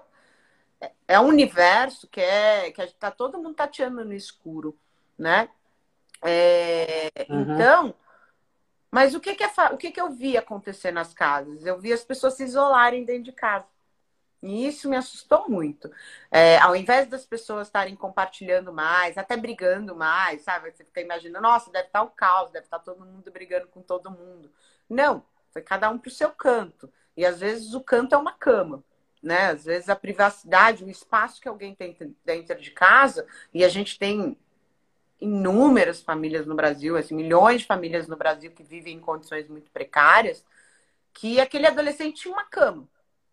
é 1.06 1.20
um 1.20 1.26
universo 1.26 2.09
que 2.09 2.20
é 2.20 2.70
que 2.72 2.83
está 2.83 3.11
todo 3.11 3.38
mundo 3.38 3.54
tateando 3.54 4.04
no 4.04 4.14
escuro, 4.14 4.76
né? 5.16 5.48
É, 6.22 7.11
uhum. 7.28 7.54
Então, 7.54 7.94
mas 8.90 9.14
o 9.14 9.20
que 9.20 9.35
que, 9.35 9.44
é, 9.44 9.48
o 9.72 9.76
que 9.76 9.90
que 9.90 10.00
eu 10.00 10.11
vi 10.11 10.37
acontecer 10.37 10.90
nas 10.90 11.14
casas? 11.14 11.64
Eu 11.64 11.78
vi 11.78 11.92
as 11.92 12.04
pessoas 12.04 12.35
se 12.35 12.44
isolarem 12.44 13.04
dentro 13.04 13.24
de 13.24 13.33
casa. 13.33 13.66
E 14.42 14.66
isso 14.66 14.88
me 14.88 14.96
assustou 14.96 15.48
muito. 15.48 15.90
É, 16.30 16.59
ao 16.59 16.74
invés 16.74 17.06
das 17.09 17.26
pessoas 17.26 17.68
estarem 17.68 17.94
compartilhando 17.94 18.72
mais, 18.72 19.18
até 19.18 19.37
brigando 19.37 19.94
mais, 19.94 20.42
sabe? 20.42 20.70
Você 20.70 20.85
fica 20.85 21.00
imaginando, 21.00 21.42
nossa, 21.42 21.70
deve 21.70 21.87
estar 21.88 22.02
o 22.02 22.11
caos, 22.11 22.50
deve 22.50 22.64
estar 22.64 22.78
todo 22.78 23.04
mundo 23.04 23.30
brigando 23.30 23.68
com 23.68 23.83
todo 23.83 24.11
mundo. 24.11 24.50
Não, 24.88 25.22
foi 25.50 25.62
cada 25.62 25.90
um 25.90 25.98
para 25.98 26.09
o 26.09 26.12
seu 26.12 26.30
canto. 26.30 26.90
E 27.16 27.24
às 27.24 27.40
vezes 27.40 27.74
o 27.74 27.80
canto 27.83 28.14
é 28.14 28.18
uma 28.18 28.33
cama, 28.33 28.83
né? 29.22 29.48
Às 29.50 29.64
vezes 29.64 29.88
a 29.90 29.96
privacidade, 29.96 30.85
o 30.85 30.90
espaço 30.90 31.40
que 31.40 31.48
alguém 31.48 31.74
tem 31.74 31.96
dentro 32.24 32.59
de 32.61 32.70
casa, 32.70 33.26
e 33.52 33.62
a 33.62 33.68
gente 33.68 33.98
tem 33.98 34.38
inúmeras 35.20 36.00
famílias 36.00 36.46
no 36.46 36.54
Brasil, 36.54 36.96
assim, 36.96 37.14
milhões 37.14 37.61
de 37.61 37.66
famílias 37.66 38.09
no 38.09 38.16
Brasil 38.16 38.50
que 38.52 38.62
vivem 38.62 38.96
em 38.96 39.00
condições 39.00 39.48
muito 39.48 39.70
precárias, 39.70 40.44
que 41.12 41.40
aquele 41.40 41.66
adolescente 41.66 42.22
tinha 42.22 42.33
uma 42.33 42.44
cama 42.44 42.88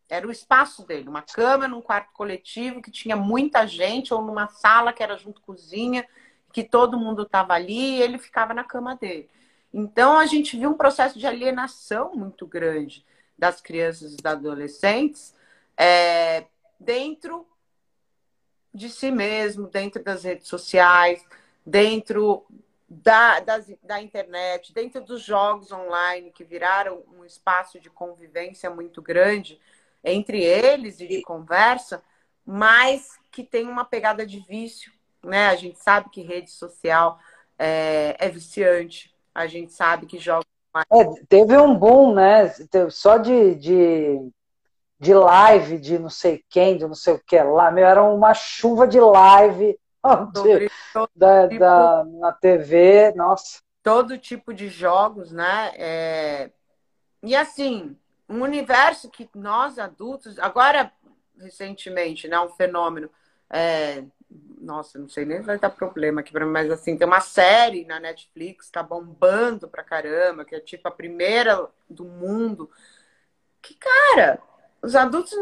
era 0.09 0.27
o 0.27 0.31
espaço 0.31 0.85
dele, 0.85 1.09
uma 1.09 1.21
cama 1.21 1.67
num 1.67 1.81
quarto 1.81 2.11
coletivo 2.13 2.81
que 2.81 2.91
tinha 2.91 3.15
muita 3.15 3.67
gente, 3.67 4.13
ou 4.13 4.21
numa 4.21 4.47
sala 4.47 4.93
que 4.93 5.03
era 5.03 5.17
junto 5.17 5.41
cozinha, 5.41 6.07
que 6.53 6.63
todo 6.63 6.99
mundo 6.99 7.23
estava 7.23 7.53
ali 7.53 7.97
e 7.97 8.01
ele 8.01 8.17
ficava 8.17 8.53
na 8.53 8.63
cama 8.63 8.95
dele. 8.95 9.29
Então 9.73 10.17
a 10.17 10.25
gente 10.25 10.57
viu 10.57 10.69
um 10.69 10.77
processo 10.77 11.19
de 11.19 11.27
alienação 11.27 12.15
muito 12.15 12.47
grande 12.47 13.05
das 13.37 13.59
crianças 13.59 14.13
e 14.13 14.15
dos 14.15 14.25
adolescentes 14.25 15.35
é, 15.75 16.45
dentro 16.79 17.45
de 18.73 18.89
si 18.89 19.11
mesmo, 19.11 19.67
dentro 19.67 20.01
das 20.03 20.23
redes 20.23 20.47
sociais, 20.47 21.23
dentro 21.67 22.45
da, 22.87 23.41
das, 23.41 23.69
da 23.83 24.01
internet, 24.01 24.73
dentro 24.73 25.01
dos 25.01 25.21
jogos 25.21 25.69
online 25.73 26.31
que 26.31 26.45
viraram 26.45 27.03
um 27.13 27.25
espaço 27.25 27.77
de 27.77 27.89
convivência 27.89 28.69
muito 28.69 29.01
grande 29.01 29.59
entre 30.01 30.41
eles 30.41 31.01
e 31.01 31.07
de 31.07 31.21
conversa, 31.23 32.01
mas 32.45 33.19
que 33.29 33.43
tem 33.43 33.67
uma 33.67 33.83
pegada 33.83 34.25
de 34.25 34.39
vício, 34.39 34.93
né? 35.21 35.47
A 35.47 35.55
gente 35.57 35.77
sabe 35.79 36.09
que 36.09 36.21
rede 36.21 36.49
social 36.49 37.19
é, 37.59 38.15
é 38.17 38.29
viciante, 38.29 39.13
a 39.35 39.45
gente 39.45 39.73
sabe 39.73 40.05
que 40.05 40.17
joga. 40.17 40.45
É, 40.89 41.03
teve 41.27 41.57
um 41.57 41.77
boom, 41.77 42.13
né? 42.13 42.53
Só 42.89 43.17
de, 43.17 43.55
de, 43.55 44.31
de 44.97 45.13
live 45.13 45.77
de 45.79 45.99
não 45.99 46.09
sei 46.09 46.41
quem, 46.49 46.77
de 46.77 46.87
não 46.87 46.95
sei 46.95 47.15
o 47.15 47.19
que 47.19 47.37
lá, 47.37 47.69
meu, 47.69 47.85
era 47.85 48.01
uma 48.01 48.33
chuva 48.33 48.87
de 48.87 49.01
live 49.01 49.77
de, 50.33 50.69
da, 51.15 51.47
tipo, 51.47 51.59
da, 51.59 52.05
na 52.05 52.31
TV, 52.31 53.13
nossa. 53.15 53.59
Todo 53.83 54.17
tipo 54.17 54.53
de 54.53 54.67
jogos, 54.67 55.31
né? 55.31 55.71
É... 55.75 56.51
E 57.23 57.35
assim, 57.35 57.97
um 58.27 58.41
universo 58.41 59.09
que 59.09 59.29
nós 59.33 59.79
adultos, 59.79 60.37
agora 60.39 60.91
recentemente, 61.39 62.27
né, 62.27 62.39
um 62.39 62.49
fenômeno, 62.49 63.09
é, 63.49 64.03
nossa, 64.59 64.99
não 64.99 65.07
sei 65.07 65.25
nem 65.25 65.37
se 65.39 65.43
vai 65.45 65.57
dar 65.57 65.69
problema 65.69 66.21
aqui 66.21 66.31
para 66.31 66.45
mim, 66.45 66.51
mas 66.51 66.69
assim, 66.69 66.97
tem 66.97 67.07
uma 67.07 67.21
série 67.21 67.85
na 67.85 67.99
Netflix, 67.99 68.69
tá 68.69 68.83
bombando 68.83 69.67
pra 69.67 69.83
caramba, 69.83 70.43
que 70.43 70.55
é 70.55 70.59
tipo 70.59 70.87
a 70.87 70.91
primeira 70.91 71.67
do 71.89 72.03
mundo. 72.05 72.69
Que, 73.61 73.75
cara, 73.75 74.39
os 74.81 74.95
adultos, 74.95 75.33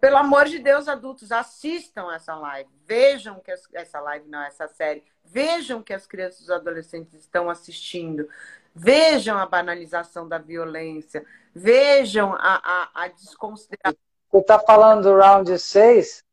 pelo 0.00 0.16
amor 0.16 0.44
de 0.44 0.58
Deus, 0.58 0.88
adultos, 0.88 1.32
assistam 1.32 2.12
essa 2.12 2.34
live, 2.34 2.70
vejam 2.86 3.40
que 3.40 3.52
essa 3.72 4.00
live, 4.00 4.28
não, 4.28 4.42
essa 4.42 4.68
série, 4.68 5.02
vejam 5.24 5.82
que 5.82 5.92
as 5.92 6.06
crianças 6.06 6.40
e 6.40 6.44
os 6.44 6.50
adolescentes 6.50 7.14
estão 7.14 7.48
assistindo, 7.48 8.28
vejam 8.74 9.38
a 9.38 9.46
banalização 9.46 10.28
da 10.28 10.38
violência, 10.38 11.24
vejam 11.54 12.34
a, 12.34 12.60
a, 12.94 13.04
a 13.04 13.08
desconsideração. 13.08 13.98
Você 14.30 14.38
está 14.38 14.58
falando 14.58 15.02
do 15.04 15.16
round 15.16 15.58
6? 15.58 16.24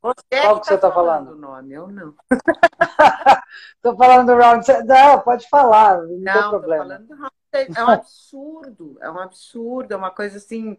Você 0.00 0.40
Qual 0.40 0.60
que, 0.60 0.66
você 0.66 0.74
está 0.74 0.88
tá 0.88 0.94
falando? 0.94 1.26
falando? 1.26 1.40
nome, 1.40 1.74
eu 1.74 1.88
não. 1.88 2.14
Estou 3.76 3.96
falando 3.96 4.26
do 4.26 4.36
round 4.36 4.64
6. 4.64 4.84
Não, 4.86 5.20
pode 5.20 5.48
falar, 5.48 5.98
não, 5.98 6.08
não 6.08 6.32
tem 6.32 6.50
problema. 6.50 6.84
Falando 6.84 7.06
do 7.06 7.14
round 7.14 7.34
6. 7.54 7.76
É 7.76 7.84
um 7.84 7.88
absurdo, 7.88 8.98
é 9.00 9.10
um 9.10 9.18
absurdo, 9.18 9.92
é 9.92 9.96
uma 9.96 10.10
coisa 10.10 10.38
assim 10.38 10.78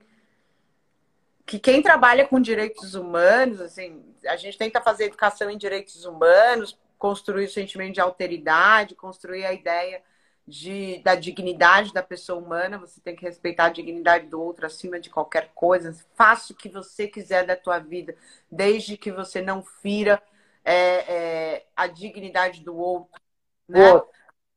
que 1.45 1.60
quem 1.60 1.82
trabalha 1.82 2.27
com 2.27 2.39
direitos 2.39 2.95
humanos, 2.95 3.60
assim, 3.60 4.03
a 4.25 4.36
gente 4.36 4.58
tenta 4.58 4.82
fazer 4.82 5.06
educação 5.06 5.49
em 5.49 5.58
direitos 5.58 6.06
humanos, 6.06 6.77
construir 6.97 7.45
o 7.45 7.51
sentimento 7.51 7.95
de 7.95 8.01
alteridade, 8.01 8.95
construir 8.95 9.45
a 9.45 9.53
ideia 9.53 10.01
de, 10.47 10.99
da 10.99 11.15
dignidade 11.15 11.93
da 11.93 12.03
pessoa 12.03 12.39
humana, 12.39 12.77
você 12.77 12.99
tem 12.99 13.15
que 13.15 13.25
respeitar 13.25 13.65
a 13.65 13.69
dignidade 13.69 14.27
do 14.27 14.41
outro 14.41 14.65
acima 14.65 14.99
de 14.99 15.10
qualquer 15.10 15.51
coisa. 15.53 15.95
Faça 16.15 16.53
o 16.53 16.56
que 16.56 16.69
você 16.69 17.08
quiser 17.08 17.45
da 17.45 17.56
tua 17.56 17.79
vida, 17.79 18.15
desde 18.51 18.97
que 18.97 19.12
você 19.12 19.41
não 19.41 19.63
fira 19.63 20.21
é, 20.63 20.75
é, 20.75 21.65
a 21.75 21.88
dignidade 21.88 22.62
do 22.62 22.75
outro. 22.75 23.21
Né? 23.67 24.01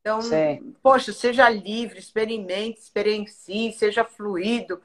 Então, 0.01 0.21
Sim. 0.21 0.75
poxa, 0.81 1.11
seja 1.11 1.49
livre, 1.49 1.99
experimente, 1.99 2.79
experiencie, 2.79 3.73
seja 3.73 4.03
fluido. 4.03 4.81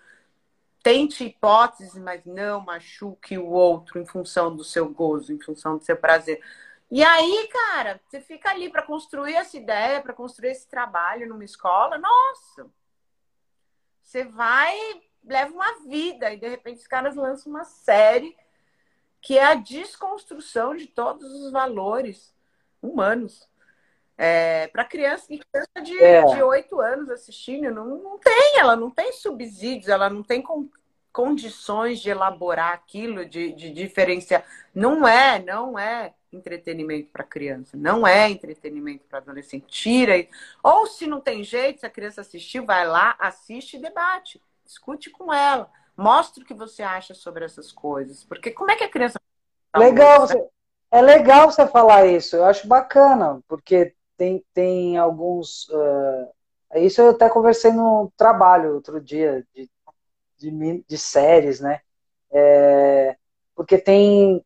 Tente 0.82 1.24
hipóteses, 1.24 1.94
mas 1.96 2.24
não 2.24 2.60
machuque 2.60 3.38
o 3.38 3.46
outro 3.46 4.00
em 4.00 4.06
função 4.06 4.54
do 4.54 4.64
seu 4.64 4.88
gozo, 4.88 5.32
em 5.32 5.40
função 5.40 5.78
do 5.78 5.84
seu 5.84 5.96
prazer. 5.96 6.42
E 6.90 7.02
aí, 7.02 7.48
cara, 7.48 8.00
você 8.06 8.20
fica 8.20 8.50
ali 8.50 8.68
para 8.68 8.82
construir 8.82 9.34
essa 9.34 9.56
ideia, 9.56 10.02
para 10.02 10.12
construir 10.12 10.50
esse 10.50 10.68
trabalho 10.68 11.28
numa 11.28 11.44
escola. 11.44 11.96
Nossa! 11.98 12.70
Você 14.02 14.24
vai, 14.24 14.76
leva 15.24 15.52
uma 15.52 15.86
vida 15.86 16.32
e 16.32 16.36
de 16.36 16.48
repente 16.48 16.80
os 16.80 16.86
caras 16.86 17.16
lançam 17.16 17.50
uma 17.50 17.64
série 17.64 18.36
que 19.22 19.38
é 19.38 19.44
a 19.44 19.54
desconstrução 19.54 20.76
de 20.76 20.86
todos 20.88 21.24
os 21.32 21.52
valores 21.52 22.34
humanos. 22.82 23.48
É, 24.16 24.68
para 24.68 24.84
criança, 24.84 25.26
criança 25.26 25.82
de, 25.82 25.98
é. 25.98 26.24
de 26.24 26.42
8 26.42 26.80
anos 26.80 27.10
assistindo, 27.10 27.70
não, 27.70 27.86
não 27.86 28.18
tem, 28.18 28.58
ela 28.58 28.76
não 28.76 28.90
tem 28.90 29.12
subsídios, 29.12 29.88
ela 29.88 30.08
não 30.08 30.22
tem 30.22 30.42
com, 30.42 30.68
condições 31.12 32.00
de 32.00 32.10
elaborar 32.10 32.72
aquilo, 32.72 33.24
de, 33.24 33.52
de 33.52 33.70
diferenciar. 33.70 34.44
Não 34.74 35.06
é, 35.06 35.42
não 35.42 35.78
é 35.78 36.14
entretenimento 36.32 37.10
para 37.12 37.22
criança, 37.22 37.76
não 37.76 38.06
é 38.06 38.30
entretenimento 38.30 39.04
para 39.08 39.18
adolescente. 39.18 39.66
Tira. 39.66 40.14
Ou 40.62 40.86
se 40.86 41.06
não 41.06 41.20
tem 41.20 41.44
jeito, 41.44 41.80
se 41.80 41.86
a 41.86 41.90
criança 41.90 42.22
assistiu, 42.22 42.64
vai 42.64 42.86
lá, 42.86 43.14
assiste 43.18 43.76
e 43.76 43.80
debate. 43.80 44.40
Discute 44.64 45.10
com 45.10 45.32
ela. 45.32 45.70
Mostre 45.94 46.42
o 46.42 46.46
que 46.46 46.54
você 46.54 46.82
acha 46.82 47.12
sobre 47.12 47.44
essas 47.44 47.70
coisas. 47.70 48.24
Porque 48.24 48.50
como 48.50 48.70
é 48.70 48.76
que 48.76 48.84
a 48.84 48.88
criança. 48.88 49.20
Legal, 49.76 50.20
você... 50.20 50.48
é 50.90 51.02
legal 51.02 51.50
você 51.50 51.66
falar 51.66 52.06
isso. 52.06 52.36
Eu 52.36 52.44
acho 52.46 52.66
bacana, 52.66 53.40
porque 53.46 53.94
tem, 54.22 54.44
tem 54.54 54.96
alguns. 54.96 55.68
Uh... 55.68 56.78
Isso 56.78 57.00
eu 57.00 57.10
até 57.10 57.28
conversei 57.28 57.72
no 57.72 58.12
trabalho 58.16 58.74
outro 58.74 59.00
dia, 59.00 59.44
de, 59.52 59.68
de, 60.38 60.84
de 60.86 60.98
séries, 60.98 61.58
né? 61.58 61.80
É... 62.30 63.16
Porque 63.54 63.78
tem 63.78 64.44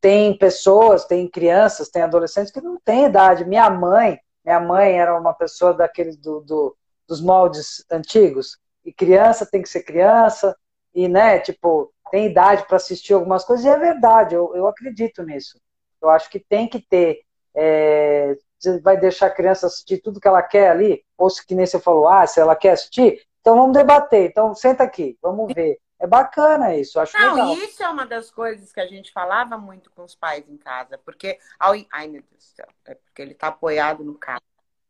tem 0.00 0.36
pessoas, 0.36 1.04
tem 1.04 1.28
crianças, 1.28 1.90
tem 1.90 2.02
adolescentes 2.02 2.50
que 2.50 2.60
não 2.60 2.78
têm 2.78 3.04
idade. 3.04 3.44
Minha 3.44 3.68
mãe, 3.68 4.18
minha 4.44 4.58
mãe 4.58 4.98
era 4.98 5.18
uma 5.18 5.34
pessoa 5.34 5.74
daqueles 5.74 6.16
do, 6.16 6.40
do, 6.40 6.76
dos 7.06 7.20
moldes 7.20 7.84
antigos. 7.90 8.58
E 8.82 8.92
criança 8.92 9.44
tem 9.44 9.60
que 9.60 9.68
ser 9.68 9.82
criança, 9.82 10.56
e, 10.94 11.06
né, 11.06 11.38
tipo, 11.38 11.92
tem 12.10 12.26
idade 12.26 12.66
para 12.66 12.76
assistir 12.76 13.12
algumas 13.12 13.44
coisas, 13.44 13.66
e 13.66 13.68
é 13.68 13.76
verdade, 13.78 14.34
eu, 14.34 14.54
eu 14.56 14.66
acredito 14.66 15.22
nisso. 15.22 15.60
Eu 16.00 16.08
acho 16.08 16.30
que 16.30 16.40
tem 16.40 16.66
que 16.66 16.80
ter. 16.80 17.20
É, 17.54 18.34
vai 18.82 18.96
deixar 18.96 19.26
a 19.26 19.34
criança 19.34 19.66
assistir 19.66 19.98
tudo 19.98 20.20
que 20.20 20.28
ela 20.28 20.42
quer 20.42 20.70
ali, 20.70 21.04
ou 21.16 21.30
se 21.30 21.44
que 21.44 21.54
nem 21.54 21.66
você 21.66 21.78
falou, 21.80 22.08
ah, 22.08 22.26
se 22.26 22.40
ela 22.40 22.56
quer 22.56 22.72
assistir, 22.72 23.26
então 23.40 23.56
vamos 23.56 23.72
debater, 23.72 24.30
então 24.30 24.54
senta 24.54 24.84
aqui, 24.84 25.18
vamos 25.22 25.52
ver. 25.52 25.78
É 25.98 26.06
bacana 26.06 26.74
isso, 26.74 26.98
acho 26.98 27.16
Não, 27.18 27.34
legal. 27.34 27.54
isso 27.58 27.82
é 27.82 27.88
uma 27.88 28.06
das 28.06 28.30
coisas 28.30 28.72
que 28.72 28.80
a 28.80 28.86
gente 28.86 29.12
falava 29.12 29.58
muito 29.58 29.90
com 29.90 30.02
os 30.02 30.14
pais 30.14 30.48
em 30.48 30.56
casa, 30.56 30.96
porque 30.96 31.38
ao 31.58 31.74
ai 31.92 32.08
meu 32.08 32.22
Deus 32.22 32.42
do 32.42 32.56
céu, 32.56 32.68
é 32.86 32.94
porque 32.94 33.20
ele 33.20 33.32
está 33.32 33.48
apoiado 33.48 34.02
no 34.02 34.14
carro. 34.14 34.40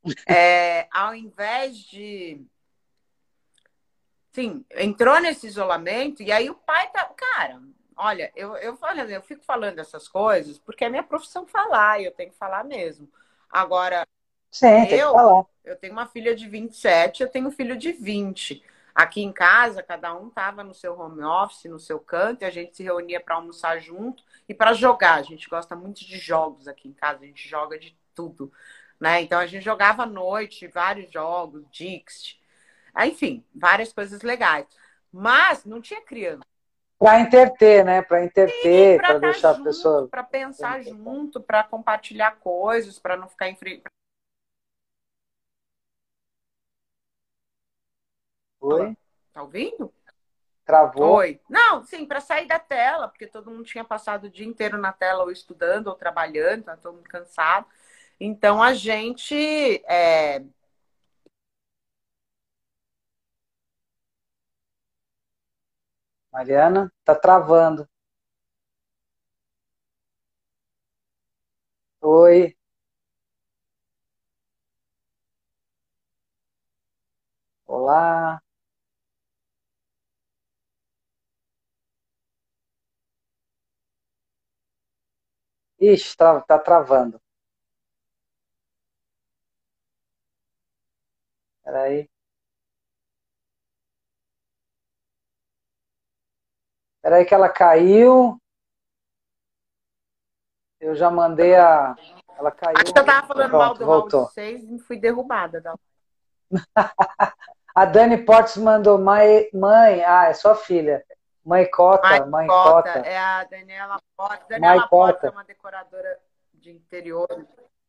É, 0.27 0.89
ao 0.91 1.15
invés 1.15 1.77
de 1.77 2.41
sim, 4.33 4.65
entrou 4.71 5.21
nesse 5.21 5.47
isolamento 5.47 6.23
e 6.23 6.33
aí 6.33 6.49
o 6.49 6.55
pai 6.55 6.89
tá, 6.91 7.05
cara, 7.05 7.61
olha, 7.97 8.33
eu 8.35 8.57
eu 8.57 8.77
falando, 8.77 9.11
eu 9.11 9.21
fico 9.21 9.45
falando 9.45 9.79
essas 9.79 10.09
coisas 10.09 10.59
porque 10.59 10.85
é 10.85 10.89
minha 10.89 11.03
profissão 11.03 11.45
falar, 11.45 12.01
e 12.01 12.07
eu 12.07 12.13
tenho 12.13 12.31
que 12.31 12.39
falar 12.39 12.65
mesmo. 12.65 13.11
Agora, 13.51 14.07
Sim, 14.51 14.87
eu, 14.87 15.47
eu 15.65 15.77
tenho 15.77 15.93
uma 15.93 16.07
filha 16.07 16.35
de 16.35 16.49
27, 16.49 17.23
eu 17.23 17.29
tenho 17.29 17.49
um 17.49 17.51
filho 17.51 17.77
de 17.77 17.93
20. 17.93 18.63
Aqui 18.95 19.23
em 19.23 19.33
casa, 19.33 19.83
cada 19.83 20.15
um 20.15 20.29
estava 20.29 20.65
no 20.65 20.75
seu 20.75 20.99
home 20.99 21.23
office, 21.23 21.65
no 21.71 21.79
seu 21.79 21.99
canto, 22.01 22.43
e 22.43 22.45
a 22.45 22.51
gente 22.51 22.77
se 22.77 22.83
reunia 22.83 23.21
para 23.21 23.37
almoçar 23.37 23.79
junto 23.81 24.23
e 24.49 24.55
para 24.55 24.73
jogar. 24.73 25.15
A 25.15 25.23
gente 25.23 25.49
gosta 25.49 25.77
muito 25.77 26.05
de 26.05 26.19
jogos 26.19 26.67
aqui 26.67 26.89
em 26.89 26.93
casa, 26.93 27.23
a 27.23 27.27
gente 27.27 27.49
joga 27.49 27.79
de 27.79 27.97
tudo. 28.15 28.53
Né? 28.99 29.23
Então 29.23 29.39
a 29.39 29.47
gente 29.47 29.65
jogava 29.65 30.03
à 30.03 30.07
noite, 30.07 30.67
vários 30.67 31.11
jogos, 31.11 31.65
Dixit, 31.71 32.41
enfim, 32.99 33.45
várias 33.55 33.93
coisas 33.93 34.23
legais. 34.23 34.67
Mas 35.13 35.65
não 35.65 35.81
tinha 35.81 36.03
criança. 36.03 36.50
Para 37.01 37.21
interter, 37.21 37.83
né? 37.83 38.03
Para 38.03 38.23
interter, 38.23 39.01
para 39.01 39.19
deixar 39.19 39.55
junto, 39.55 39.63
a 39.63 39.65
pessoa. 39.65 40.09
Para 40.09 40.23
pensar 40.23 40.83
junto, 40.83 41.41
para 41.41 41.65
compartilhar 41.65 42.33
coisas, 42.33 42.99
para 42.99 43.17
não 43.17 43.27
ficar 43.27 43.49
em 43.49 43.57
frente. 43.57 43.85
Oi? 48.61 48.95
Tá 49.33 49.43
ouvindo? 49.43 49.91
Travou? 50.67 51.17
Oi. 51.17 51.41
Não, 51.49 51.83
sim, 51.83 52.05
para 52.05 52.21
sair 52.21 52.47
da 52.47 52.59
tela, 52.59 53.09
porque 53.09 53.27
todo 53.27 53.51
mundo 53.51 53.65
tinha 53.65 53.83
passado 53.83 54.25
o 54.25 54.31
dia 54.31 54.47
inteiro 54.47 54.77
na 54.77 54.93
tela 54.93 55.25
ou 55.25 55.31
estudando 55.31 55.87
ou 55.87 55.95
trabalhando, 55.95 56.65
tá 56.65 56.77
todo 56.77 56.97
mundo 56.97 57.09
cansado. 57.09 57.67
Então 58.21 58.63
a 58.63 58.75
gente 58.75 59.83
é, 59.89 60.43
Mariana, 66.33 66.93
tá 67.05 67.15
travando. 67.15 67.89
Oi. 72.03 72.55
Olá. 77.67 78.39
Ixi, 85.93 86.17
tá, 86.17 86.41
tá 86.43 86.59
travando. 86.61 87.21
Peraí. 91.65 92.09
Peraí 97.03 97.25
que 97.25 97.35
ela 97.35 97.49
caiu. 97.49 98.39
Eu 100.81 100.95
já 100.95 101.11
mandei 101.11 101.57
a. 101.57 101.95
Ela 102.37 102.51
caiu. 102.51 102.77
Acho 102.77 102.93
que 102.93 102.99
eu 102.99 103.05
tava 103.05 103.27
falando 103.27 103.51
Pronto, 103.51 103.63
mal 103.63 103.75
do 103.75 103.87
voltou. 103.87 104.27
vocês 104.27 104.63
e 104.63 104.79
fui 104.79 104.99
derrubada. 104.99 105.61
Da... 105.61 105.75
a 107.75 107.85
Dani 107.85 108.19
Portes 108.19 108.57
mandou, 108.57 108.99
mãe, 108.99 109.49
mãe, 109.53 110.03
ah, 110.05 110.27
é 110.27 110.35
sua 110.35 110.55
filha. 110.55 111.05
Mãe 111.45 111.71
Cota, 111.71 112.09
mãe, 112.09 112.29
mãe 112.29 112.47
Cota. 112.47 113.01
É 113.01 113.19
a 113.19 113.45
Daniela 113.45 114.01
Portes. 114.17 114.47
Daniela 114.49 114.89
Portes 114.89 115.25
é 115.25 115.31
uma 115.31 115.45
decoradora 115.45 116.19
de 116.55 116.71
interior. 116.71 117.29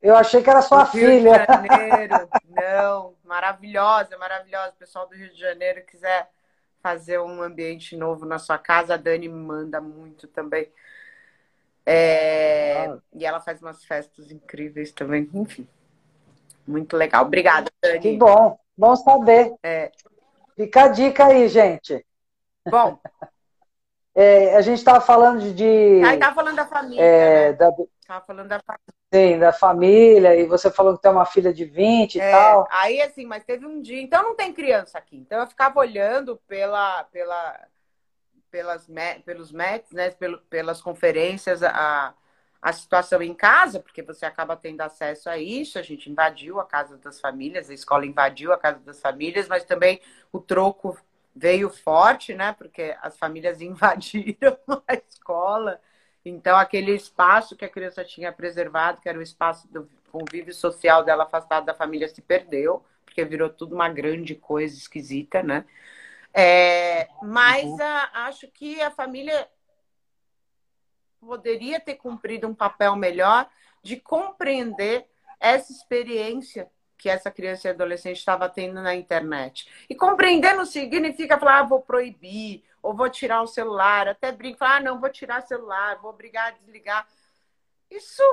Eu 0.02 0.16
achei 0.16 0.42
que 0.42 0.50
era 0.50 0.62
sua 0.62 0.84
do 0.84 0.92
filha. 0.92 1.46
Rio 1.46 1.46
de 1.46 1.68
Janeiro. 1.68 2.30
Não, 2.50 3.16
maravilhosa, 3.24 4.18
maravilhosa. 4.18 4.70
O 4.70 4.80
pessoal 4.80 5.08
do 5.08 5.16
Rio 5.16 5.30
de 5.30 5.40
Janeiro 5.40 5.86
quiser 5.86 6.30
fazer 6.82 7.20
um 7.20 7.42
ambiente 7.42 7.96
novo 7.96 8.26
na 8.26 8.40
sua 8.40 8.58
casa, 8.58 8.96
a 8.96 8.98
Dani 8.98 9.30
manda 9.30 9.80
muito 9.80 10.28
também. 10.28 10.70
É... 11.86 12.86
Ah. 12.86 12.98
E 13.14 13.26
ela 13.26 13.40
faz 13.40 13.62
umas 13.62 13.84
festas 13.84 14.32
incríveis 14.32 14.92
também. 14.92 15.30
Enfim, 15.34 15.68
muito 16.68 16.96
legal. 16.96 17.26
Obrigada, 17.26 17.70
Dani. 17.82 18.00
Que 18.00 18.18
bom, 18.18 18.58
bom 18.78 18.96
saber. 18.96 19.54
É... 19.64 19.92
Fica 20.56 20.84
a 20.84 20.88
dica 20.90 21.26
aí, 21.28 21.48
gente. 21.48 22.06
Bom. 22.70 23.00
É, 24.14 24.58
a 24.58 24.62
gente 24.62 24.78
estava 24.78 25.00
falando 25.00 25.54
de. 25.54 25.64
Aí 26.04 26.16
estava 26.16 26.36
falando 26.36 26.58
da 26.58 26.68
família. 26.68 27.02
É, 27.02 27.52
né? 27.52 27.54
da... 27.54 27.72
Tava 28.12 28.26
falando 28.26 28.50
da 28.50 28.60
família. 28.60 28.94
Sim, 29.14 29.40
da 29.40 29.54
família, 29.54 30.36
e 30.36 30.46
você 30.46 30.70
falou 30.70 30.98
que 30.98 31.02
tem 31.02 31.12
uma 31.12 31.26
filha 31.26 31.54
de 31.54 31.64
20 31.64 32.20
é, 32.20 32.28
e 32.28 32.32
tal. 32.32 32.68
Aí, 32.70 33.02
assim, 33.02 33.26
mas 33.26 33.46
teve 33.46 33.66
um 33.66 33.82
dia. 33.82 34.02
Então, 34.02 34.22
não 34.22 34.36
tem 34.36 34.52
criança 34.52 34.98
aqui. 34.98 35.16
Então, 35.16 35.40
eu 35.40 35.48
ficava 35.48 35.80
olhando 35.80 36.36
pela, 36.46 37.06
pela, 37.06 37.58
pelas, 38.50 38.90
pelos 39.24 39.54
METs, 39.54 39.94
né, 39.94 40.14
pelas 40.50 40.82
conferências, 40.82 41.64
a, 41.64 42.14
a 42.62 42.74
situação 42.74 43.22
em 43.22 43.34
casa, 43.34 43.80
porque 43.80 44.02
você 44.02 44.26
acaba 44.26 44.58
tendo 44.58 44.82
acesso 44.82 45.30
a 45.30 45.38
isso. 45.38 45.80
A 45.80 45.82
gente 45.82 46.12
invadiu 46.12 46.60
a 46.60 46.66
casa 46.66 46.98
das 46.98 47.18
famílias, 47.22 47.70
a 47.70 47.74
escola 47.74 48.06
invadiu 48.06 48.52
a 48.52 48.58
casa 48.58 48.80
das 48.80 49.00
famílias, 49.00 49.48
mas 49.48 49.64
também 49.64 50.02
o 50.34 50.40
troco 50.42 50.98
veio 51.34 51.70
forte, 51.70 52.34
né? 52.34 52.52
Porque 52.52 52.94
as 53.02 53.18
famílias 53.18 53.62
invadiram 53.64 54.58
a 54.86 54.96
escola. 54.96 55.80
Então, 56.24 56.56
aquele 56.58 56.94
espaço 56.94 57.56
que 57.56 57.66
a 57.66 57.70
criança 57.70 58.04
tinha 58.04 58.32
preservado, 58.32 59.02
que 59.02 59.10
era 59.10 59.18
o 59.18 59.24
espaço 59.24 59.68
do 59.72 59.90
convívio 60.12 60.54
social 60.54 61.04
dela 61.04 61.24
afastada 61.24 61.66
da 61.66 61.74
família, 61.74 62.08
se 62.08 62.22
perdeu, 62.22 62.86
porque 63.06 63.26
virou 63.26 63.50
tudo 63.50 63.74
uma 63.74 63.90
grande 63.90 64.36
coisa 64.36 64.76
esquisita, 64.76 65.42
né? 65.42 65.66
É, 66.34 67.10
mas 67.22 67.66
uhum. 67.66 67.82
a, 67.82 68.26
acho 68.28 68.48
que 68.48 68.82
a 68.82 68.92
família 68.92 69.48
poderia 71.20 71.80
ter 71.80 71.96
cumprido 71.96 72.48
um 72.48 72.54
papel 72.54 72.96
melhor 72.96 73.50
de 73.84 73.98
compreender 73.98 75.08
essa 75.40 75.72
experiência 75.72 76.70
que 76.98 77.10
essa 77.10 77.32
criança 77.32 77.68
e 77.68 77.72
adolescente 77.72 78.18
estava 78.18 78.48
tendo 78.48 78.80
na 78.80 78.94
internet. 78.96 79.68
E 79.90 79.96
compreender 79.96 80.54
não 80.54 80.66
significa 80.66 81.40
falar, 81.40 81.60
ah, 81.60 81.64
vou 81.64 81.82
proibir, 81.82 82.64
ou 82.82 82.96
vou 82.96 83.10
tirar 83.10 83.42
o 83.42 83.48
celular, 83.48 84.08
até 84.08 84.32
brinco, 84.32 84.64
ah, 84.64 84.80
não, 84.80 85.00
vou 85.00 85.10
tirar 85.10 85.44
o 85.44 85.48
celular, 85.48 85.98
vou 86.02 86.12
obrigar 86.12 86.48
a 86.48 86.52
desligar. 86.52 87.08
Isso 87.90 88.24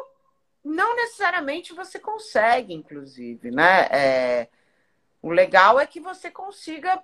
não 0.65 0.97
necessariamente 0.97 1.75
você 1.75 1.99
consegue, 1.99 2.73
inclusive, 2.73 3.51
né? 3.51 3.87
É, 3.91 4.49
o 5.21 5.31
legal 5.31 5.79
é 5.79 5.87
que 5.87 6.01
você 6.01 6.31
consiga 6.31 7.03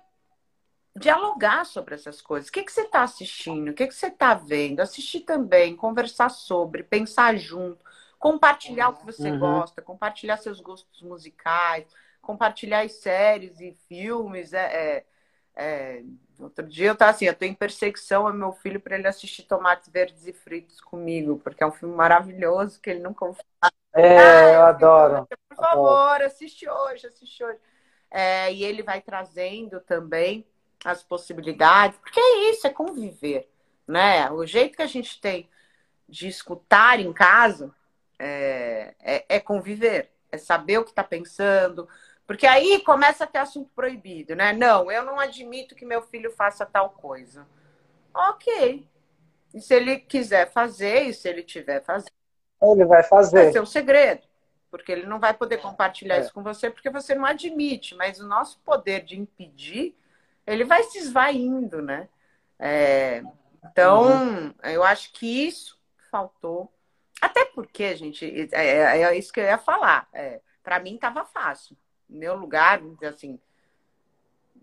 dialogar 0.95 1.65
sobre 1.65 1.95
essas 1.95 2.21
coisas. 2.21 2.49
O 2.49 2.51
que, 2.51 2.63
que 2.63 2.71
você 2.71 2.81
está 2.81 3.03
assistindo? 3.03 3.69
O 3.69 3.73
que, 3.73 3.87
que 3.87 3.93
você 3.95 4.07
está 4.07 4.33
vendo? 4.33 4.79
Assistir 4.79 5.21
também, 5.21 5.75
conversar 5.75 6.29
sobre, 6.29 6.83
pensar 6.83 7.35
junto 7.37 7.83
compartilhar 8.25 8.89
o 8.89 8.93
que 8.93 9.05
você 9.05 9.29
uhum. 9.29 9.39
gosta, 9.39 9.83
compartilhar 9.83 10.37
seus 10.37 10.59
gostos 10.59 11.03
musicais, 11.03 11.85
compartilhar 12.23 12.83
as 12.83 12.93
séries 12.93 13.59
e 13.59 13.71
filmes. 13.87 14.51
É, 14.51 14.65
é, 14.65 15.05
é... 15.55 16.03
Outro 16.37 16.67
dia 16.67 16.87
eu 16.89 16.93
estava 16.93 17.11
assim, 17.11 17.25
eu 17.25 17.31
estou 17.31 17.47
em 17.47 17.53
perseguição 17.53 18.27
ao 18.27 18.33
meu 18.33 18.51
filho 18.51 18.79
para 18.79 18.97
ele 18.97 19.07
assistir 19.07 19.43
Tomates 19.43 19.89
Verdes 19.89 20.27
e 20.27 20.33
Fritos 20.33 20.81
comigo, 20.81 21.39
porque 21.41 21.63
é 21.63 21.67
um 21.67 21.71
filme 21.71 21.95
maravilhoso 21.95 22.79
que 22.81 22.89
ele 22.89 22.99
nunca 22.99 23.23
ouviu. 23.23 23.41
É, 23.93 24.17
ah, 24.19 24.53
eu 24.53 24.61
adoro. 24.63 25.27
Por 25.47 25.55
favor, 25.55 26.21
assiste 26.21 26.69
hoje, 26.69 27.07
assiste 27.07 27.41
hoje. 27.41 27.57
É, 28.11 28.51
e 28.51 28.63
ele 28.65 28.83
vai 28.83 29.01
trazendo 29.01 29.79
também 29.79 30.45
as 30.83 31.01
possibilidades, 31.01 31.97
porque 31.99 32.19
é 32.19 32.51
isso, 32.51 32.67
é 32.67 32.69
conviver, 32.69 33.49
né? 33.87 34.29
O 34.31 34.45
jeito 34.45 34.75
que 34.75 34.83
a 34.83 34.87
gente 34.87 35.19
tem 35.21 35.49
de 36.07 36.27
escutar 36.27 36.99
em 36.99 37.11
casa 37.13 37.73
é, 38.19 38.93
é, 38.99 39.25
é 39.29 39.39
conviver, 39.39 40.11
é 40.31 40.37
saber 40.37 40.77
o 40.77 40.83
que 40.83 40.91
está 40.91 41.03
pensando, 41.03 41.87
porque 42.27 42.47
aí 42.47 42.79
começa 42.81 43.23
a 43.23 43.27
ter 43.27 43.39
assunto 43.39 43.69
proibido, 43.75 44.35
né? 44.35 44.53
Não, 44.53 44.91
eu 44.91 45.03
não 45.03 45.19
admito 45.19 45.75
que 45.75 45.85
meu 45.85 46.01
filho 46.01 46.31
faça 46.31 46.65
tal 46.65 46.89
coisa. 46.89 47.47
Ok. 48.13 48.87
E 49.53 49.61
se 49.61 49.73
ele 49.73 49.99
quiser 49.99 50.51
fazer, 50.51 51.03
e 51.03 51.13
se 51.13 51.27
ele 51.29 51.43
tiver 51.43 51.83
fazendo, 51.83 52.11
ele 52.61 52.85
vai 52.85 53.03
fazer. 53.03 53.43
Vai 53.43 53.51
ser 53.51 53.61
um 53.61 53.65
segredo. 53.65 54.23
Porque 54.71 54.91
ele 54.91 55.05
não 55.05 55.19
vai 55.19 55.33
poder 55.33 55.57
compartilhar 55.57 56.17
é. 56.17 56.19
isso 56.21 56.33
com 56.33 56.43
você 56.43 56.69
porque 56.69 56.89
você 56.89 57.15
não 57.15 57.25
admite. 57.25 57.95
Mas 57.95 58.19
o 58.19 58.27
nosso 58.27 58.59
poder 58.59 59.01
de 59.01 59.17
impedir, 59.19 59.95
ele 60.45 60.65
vai 60.65 60.83
se 60.83 60.97
esvaindo, 60.97 61.81
né? 61.81 62.09
É, 62.57 63.23
então, 63.63 64.03
uhum. 64.03 64.53
eu 64.63 64.83
acho 64.83 65.13
que 65.13 65.47
isso 65.47 65.79
faltou 66.11 66.71
até 67.21 67.45
porque, 67.45 67.95
gente, 67.95 68.49
é, 68.51 68.67
é, 68.67 69.01
é 69.01 69.17
isso 69.17 69.31
que 69.31 69.39
eu 69.39 69.45
ia 69.45 69.57
falar. 69.57 70.07
É, 70.13 70.41
para 70.63 70.79
mim 70.79 70.95
estava 70.95 71.25
fácil. 71.25 71.75
Meu 72.07 72.35
lugar, 72.35 72.81
assim, 73.07 73.39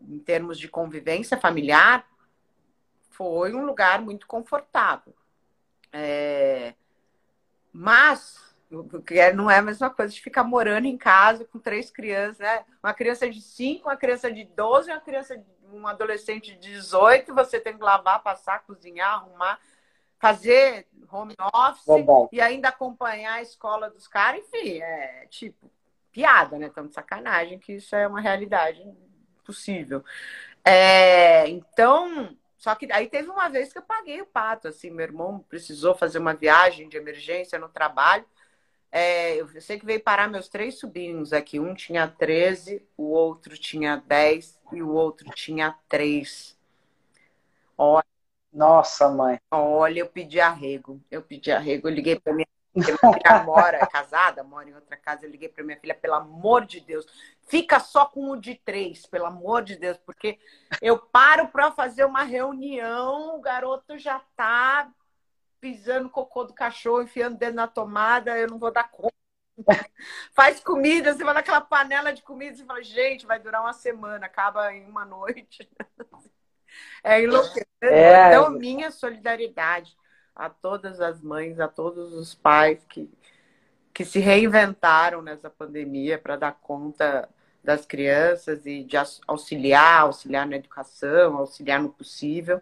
em 0.00 0.18
termos 0.18 0.58
de 0.58 0.68
convivência 0.68 1.38
familiar, 1.38 2.06
foi 3.10 3.54
um 3.54 3.64
lugar 3.64 4.00
muito 4.00 4.26
confortável. 4.26 5.14
É, 5.92 6.74
mas 7.72 8.54
não 9.34 9.50
é 9.50 9.58
a 9.58 9.62
mesma 9.62 9.90
coisa 9.90 10.12
de 10.12 10.20
ficar 10.20 10.44
morando 10.44 10.86
em 10.86 10.96
casa 10.96 11.44
com 11.44 11.58
três 11.58 11.90
crianças, 11.90 12.38
né? 12.38 12.64
Uma 12.82 12.94
criança 12.94 13.28
de 13.28 13.40
5, 13.40 13.88
uma 13.88 13.96
criança 13.96 14.32
de 14.32 14.44
12, 14.44 14.90
uma 14.90 15.00
criança 15.00 15.36
de 15.36 15.44
um 15.72 15.86
adolescente 15.86 16.52
de 16.52 16.70
18, 16.70 17.34
você 17.34 17.60
tem 17.60 17.76
que 17.76 17.82
lavar, 17.82 18.22
passar, 18.22 18.64
cozinhar, 18.64 19.14
arrumar 19.14 19.58
fazer 20.22 20.86
home 21.10 21.34
office 21.52 21.84
Verdade. 21.84 22.28
e 22.30 22.40
ainda 22.40 22.68
acompanhar 22.68 23.34
a 23.34 23.42
escola 23.42 23.90
dos 23.90 24.06
caras, 24.06 24.40
enfim, 24.46 24.80
é 24.80 25.26
tipo 25.28 25.68
piada, 26.12 26.58
né? 26.58 26.66
Estamos 26.68 26.90
de 26.90 26.94
sacanagem 26.94 27.58
que 27.58 27.74
isso 27.74 27.96
é 27.96 28.06
uma 28.06 28.20
realidade 28.20 28.84
possível. 29.44 30.04
É, 30.64 31.48
então, 31.48 32.36
só 32.58 32.74
que 32.74 32.90
aí 32.92 33.08
teve 33.08 33.30
uma 33.30 33.48
vez 33.48 33.72
que 33.72 33.78
eu 33.78 33.82
paguei 33.82 34.20
o 34.20 34.26
pato, 34.26 34.68
assim, 34.68 34.90
meu 34.90 35.04
irmão 35.04 35.40
precisou 35.48 35.94
fazer 35.94 36.18
uma 36.18 36.34
viagem 36.34 36.88
de 36.88 36.96
emergência 36.96 37.58
no 37.58 37.68
trabalho. 37.68 38.24
É, 38.90 39.36
eu 39.40 39.48
sei 39.60 39.78
que 39.78 39.86
veio 39.86 40.02
parar 40.02 40.28
meus 40.28 40.48
três 40.48 40.78
sobrinhos 40.78 41.32
aqui. 41.32 41.58
Um 41.58 41.74
tinha 41.74 42.06
13, 42.08 42.86
o 42.96 43.04
outro 43.10 43.56
tinha 43.58 43.96
10 43.96 44.60
e 44.72 44.82
o 44.82 44.90
outro 44.92 45.30
tinha 45.30 45.76
3. 45.88 46.58
Olha, 47.76 48.04
Nossa, 48.52 49.08
mãe. 49.10 49.40
Olha, 49.50 50.00
eu 50.00 50.08
pedi 50.08 50.40
arrego. 50.40 51.00
Eu 51.10 51.22
pedi 51.22 51.50
arrego, 51.52 51.88
eu 51.88 51.94
liguei 51.94 52.20
para 52.20 52.34
minha 52.34 52.46
minha 52.74 52.96
filha 52.96 53.42
mora 53.44 53.78
é 53.78 53.86
casada, 53.86 54.42
mora 54.42 54.68
em 54.68 54.74
outra 54.74 54.96
casa. 54.96 55.26
Eu 55.26 55.30
liguei 55.30 55.48
para 55.48 55.62
minha 55.64 55.78
filha, 55.78 55.94
pelo 55.94 56.14
amor 56.14 56.64
de 56.64 56.80
Deus, 56.80 57.06
fica 57.46 57.78
só 57.78 58.06
com 58.06 58.30
o 58.30 58.36
de 58.36 58.54
três, 58.54 59.06
pelo 59.06 59.26
amor 59.26 59.62
de 59.62 59.76
Deus, 59.76 59.98
porque 59.98 60.38
eu 60.80 60.98
paro 60.98 61.48
para 61.48 61.70
fazer 61.70 62.04
uma 62.04 62.22
reunião, 62.22 63.36
o 63.36 63.40
garoto 63.40 63.98
já 63.98 64.20
tá 64.34 64.90
pisando 65.60 66.10
cocô 66.10 66.44
do 66.44 66.54
cachorro, 66.54 67.02
enfiando 67.02 67.36
dentro 67.36 67.56
na 67.56 67.68
tomada, 67.68 68.36
eu 68.36 68.48
não 68.48 68.58
vou 68.58 68.72
dar 68.72 68.90
conta. 68.90 69.12
Faz 70.34 70.58
comida, 70.60 71.12
você 71.12 71.22
vai 71.22 71.34
naquela 71.34 71.60
panela 71.60 72.12
de 72.12 72.22
comida 72.22 72.58
e 72.58 72.64
fala, 72.64 72.82
gente, 72.82 73.26
vai 73.26 73.38
durar 73.38 73.60
uma 73.60 73.72
semana, 73.72 74.26
acaba 74.26 74.72
em 74.72 74.88
uma 74.88 75.04
noite. 75.04 75.68
É 77.04 77.20
enlouquecedor. 77.20 77.66
É. 77.82 78.28
Então, 78.28 78.48
minha 78.50 78.90
solidariedade 78.90 79.94
a 80.34 80.48
todas 80.50 81.00
as 81.00 81.20
mães, 81.22 81.60
a 81.60 81.68
todos 81.68 82.12
os 82.14 82.34
pais 82.34 82.84
que, 82.88 83.10
que 83.92 84.04
se 84.04 84.18
reinventaram 84.18 85.22
nessa 85.22 85.50
pandemia 85.50 86.18
para 86.18 86.36
dar 86.36 86.52
conta 86.52 87.28
das 87.62 87.86
crianças 87.86 88.66
e 88.66 88.82
de 88.82 88.96
auxiliar, 89.26 90.02
auxiliar 90.02 90.46
na 90.46 90.56
educação, 90.56 91.36
auxiliar 91.36 91.80
no 91.80 91.90
possível. 91.90 92.60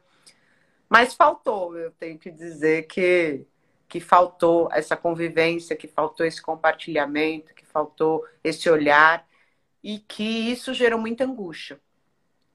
Mas 0.88 1.14
faltou, 1.14 1.76
eu 1.78 1.90
tenho 1.92 2.18
que 2.18 2.30
dizer 2.30 2.86
que, 2.86 3.46
que 3.88 4.00
faltou 4.00 4.68
essa 4.72 4.96
convivência, 4.96 5.76
que 5.76 5.88
faltou 5.88 6.26
esse 6.26 6.42
compartilhamento, 6.42 7.54
que 7.54 7.64
faltou 7.64 8.26
esse 8.42 8.68
olhar 8.68 9.26
e 9.82 9.98
que 10.00 10.50
isso 10.52 10.74
gerou 10.74 10.98
muita 10.98 11.24
angústia. 11.24 11.80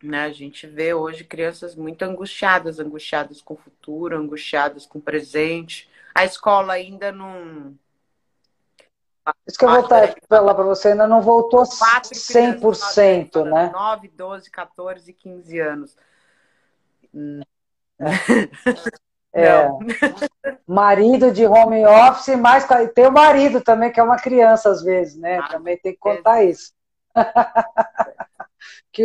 Né? 0.06 0.24
A 0.24 0.32
gente 0.32 0.68
vê 0.68 0.94
hoje 0.94 1.24
crianças 1.24 1.76
muito 1.76 2.04
angustiadas, 2.04 2.80
angustiadas 2.80 3.42
com 3.42 3.56
o 3.56 3.58
futuro, 3.58 4.18
angustiadas 4.18 4.86
com 4.86 5.00
o 5.00 5.02
presente. 5.02 5.90
A 6.14 6.24
escola 6.24 6.74
ainda 6.74 7.12
não. 7.12 7.76
Isso 9.48 9.58
que 9.58 9.66
eu 9.66 9.70
vou 9.70 9.88
falar 10.30 10.54
para 10.54 10.64
você, 10.64 10.90
ainda 10.90 11.08
não 11.08 11.22
voltou 11.22 11.64
100%, 11.64 13.44
né? 13.44 13.72
9, 13.74 14.08
12, 14.10 14.52
14, 14.52 15.14
15 15.14 15.60
anos. 15.60 15.98
É. 19.34 19.68
marido 20.66 21.32
de 21.32 21.46
home 21.46 21.86
office, 21.86 22.38
mas 22.38 22.66
tem 22.94 23.08
o 23.08 23.12
marido 23.12 23.62
também, 23.62 23.92
que 23.92 24.00
é 24.00 24.04
uma 24.04 24.18
criança 24.18 24.70
às 24.70 24.82
vezes, 24.82 25.18
né? 25.18 25.40
Ah, 25.40 25.50
também 25.50 25.78
tem 25.78 25.94
que 25.94 26.00
contar 26.00 26.42
é. 26.42 26.46
isso. 26.46 26.74
que 28.92 29.04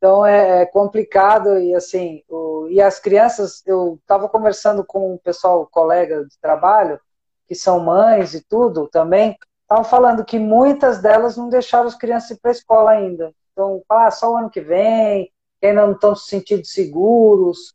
então 0.00 0.24
é, 0.24 0.62
é 0.62 0.66
complicado 0.66 1.60
e 1.60 1.74
assim, 1.74 2.24
o, 2.26 2.66
e 2.70 2.80
as 2.80 2.98
crianças, 2.98 3.62
eu 3.66 3.98
estava 4.00 4.30
conversando 4.30 4.82
com 4.82 5.12
um 5.12 5.18
pessoal, 5.18 5.66
colega 5.66 6.24
de 6.24 6.38
trabalho, 6.40 6.98
que 7.46 7.54
são 7.54 7.80
mães 7.80 8.32
e 8.32 8.42
tudo 8.42 8.88
também, 8.88 9.36
estavam 9.60 9.84
falando 9.84 10.24
que 10.24 10.38
muitas 10.38 11.02
delas 11.02 11.36
não 11.36 11.50
deixaram 11.50 11.86
as 11.86 11.94
crianças 11.94 12.30
ir 12.30 12.40
para 12.40 12.50
a 12.50 12.52
escola 12.52 12.92
ainda. 12.92 13.34
Então, 13.52 13.84
ah, 13.90 14.10
só 14.10 14.32
o 14.32 14.36
ano 14.38 14.48
que 14.48 14.62
vem, 14.62 15.30
que 15.60 15.66
ainda 15.66 15.84
não 15.84 15.92
estão 15.92 16.16
se 16.16 16.30
sentindo 16.30 16.64
seguros. 16.64 17.74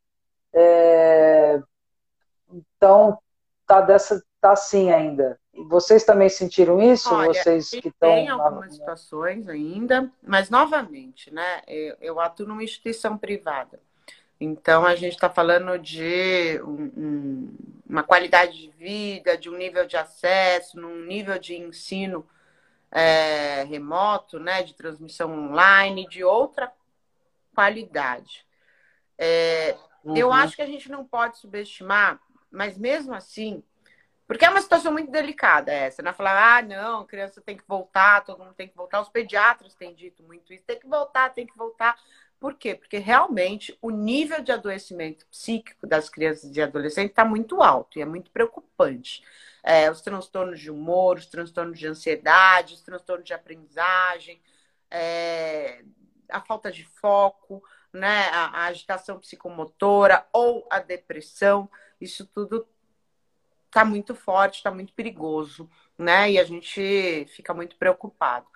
É... 0.52 1.62
Então, 2.52 3.20
tá 3.68 3.82
dessa, 3.82 4.20
tá 4.42 4.54
assim 4.54 4.92
ainda. 4.92 5.40
Vocês 5.64 6.04
também 6.04 6.28
sentiram 6.28 6.82
isso? 6.82 7.14
Olha, 7.14 7.34
Vocês 7.34 7.70
que 7.70 7.88
estão. 7.88 8.10
Tem 8.10 8.28
algumas 8.28 8.74
situações 8.74 9.48
ainda, 9.48 10.12
mas 10.22 10.50
novamente, 10.50 11.34
né? 11.34 11.62
Eu, 11.68 11.96
eu 12.02 12.20
atuo 12.20 12.46
numa 12.46 12.64
instituição 12.64 13.18
privada. 13.18 13.80
Então 14.40 14.86
a 14.86 14.96
gente 14.96 15.14
está 15.14 15.30
falando 15.30 15.80
de 15.80 16.60
um, 16.62 16.92
um, 16.98 17.58
uma 17.90 18.04
qualidade 18.04 18.54
de 18.54 18.70
vida, 18.72 19.38
de 19.38 19.50
um 19.50 19.58
nível 19.58 19.86
de 19.86 19.96
acesso, 19.96 20.80
num 20.80 21.06
nível 21.06 21.40
de 21.40 21.56
ensino 21.56 22.28
é, 22.92 23.64
remoto, 23.64 24.38
né? 24.40 24.62
De 24.62 24.74
transmissão 24.74 25.32
online, 25.32 26.08
de 26.10 26.24
outra 26.24 26.72
qualidade. 27.54 28.46
É, 29.18 29.78
uhum. 30.04 30.18
Eu 30.18 30.34
acho 30.34 30.58
que 30.58 30.62
a 30.62 30.68
gente 30.68 30.92
não 30.92 31.06
pode 31.06 31.38
subestimar, 31.38 32.20
mas 32.52 32.78
mesmo 32.78 33.14
assim 33.14 33.64
porque 34.28 34.46
é 34.46 34.50
uma 34.50 34.62
situação 34.62 34.92
muito 34.92 35.12
delicada 35.12 35.72
essa, 35.72 36.02
né? 36.02 36.12
Falar, 36.12 36.58
ah, 36.58 36.62
não, 36.62 37.06
criança 37.06 37.42
tem 37.42 37.56
que 37.56 37.64
voltar, 37.68 38.24
todo 38.24 38.40
mundo 38.40 38.54
tem 38.54 38.68
que 38.68 38.76
voltar. 38.76 39.02
Os 39.02 39.10
pediatras 39.10 39.76
têm 39.76 39.94
dito 39.94 40.24
muito 40.24 40.52
isso, 40.54 40.64
tem 40.66 40.80
que 40.80 40.88
voltar, 40.88 41.30
tem 41.34 41.46
que 41.46 41.58
voltar. 41.58 42.00
Por 42.40 42.56
quê? 42.56 42.76
Porque 42.76 42.98
realmente 42.98 43.78
o 43.82 43.90
nível 43.90 44.42
de 44.42 44.52
adoecimento 44.52 45.26
psíquico 45.28 45.88
das 45.88 46.10
crianças 46.10 46.56
e 46.56 46.62
adolescentes 46.62 47.12
está 47.12 47.24
muito 47.24 47.62
alto 47.62 47.98
e 47.98 48.02
é 48.02 48.06
muito 48.06 48.32
preocupante. 48.32 49.24
É, 49.64 49.90
os 49.90 50.02
transtornos 50.02 50.60
de 50.60 50.70
humor, 50.72 51.18
os 51.18 51.26
transtornos 51.28 51.80
de 51.80 51.88
ansiedade, 51.88 52.74
os 52.74 52.82
transtornos 52.82 53.26
de 53.26 53.34
aprendizagem, 53.34 54.42
é, 54.92 55.84
a 56.30 56.42
falta 56.42 56.72
de 56.72 56.84
foco, 56.84 57.64
né, 57.94 58.28
a, 58.30 58.64
a 58.64 58.66
agitação 58.66 59.20
psicomotora 59.20 60.26
ou 60.34 60.68
a 60.70 60.80
depressão, 60.80 61.70
isso 62.00 62.26
tudo 62.28 62.68
está 63.76 63.84
muito 63.84 64.16
forte, 64.16 64.56
está 64.56 64.72
muito 64.72 64.94
perigoso, 64.94 65.70
né? 65.98 66.32
E 66.32 66.40
a 66.40 66.46
gente 66.46 67.26
fica 67.36 67.54
muito 67.54 67.76
preocupado. 67.76 68.48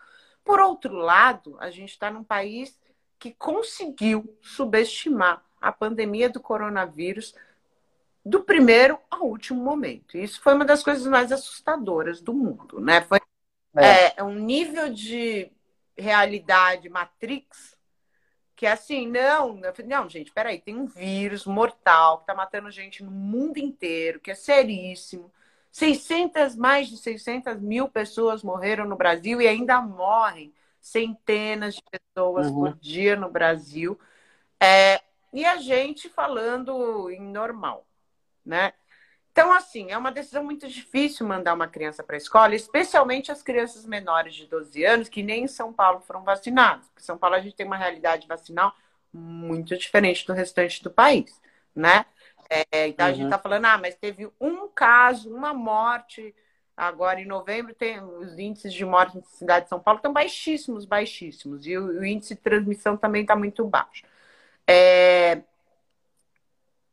Por 0.45 0.62
outro 0.62 0.93
lado, 0.93 1.58
a 1.60 1.69
gente 1.69 1.89
está 1.89 2.10
num 2.10 2.23
país 2.23 2.79
que 3.19 3.34
conseguiu 3.34 4.38
subestimar 4.41 5.43
a 5.60 5.73
pandemia 5.73 6.29
do 6.29 6.39
coronavírus 6.39 7.36
do 8.23 8.41
primeiro 8.41 8.97
ao 9.12 9.27
último 9.27 9.62
momento. 9.62 10.17
Isso 10.17 10.41
foi 10.41 10.53
uma 10.53 10.63
das 10.63 10.82
coisas 10.82 11.05
mais 11.05 11.34
assustadoras 11.34 12.21
do 12.21 12.34
mundo, 12.34 12.79
né? 12.79 13.01
Foi 13.01 13.19
é. 13.75 14.19
É, 14.19 14.23
um 14.23 14.34
nível 14.34 14.91
de 14.91 15.51
realidade 15.97 16.88
Matrix 16.89 17.77
que 18.60 18.65
é 18.65 18.74
assim, 18.74 19.08
não, 19.08 19.58
não, 19.86 20.10
gente, 20.10 20.34
peraí, 20.34 20.60
tem 20.60 20.76
um 20.76 20.86
vírus 20.86 21.45
mortal 21.45 22.17
que 22.17 22.26
tá 22.26 22.36
matando 22.36 22.69
gente 22.69 23.02
no 23.02 23.10
mundo 23.10 23.58
inteiro, 23.58 24.19
que 24.19 24.32
é 24.32 24.36
seríssimo. 24.36 25.32
600, 25.72 26.58
mais 26.58 26.89
de 26.89 26.98
600 26.98 27.58
mil 27.62 27.88
pessoas 27.88 28.43
morreram 28.43 28.86
no 28.86 28.98
Brasil 28.98 29.41
e 29.41 29.48
ainda 29.48 29.80
morrem 29.80 30.54
centenas 30.82 31.76
de 31.76 31.84
pessoas 31.89 32.48
uhum. 32.48 32.56
por 32.56 32.76
dia 32.80 33.15
no 33.15 33.30
Brasil. 33.30 33.98
É, 34.60 35.02
e 35.32 35.45
a 35.45 35.56
gente 35.56 36.10
falando 36.10 37.10
em 37.10 37.22
normal, 37.22 37.88
né? 38.45 38.74
Então, 39.39 39.54
assim, 39.54 39.89
é 39.89 39.97
uma 39.97 40.12
decisão 40.12 40.43
muito 40.43 40.67
difícil 40.67 41.25
mandar 41.25 41.54
uma 41.54 41.65
criança 41.65 42.04
para 42.04 42.17
a 42.17 42.17
escola, 42.17 42.54
especialmente 42.54 43.32
as 43.32 43.41
crianças 43.41 43.86
menores 43.86 44.36
de 44.36 44.45
12 44.45 44.84
anos, 44.84 45.08
que 45.08 45.23
nem 45.23 45.45
em 45.45 45.47
São 45.47 45.71
Paulo 45.71 46.02
foram 46.02 46.25
vacinadas. 46.25 46.86
Porque 46.88 47.02
em 47.02 47.06
São 47.06 47.17
Paulo 47.17 47.38
a 47.38 47.39
gente 47.39 47.56
tem 47.56 47.65
uma 47.65 47.78
realidade 47.78 48.28
vacinal 48.28 48.75
muito 49.13 49.78
diferente 49.78 50.28
do 50.28 50.34
restante 50.34 50.84
do 50.84 50.91
país, 50.91 51.41
né? 51.73 52.06
É, 52.49 52.89
então 52.89 53.06
uhum. 53.06 53.12
a 53.13 53.15
gente 53.15 53.23
está 53.28 53.38
uhum. 53.38 53.41
falando, 53.41 53.65
ah, 53.65 53.78
mas 53.78 53.95
teve 53.95 54.30
um 54.41 54.67
caso, 54.67 55.34
uma 55.34 55.54
morte. 55.54 56.36
Agora, 56.75 57.21
em 57.21 57.25
novembro, 57.25 57.73
tem 57.73 58.04
os 58.04 58.38
índices 58.38 58.73
de 58.73 58.84
morte 58.84 59.15
na 59.15 59.23
cidade 59.23 59.65
de 59.65 59.69
São 59.69 59.80
Paulo 59.80 59.99
estão 59.99 60.12
baixíssimos, 60.12 60.84
baixíssimos. 60.84 61.65
E 61.65 61.78
o, 61.78 62.02
o 62.02 62.06
índice 62.06 62.36
de 62.36 62.41
transmissão 62.41 62.97
também 62.97 63.21
está 63.21 63.38
muito 63.38 63.63
baixo. 63.63 64.04
É... 64.67 65.43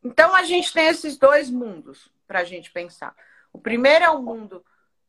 Então, 0.01 0.33
a 0.33 0.43
gente 0.43 0.71
tem 0.71 0.87
esses 0.87 1.17
dois 1.17 1.49
mundos 1.49 2.15
para 2.27 2.39
a 2.39 2.43
gente 2.43 2.71
pensar. 2.71 3.15
O 3.53 3.59
primeiro 3.59 4.05
é 4.05 4.09
o 4.09 4.21
mundo 4.21 4.63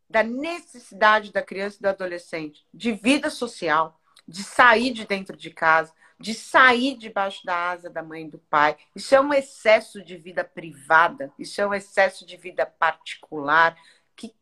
da 0.08 0.22
necessidade 0.22 1.32
da 1.32 1.42
criança 1.42 1.76
e 1.78 1.82
do 1.82 1.88
adolescente 1.88 2.66
de 2.72 2.92
vida 2.92 3.28
social, 3.28 4.00
de 4.26 4.42
sair 4.42 4.92
de 4.92 5.06
dentro 5.06 5.36
de 5.36 5.50
casa, 5.50 5.92
de 6.18 6.34
sair 6.34 6.96
debaixo 6.96 7.44
da 7.44 7.70
asa 7.70 7.90
da 7.90 8.02
mãe 8.02 8.24
e 8.24 8.30
do 8.30 8.38
pai. 8.38 8.76
Isso 8.94 9.14
é 9.14 9.20
um 9.20 9.32
excesso 9.32 10.02
de 10.02 10.16
vida 10.16 10.42
privada, 10.42 11.32
isso 11.38 11.60
é 11.60 11.66
um 11.66 11.74
excesso 11.74 12.26
de 12.26 12.36
vida 12.36 12.66
particular 12.66 13.76
que 14.16 14.34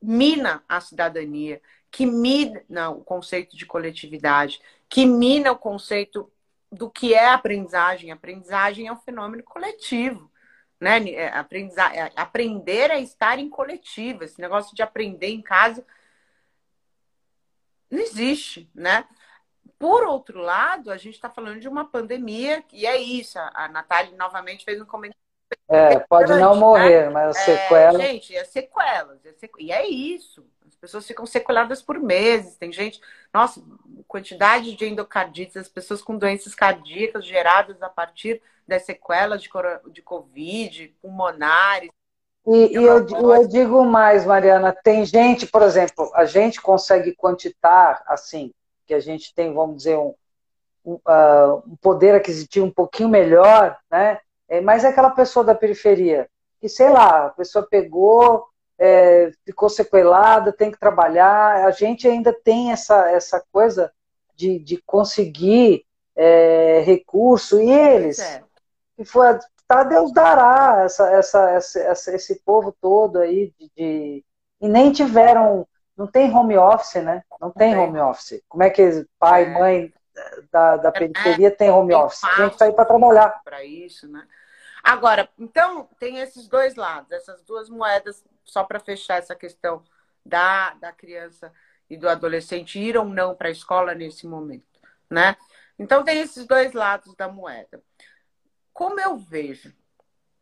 mina 0.00 0.62
a 0.68 0.80
cidadania, 0.80 1.60
que 1.90 2.06
mina 2.06 2.90
o 2.90 3.02
conceito 3.02 3.56
de 3.56 3.66
coletividade, 3.66 4.60
que 4.88 5.06
mina 5.06 5.52
o 5.52 5.58
conceito 5.58 6.30
do 6.70 6.90
que 6.90 7.14
é 7.14 7.28
aprendizagem. 7.28 8.10
Aprendizagem 8.10 8.86
é 8.86 8.92
um 8.92 9.00
fenômeno 9.00 9.42
coletivo 9.42 10.30
né? 10.80 11.10
É, 11.10 11.28
aprendizar, 11.28 11.94
é, 11.94 12.12
aprender 12.16 12.90
a 12.90 12.98
estar 12.98 13.38
em 13.38 13.48
coletivo. 13.48 14.24
Esse 14.24 14.40
negócio 14.40 14.74
de 14.74 14.82
aprender 14.82 15.28
em 15.28 15.42
casa 15.42 15.84
não 17.90 18.00
existe, 18.00 18.70
né? 18.74 19.06
Por 19.78 20.04
outro 20.04 20.40
lado, 20.40 20.90
a 20.90 20.96
gente 20.96 21.14
está 21.14 21.28
falando 21.28 21.60
de 21.60 21.68
uma 21.68 21.84
pandemia, 21.84 22.64
e 22.72 22.86
é 22.86 22.96
isso. 22.96 23.38
A 23.38 23.68
Natália 23.68 24.16
novamente 24.16 24.64
fez 24.64 24.80
um 24.80 24.86
comentário. 24.86 25.20
É, 25.68 25.98
pode 25.98 26.32
não 26.32 26.54
né? 26.54 26.60
morrer, 26.60 27.10
mas 27.10 27.36
é, 27.36 27.40
sequelas. 27.40 28.02
Gente, 28.02 28.36
é 28.36 28.44
sequelas, 28.44 29.24
é 29.24 29.32
sequ... 29.32 29.60
E 29.60 29.72
é 29.72 29.86
isso. 29.86 30.46
As 30.66 30.74
pessoas 30.74 31.06
ficam 31.06 31.26
sequeladas 31.26 31.82
por 31.82 31.98
meses. 31.98 32.56
Tem 32.56 32.72
gente, 32.72 33.00
nossa, 33.32 33.62
quantidade 34.06 34.74
de 34.74 34.86
endocardites, 34.86 35.56
as 35.56 35.68
pessoas 35.68 36.02
com 36.02 36.16
doenças 36.16 36.54
cardíacas 36.54 37.24
geradas 37.24 37.82
a 37.82 37.88
partir 37.88 38.40
das 38.66 38.84
sequelas 38.84 39.42
de, 39.42 39.48
de 39.92 40.02
Covid, 40.02 40.88
pulmonares. 41.00 41.90
E, 42.46 42.72
e 42.72 42.74
eu, 42.74 43.06
eu, 43.08 43.48
digo 43.48 43.84
mais, 43.84 44.24
Mariana, 44.24 44.72
tem 44.72 45.04
gente, 45.04 45.46
por 45.46 45.62
exemplo, 45.62 46.10
a 46.14 46.24
gente 46.24 46.60
consegue 46.60 47.14
quantitar, 47.14 48.02
assim, 48.06 48.52
que 48.86 48.94
a 48.94 49.00
gente 49.00 49.34
tem, 49.34 49.52
vamos 49.52 49.78
dizer, 49.78 49.96
um, 49.96 50.14
um, 50.84 50.94
uh, 50.94 51.62
um 51.66 51.76
poder 51.76 52.14
aquisitivo 52.14 52.66
um 52.66 52.70
pouquinho 52.70 53.08
melhor, 53.08 53.76
né? 53.90 54.20
É, 54.48 54.60
mas 54.60 54.84
é 54.84 54.88
aquela 54.88 55.10
pessoa 55.10 55.44
da 55.44 55.56
periferia, 55.56 56.28
que, 56.60 56.68
sei 56.68 56.88
lá, 56.88 57.26
a 57.26 57.30
pessoa 57.30 57.66
pegou, 57.68 58.46
é, 58.78 59.30
ficou 59.44 59.68
sequelada, 59.68 60.52
tem 60.52 60.70
que 60.70 60.78
trabalhar. 60.78 61.66
A 61.66 61.70
gente 61.70 62.06
ainda 62.06 62.32
tem 62.32 62.72
essa, 62.72 63.10
essa 63.10 63.42
coisa 63.52 63.92
de, 64.34 64.58
de 64.58 64.82
conseguir 64.84 65.84
é, 66.14 66.82
recurso, 66.84 67.60
e 67.60 67.70
eles, 67.70 68.18
é. 68.18 68.42
que 68.96 69.04
foi, 69.04 69.38
tá, 69.66 69.82
Deus 69.82 70.12
dará 70.12 70.82
essa, 70.84 71.10
essa, 71.10 71.50
essa, 71.50 72.14
esse 72.14 72.40
povo 72.44 72.74
todo 72.80 73.18
aí 73.18 73.52
de, 73.58 73.70
de, 73.76 74.24
e 74.60 74.68
nem 74.68 74.92
tiveram, 74.92 75.66
não 75.96 76.06
tem 76.06 76.34
home 76.34 76.56
office, 76.56 77.02
né? 77.02 77.22
Não 77.40 77.50
tem, 77.50 77.74
tem. 77.74 77.82
home 77.82 77.98
office. 77.98 78.42
Como 78.48 78.62
é 78.62 78.70
que 78.70 79.06
pai, 79.18 79.44
é. 79.44 79.48
mãe 79.48 79.92
da, 80.50 80.76
da 80.76 80.88
é, 80.88 80.92
periferia 80.92 81.50
tem 81.50 81.70
home 81.70 81.88
tem 81.88 81.96
office? 81.96 82.20
Gente 82.36 82.56
tá 82.56 82.64
aí 82.66 82.72
para 82.72 82.84
trabalhar. 82.84 83.40
Para 83.44 83.64
isso, 83.64 84.08
né? 84.08 84.26
Agora, 84.82 85.28
então, 85.38 85.88
tem 85.98 86.20
esses 86.20 86.46
dois 86.46 86.76
lados, 86.76 87.10
essas 87.10 87.42
duas 87.42 87.68
moedas, 87.68 88.24
só 88.46 88.64
para 88.64 88.80
fechar 88.80 89.18
essa 89.18 89.34
questão 89.34 89.84
da, 90.24 90.74
da 90.74 90.92
criança 90.92 91.52
e 91.88 91.96
do 91.96 92.08
adolescente 92.08 92.78
ir 92.78 92.96
ou 92.96 93.04
não 93.04 93.34
para 93.34 93.48
a 93.48 93.52
escola 93.52 93.94
nesse 93.94 94.26
momento, 94.26 94.80
né? 95.10 95.36
Então, 95.78 96.02
tem 96.02 96.20
esses 96.20 96.46
dois 96.46 96.72
lados 96.72 97.14
da 97.14 97.28
moeda. 97.28 97.82
Como 98.72 98.98
eu 98.98 99.16
vejo, 99.16 99.74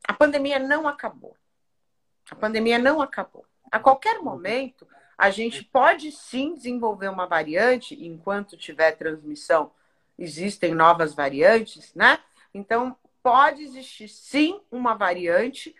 a 0.06 0.12
pandemia 0.12 0.58
não 0.58 0.86
acabou. 0.86 1.36
A 2.30 2.34
pandemia 2.34 2.78
não 2.78 3.02
acabou. 3.02 3.44
A 3.70 3.78
qualquer 3.78 4.20
momento, 4.20 4.86
a 5.18 5.30
gente 5.30 5.64
pode 5.64 6.12
sim 6.12 6.54
desenvolver 6.54 7.08
uma 7.08 7.26
variante, 7.26 7.94
enquanto 8.06 8.56
tiver 8.56 8.92
transmissão, 8.92 9.72
existem 10.18 10.74
novas 10.74 11.14
variantes, 11.14 11.92
né? 11.94 12.18
Então, 12.52 12.96
pode 13.22 13.62
existir 13.62 14.08
sim 14.08 14.60
uma 14.70 14.94
variante 14.94 15.74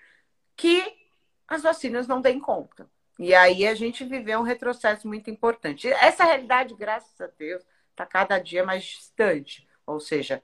que 0.57 1.03
as 1.49 1.62
vacinas 1.62 2.07
não 2.07 2.20
deem 2.20 2.40
conta. 2.40 2.88
E 3.18 3.34
aí 3.34 3.66
a 3.66 3.74
gente 3.74 4.05
viveu 4.05 4.40
um 4.40 4.42
retrocesso 4.42 5.07
muito 5.07 5.30
importante. 5.30 5.88
Essa 5.88 6.24
realidade, 6.24 6.74
graças 6.74 7.20
a 7.20 7.28
Deus, 7.38 7.62
está 7.90 8.05
cada 8.05 8.38
dia 8.38 8.64
mais 8.64 8.82
distante. 8.84 9.66
Ou 9.86 10.01
seja, 10.01 10.42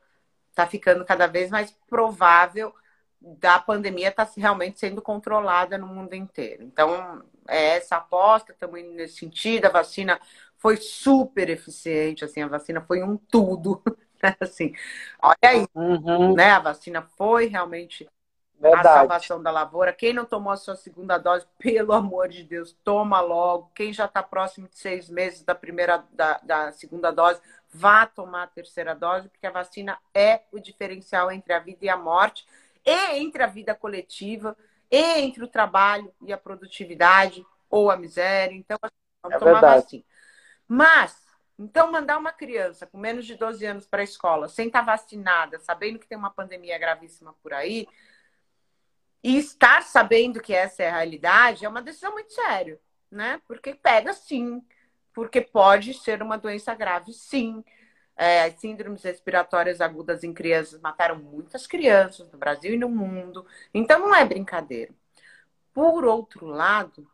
está 0.51 0.67
ficando 0.67 1.05
cada 1.05 1.27
vez 1.27 1.51
mais 1.51 1.73
provável 1.89 2.73
da 3.21 3.59
pandemia 3.59 4.09
estar 4.09 4.27
tá 4.27 4.33
realmente 4.37 4.79
sendo 4.79 5.03
controlada 5.03 5.77
no 5.77 5.87
mundo 5.87 6.15
inteiro. 6.15 6.63
Então, 6.63 7.23
é 7.49 7.77
essa 7.77 7.97
aposta, 7.97 8.53
estamos 8.53 8.79
indo 8.81 8.93
nesse 8.93 9.17
sentido. 9.17 9.67
A 9.67 9.71
vacina 9.71 10.21
foi 10.57 10.77
super 10.77 11.51
eficiente, 11.51 12.25
assim, 12.25 12.43
a 12.43 12.49
vacina 12.49 12.81
foi 12.81 13.03
um 13.03 13.17
tudo. 13.17 13.83
Né? 14.23 14.37
Assim, 14.39 14.75
olha 15.23 15.39
aí, 15.43 15.67
uhum. 15.75 16.35
né? 16.35 16.51
A 16.51 16.59
vacina 16.59 17.01
foi 17.17 17.47
realmente 17.47 18.07
Verdade. 18.61 18.89
a 18.89 18.93
salvação 18.93 19.43
da 19.43 19.51
lavoura. 19.51 19.93
Quem 19.93 20.13
não 20.13 20.27
tomou 20.27 20.53
a 20.53 20.57
sua 20.57 20.77
segunda 20.77 21.17
dose, 21.17 21.47
pelo 21.59 21.95
amor 21.95 22.29
de 22.29 22.45
Deus, 22.45 22.77
toma 22.85 23.21
logo. 23.21 23.71
Quem 23.75 23.91
já 23.93 24.05
está 24.05 24.23
próximo 24.23 24.69
de 24.69 24.79
seis 24.79 25.09
meses 25.09 25.43
da 25.43 25.55
primeira, 25.55 26.05
da, 26.13 26.39
da 26.43 26.73
segunda 26.73 27.11
dose, 27.11 27.41
vá 27.73 28.05
tomar 28.05 28.43
a 28.43 28.47
terceira 28.49 28.95
dose, 28.95 29.31
porque 29.31 29.47
a 29.47 29.51
vacina 29.51 29.99
é 30.15 30.43
o 30.53 30.61
diferencial 30.61 31.33
entre 31.33 31.55
a 31.55 31.59
vida 31.59 31.87
e 31.87 31.89
a 31.89 31.97
morte, 31.97 32.47
e 32.85 33.17
entre 33.17 33.43
a 33.43 33.47
vida 33.47 33.75
coletiva, 33.75 34.55
e 34.91 35.21
entre 35.21 35.43
o 35.43 35.49
trabalho 35.49 36.13
e 36.21 36.33
a 36.33 36.37
produtividade, 36.37 37.47
ou 37.71 37.91
a 37.91 37.97
miséria. 37.97 38.55
Então, 38.55 38.77
assim, 38.83 38.95
vamos 39.23 39.37
é 39.37 39.39
tomar 39.39 39.53
verdade. 39.53 39.83
vacina. 39.83 40.05
Mas, 40.69 41.17
então, 41.59 41.91
mandar 41.91 42.19
uma 42.19 42.33
criança 42.33 42.87
com 42.87 42.99
menos 42.99 43.25
de 43.25 43.37
12 43.37 43.65
anos 43.65 43.87
para 43.87 44.03
a 44.03 44.05
escola, 44.05 44.49
sem 44.49 44.67
estar 44.67 44.85
tá 44.85 44.93
vacinada, 44.93 45.59
sabendo 45.61 45.99
que 45.99 46.07
tem 46.07 46.19
uma 46.19 46.31
pandemia 46.31 46.79
gravíssima 46.79 47.35
por 47.43 47.55
aí, 47.55 47.89
e 49.23 49.37
estar 49.37 49.83
sabendo 49.83 50.41
que 50.41 50.55
essa 50.55 50.83
é 50.83 50.89
a 50.89 50.97
realidade 50.97 51.65
é 51.65 51.69
uma 51.69 51.83
decisão 51.83 52.13
muito 52.13 52.33
séria, 52.33 52.81
né? 53.11 53.41
Porque 53.47 53.75
pega 53.75 54.13
sim, 54.13 54.63
porque 55.13 55.41
pode 55.41 55.95
ser 55.95 56.23
uma 56.23 56.39
doença 56.39 56.75
grave, 56.75 57.13
sim. 57.13 57.65
É, 58.17 58.45
as 58.45 58.61
síndromes 58.61 59.03
respiratórias 59.03 59.81
agudas 59.81 60.25
em 60.25 60.33
crianças 60.35 60.81
mataram 60.81 61.17
muitas 61.17 61.67
crianças 61.67 62.31
no 62.31 62.39
Brasil 62.39 62.75
e 62.75 62.79
no 62.79 62.89
mundo. 62.89 63.47
Então 63.73 63.99
não 64.01 64.15
é 64.15 64.25
brincadeira. 64.25 64.93
Por 65.73 66.05
outro 66.05 66.47
lado, 66.47 67.09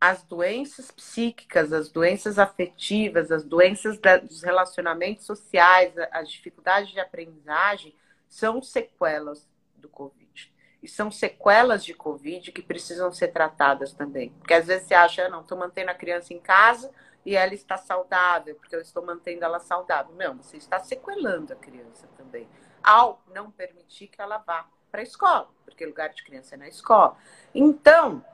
as 0.00 0.22
doenças 0.22 0.90
psíquicas, 0.90 1.72
as 1.72 1.90
doenças 1.90 2.38
afetivas, 2.38 3.30
as 3.30 3.44
doenças 3.44 3.98
da, 3.98 4.16
dos 4.16 4.42
relacionamentos 4.42 5.26
sociais, 5.26 5.92
as 6.10 6.30
dificuldades 6.30 6.90
de 6.90 7.00
aprendizagem 7.00 7.94
são 8.28 8.62
sequelas 8.62 9.46
do 9.76 9.88
Covid. 9.88 10.52
E 10.82 10.88
são 10.88 11.10
sequelas 11.10 11.84
de 11.84 11.92
Covid 11.92 12.52
que 12.52 12.62
precisam 12.62 13.12
ser 13.12 13.28
tratadas 13.28 13.92
também. 13.92 14.30
Porque 14.38 14.54
às 14.54 14.66
vezes 14.66 14.88
você 14.88 14.94
acha, 14.94 15.26
ah, 15.26 15.28
não, 15.28 15.42
estou 15.42 15.58
mantendo 15.58 15.90
a 15.90 15.94
criança 15.94 16.32
em 16.32 16.40
casa 16.40 16.90
e 17.24 17.36
ela 17.36 17.52
está 17.52 17.76
saudável, 17.76 18.54
porque 18.56 18.74
eu 18.74 18.80
estou 18.80 19.04
mantendo 19.04 19.44
ela 19.44 19.60
saudável. 19.60 20.14
Não, 20.14 20.36
você 20.36 20.56
está 20.56 20.78
sequelando 20.80 21.52
a 21.52 21.56
criança 21.56 22.08
também, 22.16 22.48
ao 22.82 23.22
não 23.32 23.50
permitir 23.50 24.08
que 24.08 24.20
ela 24.20 24.38
vá 24.38 24.66
para 24.90 25.00
a 25.00 25.04
escola, 25.04 25.48
porque 25.64 25.86
lugar 25.86 26.10
de 26.10 26.24
criança 26.24 26.54
é 26.54 26.58
na 26.58 26.68
escola. 26.68 27.16
Então, 27.54 28.24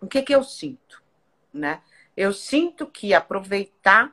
o 0.00 0.06
que, 0.06 0.22
que 0.22 0.34
eu 0.34 0.42
sinto? 0.42 1.02
Né? 1.52 1.82
Eu 2.16 2.32
sinto 2.32 2.86
que 2.86 3.14
aproveitar 3.14 4.12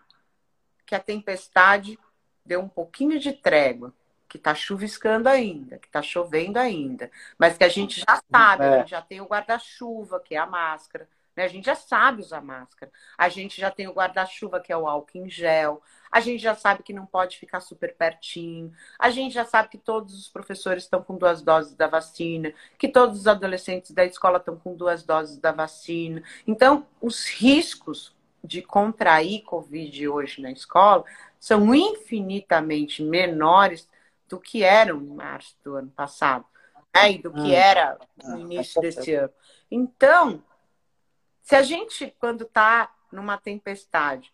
que 0.86 0.94
a 0.94 1.00
tempestade 1.00 1.98
deu 2.46 2.62
um 2.62 2.70
pouquinho 2.70 3.20
de 3.20 3.34
trégua, 3.34 3.94
que 4.30 4.38
está 4.38 4.54
chuviscando 4.54 5.28
ainda, 5.28 5.80
que 5.80 5.88
está 5.88 6.02
chovendo 6.04 6.60
ainda, 6.60 7.10
mas 7.38 7.58
que 7.58 7.64
a 7.64 7.70
gente 7.70 8.00
já 8.00 8.22
sabe, 8.32 8.64
é. 8.64 8.68
a 8.68 8.78
gente 8.80 8.92
já 8.92 9.02
tem 9.02 9.20
o 9.20 9.26
guarda-chuva, 9.26 10.20
que 10.20 10.36
é 10.36 10.38
a 10.38 10.46
máscara, 10.46 11.10
né? 11.36 11.46
A 11.46 11.48
gente 11.48 11.66
já 11.66 11.76
sabe 11.76 12.22
usar 12.22 12.42
máscara, 12.42 12.92
a 13.18 13.28
gente 13.28 13.60
já 13.60 13.72
tem 13.72 13.88
o 13.88 13.94
guarda-chuva, 13.94 14.60
que 14.60 14.72
é 14.72 14.78
o 14.78 14.88
álcool 14.88 15.18
em 15.18 15.30
gel, 15.30 15.82
a 16.12 16.20
gente 16.20 16.42
já 16.42 16.54
sabe 16.54 16.84
que 16.84 16.94
não 16.94 17.08
pode 17.08 17.40
ficar 17.40 17.60
super 17.60 17.96
pertinho, 17.96 18.72
a 19.00 19.10
gente 19.10 19.34
já 19.34 19.46
sabe 19.46 19.70
que 19.70 19.78
todos 19.78 20.14
os 20.14 20.28
professores 20.30 20.84
estão 20.84 21.02
com 21.02 21.18
duas 21.18 21.42
doses 21.42 21.74
da 21.76 21.88
vacina, 21.88 22.54
que 22.78 22.88
todos 22.88 23.22
os 23.22 23.28
adolescentes 23.28 23.92
da 23.92 24.06
escola 24.06 24.38
estão 24.38 24.56
com 24.56 24.76
duas 24.76 25.04
doses 25.04 25.38
da 25.38 25.52
vacina. 25.52 26.22
Então, 26.46 26.86
os 27.02 27.28
riscos 27.28 28.16
de 28.44 28.62
contrair 28.62 29.42
Covid 29.42 30.08
hoje 30.08 30.42
na 30.42 30.52
escola 30.52 31.04
são 31.40 31.74
infinitamente 31.74 33.04
menores 33.04 33.89
do 34.30 34.40
que 34.40 34.64
eram 34.64 35.02
em 35.02 35.08
março 35.08 35.58
do 35.64 35.76
ano 35.76 35.90
passado, 35.90 36.46
né? 36.94 37.12
E 37.12 37.18
do 37.18 37.34
que 37.34 37.40
hum. 37.40 37.52
era 37.52 37.98
no 38.24 38.36
ah, 38.36 38.40
início 38.40 38.80
desse 38.80 39.14
ano. 39.16 39.34
Então, 39.70 40.44
se 41.42 41.56
a 41.56 41.64
gente, 41.64 42.16
quando 42.20 42.44
está 42.44 42.94
numa 43.12 43.38
tempestade, 43.38 44.32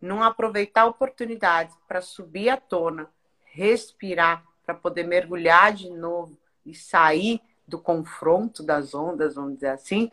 não 0.00 0.22
aproveitar 0.22 0.86
oportunidades 0.86 1.76
para 1.86 2.00
subir 2.00 2.50
à 2.50 2.56
tona, 2.56 3.08
respirar, 3.44 4.44
para 4.64 4.74
poder 4.74 5.04
mergulhar 5.04 5.72
de 5.72 5.88
novo 5.88 6.36
e 6.64 6.74
sair 6.74 7.40
do 7.66 7.78
confronto 7.78 8.62
das 8.62 8.94
ondas, 8.94 9.36
vamos 9.36 9.54
dizer 9.54 9.68
assim, 9.68 10.10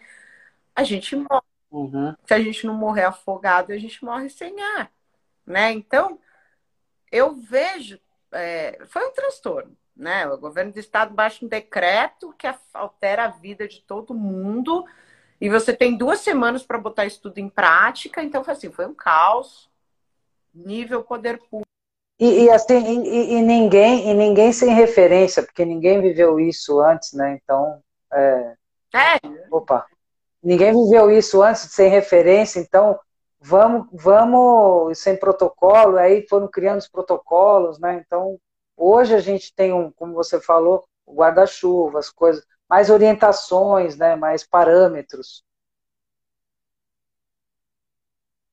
a 0.76 0.84
gente 0.84 1.16
morre. 1.16 1.42
Uhum. 1.72 2.16
Se 2.24 2.36
a 2.36 2.40
gente 2.40 2.68
não 2.68 2.76
morrer 2.76 3.06
afogado, 3.06 3.72
a 3.72 3.78
gente 3.78 4.06
morre 4.06 4.30
sem 4.30 4.62
ar, 4.62 4.92
né? 5.44 5.72
Então, 5.72 6.20
eu 7.12 7.34
vejo 7.34 8.00
é, 8.34 8.80
foi 8.88 9.06
um 9.08 9.14
transtorno. 9.14 9.76
Né? 9.96 10.28
O 10.28 10.38
governo 10.38 10.72
do 10.72 10.80
estado 10.80 11.14
baixa 11.14 11.46
um 11.46 11.48
decreto 11.48 12.34
que 12.34 12.48
altera 12.74 13.26
a 13.26 13.30
vida 13.30 13.68
de 13.68 13.82
todo 13.82 14.14
mundo 14.14 14.86
e 15.44 15.50
você 15.50 15.74
tem 15.74 15.98
duas 15.98 16.22
semanas 16.22 16.64
para 16.64 16.78
botar 16.78 17.06
isso 17.06 17.22
tudo 17.22 17.38
em 17.38 17.50
prática. 17.50 18.24
Então, 18.24 18.44
foi 18.44 18.54
assim, 18.54 18.72
foi 18.72 18.88
um 18.88 18.94
caos, 18.94 19.70
nível 20.54 21.04
poder 21.04 21.38
público. 21.38 21.68
E, 22.18 22.46
e 22.46 22.50
assim, 22.50 23.04
e, 23.04 23.34
e, 23.34 23.42
ninguém, 23.42 24.10
e 24.10 24.14
ninguém 24.14 24.54
sem 24.54 24.74
referência, 24.74 25.44
porque 25.44 25.66
ninguém 25.66 26.02
viveu 26.02 26.40
isso 26.40 26.80
antes, 26.80 27.12
né? 27.12 27.38
Então, 27.44 27.84
é... 28.14 28.54
é. 28.94 29.20
Opa! 29.52 29.86
Ninguém 30.42 30.72
viveu 30.72 31.12
isso 31.12 31.42
antes 31.42 31.64
sem 31.74 31.90
referência, 31.90 32.62
então 32.62 32.98
vamos, 33.44 33.88
vamos 33.92 34.98
sem 35.00 35.18
protocolo, 35.18 35.98
aí 35.98 36.26
foram 36.30 36.48
criando 36.48 36.80
os 36.80 36.88
protocolos, 36.88 37.80
né? 37.80 38.02
Então, 38.06 38.40
hoje 38.78 39.14
a 39.16 39.20
gente 39.20 39.54
tem 39.56 39.74
um, 39.74 39.92
como 39.92 40.14
você 40.14 40.40
falou, 40.42 40.84
guarda-chuva, 41.08 42.00
as 42.00 42.10
coisas, 42.10 42.46
mais 42.70 42.90
orientações, 42.90 43.98
né? 43.98 44.16
Mais 44.16 44.46
parâmetros. 44.48 45.44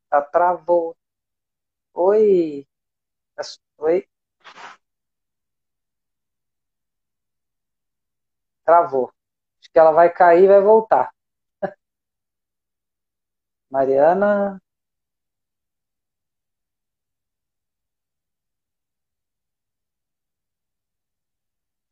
Tá, 0.09 0.21
travou. 0.23 0.97
Oi. 1.95 2.67
Oi. 3.79 4.09
Travou. 8.65 9.13
Acho 9.61 9.71
que 9.73 9.79
ela 9.79 9.93
vai 9.93 10.11
cair 10.13 10.45
e 10.45 10.49
vai 10.49 10.61
voltar. 10.63 11.11
Mariana. 13.71 14.61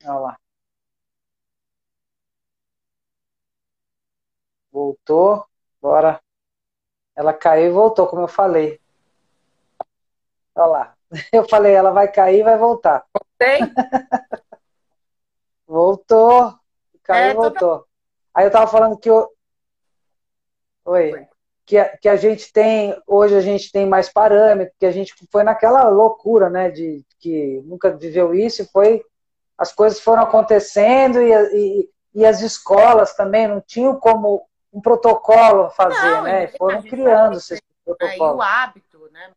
Olha 0.08 0.18
lá. 0.20 0.38
Voltou. 4.72 5.44
Bora. 5.80 6.20
Ela 7.14 7.32
caiu 7.34 7.66
e 7.66 7.72
voltou, 7.72 8.06
como 8.06 8.22
eu 8.22 8.28
falei. 8.28 8.80
Olha 10.54 10.66
lá. 10.66 10.94
Eu 11.32 11.48
falei, 11.48 11.72
ela 11.72 11.90
vai 11.90 12.10
cair 12.12 12.40
e 12.40 12.42
vai 12.42 12.58
voltar. 12.58 13.06
Tem? 13.38 13.60
Voltou. 15.66 16.54
Caiu 17.02 17.28
e 17.28 17.30
é, 17.30 17.34
voltou. 17.34 17.86
Aí 18.34 18.46
eu 18.46 18.50
tava 18.50 18.66
falando 18.70 18.98
que 18.98 19.10
o. 19.10 19.30
Oi. 20.84 21.12
Oi. 21.12 21.28
Que, 21.66 21.76
a, 21.76 21.96
que 21.98 22.08
a 22.08 22.16
gente 22.16 22.50
tem, 22.50 22.98
hoje 23.06 23.34
a 23.34 23.42
gente 23.42 23.70
tem 23.70 23.86
mais 23.86 24.10
parâmetros, 24.10 24.74
que 24.78 24.86
a 24.86 24.90
gente 24.90 25.14
foi 25.30 25.42
naquela 25.42 25.88
loucura, 25.88 26.48
né, 26.48 26.70
de 26.70 27.04
que 27.18 27.60
nunca 27.64 27.94
viveu 27.94 28.34
isso, 28.34 28.62
e 28.62 28.66
foi, 28.66 29.04
as 29.58 29.72
coisas 29.72 30.00
foram 30.00 30.22
acontecendo 30.22 31.20
e, 31.20 31.32
e, 31.32 31.90
e 32.14 32.26
as 32.26 32.40
escolas 32.40 33.14
também 33.14 33.48
não 33.48 33.60
tinham 33.60 33.98
como 33.98 34.48
um 34.72 34.80
protocolo 34.80 35.70
fazer, 35.70 36.10
não, 36.10 36.22
né, 36.22 36.48
foram 36.48 36.82
criando 36.82 37.38
esses 37.38 37.60
protocolos. 37.84 38.20
Aí 38.20 38.20
o 38.20 38.42
hábito, 38.42 39.10
né, 39.10 39.32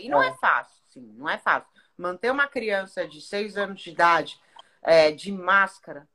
e 0.00 0.08
não 0.08 0.22
é, 0.22 0.28
é 0.28 0.34
fácil, 0.34 0.82
sim, 0.88 1.14
não 1.16 1.28
é 1.28 1.38
fácil. 1.38 1.68
Manter 1.96 2.30
uma 2.30 2.46
criança 2.46 3.06
de 3.06 3.20
seis 3.20 3.56
anos 3.56 3.80
de 3.80 3.90
idade 3.90 4.40
é, 4.82 5.10
de 5.10 5.32
máscara 5.32 6.06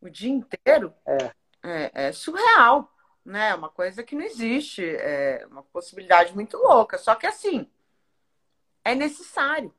o 0.00 0.08
dia 0.08 0.30
inteiro 0.30 0.94
é, 1.06 1.32
é, 1.62 1.90
é 2.06 2.12
surreal, 2.12 2.90
né? 3.24 3.50
É 3.50 3.54
uma 3.54 3.68
coisa 3.68 4.02
que 4.02 4.14
não 4.14 4.22
existe, 4.22 4.82
é 4.84 5.46
uma 5.50 5.62
possibilidade 5.62 6.34
muito 6.34 6.56
louca. 6.56 6.96
Só 6.96 7.14
que 7.14 7.26
assim, 7.26 7.70
é 8.84 8.94
necessário. 8.94 9.74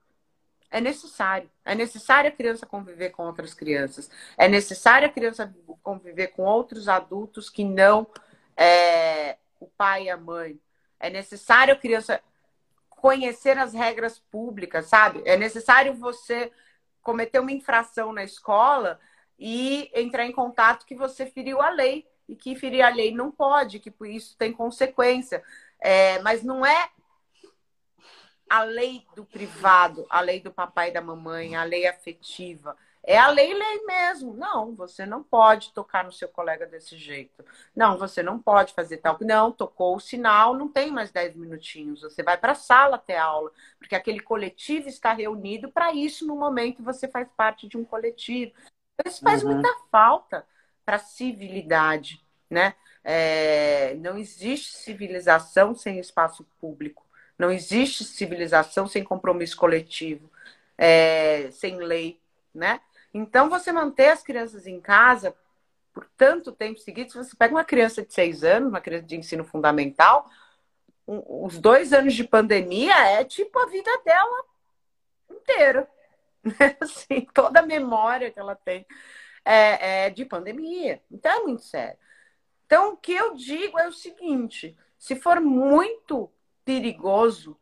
É 0.71 0.79
necessário. 0.79 1.51
É 1.65 1.75
necessário 1.75 2.29
a 2.29 2.33
criança 2.33 2.65
conviver 2.65 3.09
com 3.09 3.23
outras 3.23 3.53
crianças. 3.53 4.09
É 4.37 4.47
necessário 4.47 5.07
a 5.07 5.11
criança 5.11 5.53
conviver 5.83 6.27
com 6.29 6.43
outros 6.43 6.87
adultos 6.87 7.49
que 7.49 7.65
não 7.65 8.07
é, 8.55 9.37
o 9.59 9.67
pai 9.67 10.05
e 10.05 10.09
a 10.09 10.15
mãe. 10.15 10.57
É 10.97 11.09
necessário 11.09 11.73
a 11.73 11.77
criança 11.77 12.21
conhecer 12.89 13.57
as 13.57 13.73
regras 13.73 14.17
públicas, 14.17 14.85
sabe? 14.85 15.21
É 15.25 15.35
necessário 15.35 15.93
você 15.93 16.51
cometer 17.01 17.39
uma 17.39 17.51
infração 17.51 18.13
na 18.13 18.23
escola 18.23 18.99
e 19.37 19.91
entrar 19.93 20.25
em 20.25 20.31
contato 20.31 20.85
que 20.85 20.95
você 20.95 21.25
feriu 21.25 21.61
a 21.61 21.69
lei 21.69 22.07
e 22.29 22.35
que 22.35 22.55
ferir 22.55 22.83
a 22.83 22.89
lei 22.89 23.13
não 23.13 23.31
pode, 23.31 23.79
que 23.79 23.91
por 23.91 24.07
isso 24.07 24.37
tem 24.37 24.53
consequência. 24.53 25.43
É, 25.81 26.19
mas 26.19 26.43
não 26.43 26.65
é 26.65 26.89
a 28.51 28.63
lei 28.63 29.07
do 29.15 29.23
privado, 29.23 30.05
a 30.09 30.19
lei 30.19 30.41
do 30.41 30.51
papai 30.51 30.89
e 30.89 30.93
da 30.93 30.99
mamãe, 30.99 31.55
a 31.55 31.63
lei 31.63 31.87
afetiva. 31.87 32.75
É 33.01 33.17
a 33.17 33.29
lei, 33.29 33.53
lei 33.53 33.85
mesmo. 33.85 34.33
Não, 34.33 34.75
você 34.75 35.05
não 35.05 35.23
pode 35.23 35.71
tocar 35.71 36.03
no 36.03 36.11
seu 36.11 36.27
colega 36.27 36.67
desse 36.67 36.97
jeito. 36.97 37.45
Não, 37.73 37.97
você 37.97 38.21
não 38.21 38.37
pode 38.37 38.73
fazer 38.73 38.97
tal. 38.97 39.17
Não, 39.21 39.53
tocou 39.53 39.95
o 39.95 40.01
sinal, 40.01 40.53
não 40.53 40.67
tem 40.67 40.91
mais 40.91 41.13
10 41.13 41.37
minutinhos. 41.37 42.01
Você 42.01 42.21
vai 42.21 42.37
para 42.37 42.51
a 42.51 42.55
sala 42.55 42.97
até 42.97 43.17
aula, 43.17 43.53
porque 43.79 43.95
aquele 43.95 44.19
coletivo 44.19 44.89
está 44.89 45.13
reunido 45.13 45.71
para 45.71 45.93
isso 45.93 46.27
no 46.27 46.35
momento 46.35 46.83
você 46.83 47.07
faz 47.07 47.29
parte 47.37 47.69
de 47.69 47.77
um 47.77 47.85
coletivo. 47.85 48.51
Então, 48.95 49.09
isso 49.09 49.21
faz 49.21 49.45
uhum. 49.45 49.53
muita 49.53 49.73
falta 49.89 50.45
para 50.85 50.97
a 50.97 50.99
civilidade, 50.99 52.21
né? 52.49 52.75
É, 53.01 53.95
não 53.95 54.17
existe 54.17 54.75
civilização 54.75 55.73
sem 55.73 55.99
espaço 55.99 56.45
público. 56.59 57.09
Não 57.41 57.51
existe 57.51 58.03
civilização 58.03 58.85
sem 58.85 59.03
compromisso 59.03 59.57
coletivo, 59.57 60.29
é, 60.77 61.49
sem 61.49 61.77
lei, 61.77 62.19
né? 62.53 62.79
Então, 63.11 63.49
você 63.49 63.71
manter 63.71 64.09
as 64.09 64.21
crianças 64.21 64.67
em 64.67 64.79
casa 64.79 65.35
por 65.91 66.05
tanto 66.15 66.51
tempo 66.51 66.79
seguido, 66.79 67.11
se 67.11 67.17
você 67.17 67.35
pega 67.35 67.55
uma 67.55 67.63
criança 67.63 68.03
de 68.05 68.13
seis 68.13 68.43
anos, 68.43 68.69
uma 68.69 68.79
criança 68.79 69.07
de 69.07 69.15
ensino 69.15 69.43
fundamental, 69.43 70.29
os 71.07 71.57
dois 71.57 71.91
anos 71.93 72.13
de 72.13 72.23
pandemia 72.23 72.95
é 73.07 73.25
tipo 73.25 73.57
a 73.57 73.65
vida 73.65 73.89
dela 74.05 74.45
inteira. 75.31 75.89
Assim, 76.79 77.27
toda 77.33 77.61
a 77.61 77.65
memória 77.65 78.29
que 78.29 78.39
ela 78.39 78.55
tem 78.55 78.85
é, 79.43 80.05
é 80.05 80.09
de 80.11 80.25
pandemia. 80.25 81.01
Então, 81.09 81.31
é 81.31 81.43
muito 81.43 81.63
sério. 81.63 81.97
Então, 82.67 82.93
o 82.93 82.97
que 82.97 83.13
eu 83.13 83.33
digo 83.33 83.79
é 83.79 83.87
o 83.87 83.91
seguinte: 83.91 84.77
se 84.99 85.15
for 85.15 85.41
muito 85.41 86.31
perigoso 86.63 87.57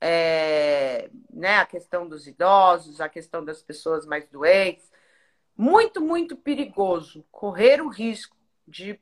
é, 0.00 1.08
né, 1.32 1.58
a 1.58 1.66
questão 1.66 2.08
dos 2.08 2.26
idosos, 2.26 3.00
a 3.00 3.08
questão 3.08 3.44
das 3.44 3.62
pessoas 3.62 4.04
mais 4.04 4.28
doentes, 4.28 4.90
muito, 5.56 6.00
muito 6.00 6.36
perigoso 6.36 7.24
correr 7.30 7.80
o 7.80 7.88
risco 7.88 8.36
de 8.66 8.98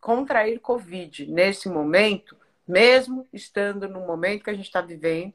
contrair 0.00 0.58
Covid 0.58 1.26
nesse 1.26 1.68
momento, 1.68 2.36
mesmo 2.66 3.28
estando 3.32 3.88
no 3.88 4.00
momento 4.00 4.44
que 4.44 4.50
a 4.50 4.54
gente 4.54 4.66
está 4.66 4.80
vivendo, 4.80 5.32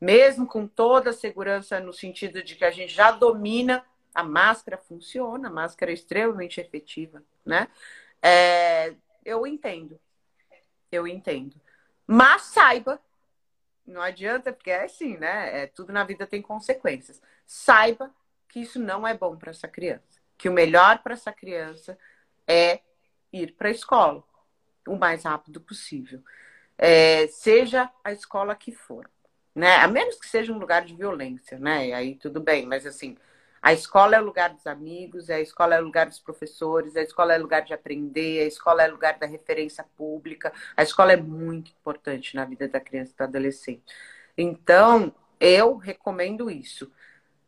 mesmo 0.00 0.46
com 0.46 0.66
toda 0.66 1.10
a 1.10 1.12
segurança 1.12 1.80
no 1.80 1.92
sentido 1.92 2.42
de 2.42 2.54
que 2.54 2.64
a 2.64 2.70
gente 2.70 2.92
já 2.92 3.10
domina, 3.10 3.84
a 4.14 4.22
máscara 4.22 4.78
funciona, 4.78 5.48
a 5.48 5.52
máscara 5.52 5.90
é 5.90 5.94
extremamente 5.94 6.60
efetiva, 6.60 7.22
né? 7.44 7.68
É, 8.22 8.94
eu 9.24 9.46
entendo, 9.46 9.98
eu 10.90 11.06
entendo. 11.06 11.60
Mas 12.06 12.42
saiba, 12.42 13.00
não 13.86 14.00
adianta, 14.00 14.52
porque 14.52 14.70
é 14.70 14.84
assim, 14.84 15.16
né? 15.16 15.62
É, 15.62 15.66
tudo 15.66 15.92
na 15.92 16.04
vida 16.04 16.26
tem 16.26 16.42
consequências. 16.42 17.20
Saiba 17.46 18.14
que 18.48 18.60
isso 18.60 18.78
não 18.78 19.06
é 19.06 19.14
bom 19.14 19.36
para 19.36 19.50
essa 19.50 19.68
criança. 19.68 20.20
Que 20.36 20.48
o 20.48 20.52
melhor 20.52 20.98
para 21.02 21.14
essa 21.14 21.32
criança 21.32 21.98
é 22.46 22.80
ir 23.32 23.52
para 23.52 23.68
a 23.68 23.72
escola 23.72 24.24
o 24.86 24.96
mais 24.96 25.24
rápido 25.24 25.60
possível. 25.60 26.22
É, 26.78 27.26
seja 27.28 27.90
a 28.04 28.12
escola 28.12 28.54
que 28.54 28.72
for. 28.72 29.10
Né? 29.54 29.76
A 29.76 29.88
menos 29.88 30.16
que 30.16 30.28
seja 30.28 30.52
um 30.52 30.58
lugar 30.58 30.84
de 30.84 30.94
violência, 30.94 31.58
né? 31.58 31.88
E 31.88 31.92
aí 31.92 32.14
tudo 32.14 32.40
bem, 32.40 32.66
mas 32.66 32.86
assim, 32.86 33.16
a 33.66 33.72
escola 33.72 34.14
é 34.14 34.20
o 34.20 34.24
lugar 34.24 34.50
dos 34.50 34.64
amigos, 34.64 35.28
a 35.28 35.40
escola 35.40 35.74
é 35.74 35.80
o 35.80 35.84
lugar 35.84 36.06
dos 36.06 36.20
professores, 36.20 36.94
a 36.94 37.02
escola 37.02 37.34
é 37.34 37.38
o 37.38 37.42
lugar 37.42 37.62
de 37.62 37.74
aprender, 37.74 38.44
a 38.44 38.46
escola 38.46 38.84
é 38.84 38.88
o 38.88 38.92
lugar 38.92 39.18
da 39.18 39.26
referência 39.26 39.84
pública. 39.96 40.52
A 40.76 40.84
escola 40.84 41.12
é 41.12 41.16
muito 41.16 41.72
importante 41.72 42.36
na 42.36 42.44
vida 42.44 42.68
da 42.68 42.78
criança 42.78 43.10
e 43.12 43.16
do 43.16 43.24
adolescente. 43.24 43.82
Então, 44.38 45.12
eu 45.40 45.78
recomendo 45.78 46.48
isso 46.48 46.88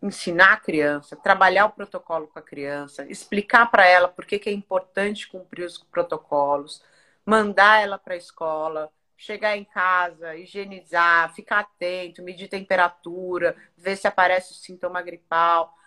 ensinar 0.02 0.54
a 0.54 0.56
criança, 0.56 1.14
trabalhar 1.14 1.66
o 1.66 1.70
protocolo 1.70 2.26
com 2.26 2.40
a 2.40 2.42
criança, 2.42 3.06
explicar 3.08 3.70
para 3.70 3.86
ela 3.86 4.08
por 4.08 4.26
que, 4.26 4.40
que 4.40 4.50
é 4.50 4.52
importante 4.52 5.28
cumprir 5.28 5.64
os 5.64 5.78
protocolos, 5.78 6.82
mandar 7.24 7.80
ela 7.80 7.96
para 7.96 8.14
a 8.14 8.16
escola, 8.16 8.90
chegar 9.16 9.56
em 9.56 9.64
casa, 9.64 10.34
higienizar, 10.34 11.32
ficar 11.32 11.60
atento, 11.60 12.24
medir 12.24 12.48
temperatura, 12.48 13.54
ver 13.76 13.94
se 13.94 14.08
aparece 14.08 14.50
o 14.50 14.56
sintoma 14.56 15.00
gripal, 15.00 15.77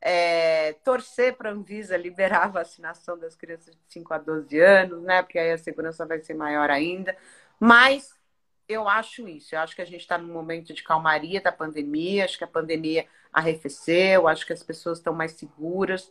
é, 0.00 0.72
torcer 0.84 1.36
para 1.36 1.50
a 1.50 1.52
Anvisa 1.52 1.96
liberar 1.96 2.44
a 2.44 2.48
vacinação 2.48 3.18
das 3.18 3.36
crianças 3.36 3.74
de 3.74 3.80
5 3.88 4.14
a 4.14 4.18
12 4.18 4.58
anos, 4.58 5.02
né? 5.02 5.22
Porque 5.22 5.38
aí 5.38 5.52
a 5.52 5.58
segurança 5.58 6.06
vai 6.06 6.20
ser 6.20 6.34
maior 6.34 6.70
ainda. 6.70 7.16
Mas 7.58 8.14
eu 8.68 8.88
acho 8.88 9.28
isso. 9.28 9.54
Eu 9.54 9.60
acho 9.60 9.74
que 9.74 9.82
a 9.82 9.86
gente 9.86 10.00
está 10.00 10.16
num 10.16 10.32
momento 10.32 10.72
de 10.72 10.82
calmaria 10.82 11.40
da 11.40 11.52
pandemia. 11.52 12.24
Acho 12.24 12.38
que 12.38 12.44
a 12.44 12.48
pandemia 12.48 13.06
arrefeceu. 13.32 14.26
Acho 14.26 14.46
que 14.46 14.52
as 14.52 14.62
pessoas 14.62 14.98
estão 14.98 15.12
mais 15.12 15.32
seguras 15.32 16.10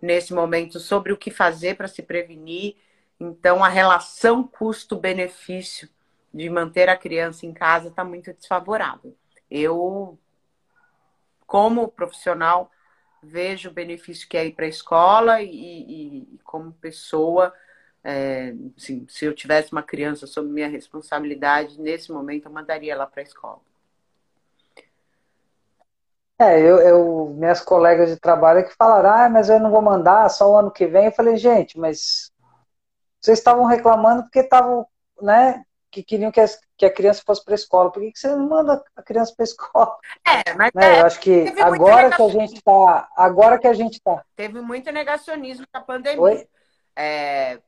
nesse 0.00 0.32
momento 0.34 0.80
sobre 0.80 1.12
o 1.12 1.16
que 1.16 1.30
fazer 1.30 1.76
para 1.76 1.88
se 1.88 2.02
prevenir. 2.02 2.76
Então, 3.20 3.64
a 3.64 3.68
relação 3.68 4.46
custo-benefício 4.46 5.88
de 6.32 6.48
manter 6.50 6.88
a 6.88 6.96
criança 6.96 7.46
em 7.46 7.52
casa 7.52 7.88
está 7.88 8.04
muito 8.04 8.32
desfavorável. 8.32 9.16
Eu, 9.50 10.18
como 11.46 11.88
profissional, 11.88 12.70
vejo 13.22 13.70
o 13.70 13.72
benefício 13.72 14.28
que 14.28 14.36
é 14.36 14.46
ir 14.46 14.52
para 14.52 14.66
a 14.66 14.68
escola 14.68 15.42
e, 15.42 15.48
e, 15.50 16.18
e, 16.34 16.38
como 16.44 16.72
pessoa 16.72 17.52
É, 18.04 18.54
assim, 18.76 19.06
se 19.08 19.24
eu 19.26 19.34
tivesse 19.34 19.72
uma 19.72 19.82
criança 19.82 20.26
sob 20.26 20.48
minha 20.48 20.68
responsabilidade, 20.68 21.80
nesse 21.80 22.12
momento 22.12 22.46
eu 22.46 22.52
mandaria 22.52 22.92
ela 22.92 23.06
para 23.06 23.20
a 23.20 23.24
escola. 23.24 23.60
É, 26.40 26.60
eu, 26.60 26.78
eu, 26.78 27.34
minhas 27.36 27.60
colegas 27.60 28.10
de 28.10 28.16
trabalho 28.20 28.64
que 28.64 28.74
falaram, 28.76 29.10
ah, 29.10 29.28
mas 29.28 29.48
eu 29.50 29.58
não 29.58 29.70
vou 29.70 29.82
mandar, 29.82 30.28
só 30.30 30.50
o 30.50 30.56
ano 30.56 30.70
que 30.70 30.86
vem. 30.86 31.06
Eu 31.06 31.12
falei, 31.12 31.36
gente, 31.36 31.76
mas 31.78 32.32
vocês 33.20 33.38
estavam 33.38 33.64
reclamando 33.66 34.22
porque 34.22 34.40
estavam, 34.40 34.86
né, 35.20 35.64
que 35.90 36.02
queriam 36.02 36.30
que, 36.30 36.40
que 36.76 36.86
a 36.86 36.92
criança 36.92 37.22
fosse 37.24 37.44
para 37.44 37.54
a 37.54 37.56
escola. 37.56 37.90
Por 37.90 38.02
que, 38.02 38.12
que 38.12 38.18
você 38.18 38.28
não 38.28 38.48
manda 38.48 38.82
a 38.94 39.02
criança 39.02 39.34
para 39.34 39.42
a 39.42 39.48
escola? 39.48 39.96
É, 40.26 40.54
mas 40.54 40.70
né? 40.74 40.96
é, 40.96 41.00
eu 41.00 41.06
acho 41.06 41.20
que 41.20 41.48
agora 41.60 42.14
que 42.14 42.22
a 42.22 42.28
gente 42.28 42.54
está, 42.56 43.08
agora 43.16 43.58
que 43.58 43.66
a 43.66 43.74
gente 43.74 43.94
está. 43.94 44.24
Teve 44.36 44.60
muito 44.60 44.90
negacionismo 44.92 45.66
na 45.72 45.80
pandemia. 45.80 46.20
Oi? 46.20 46.48
É, 46.94 47.60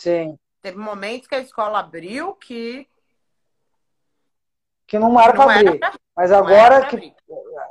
Sim. 0.00 0.38
Teve 0.62 0.78
momentos 0.78 1.28
que 1.28 1.34
a 1.34 1.40
escola 1.40 1.80
abriu 1.80 2.34
que 2.34 2.88
que 4.86 4.98
não 4.98 5.20
era 5.20 5.32
para 5.34 5.54
abrir. 5.54 5.78
Pra, 5.78 5.92
mas 6.16 6.32
agora 6.32 6.86
que 6.86 7.14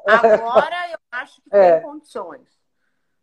agora 0.05 0.91
eu 0.91 0.99
acho 1.11 1.41
que 1.41 1.49
é. 1.51 1.73
tem 1.73 1.81
condições. 1.81 2.47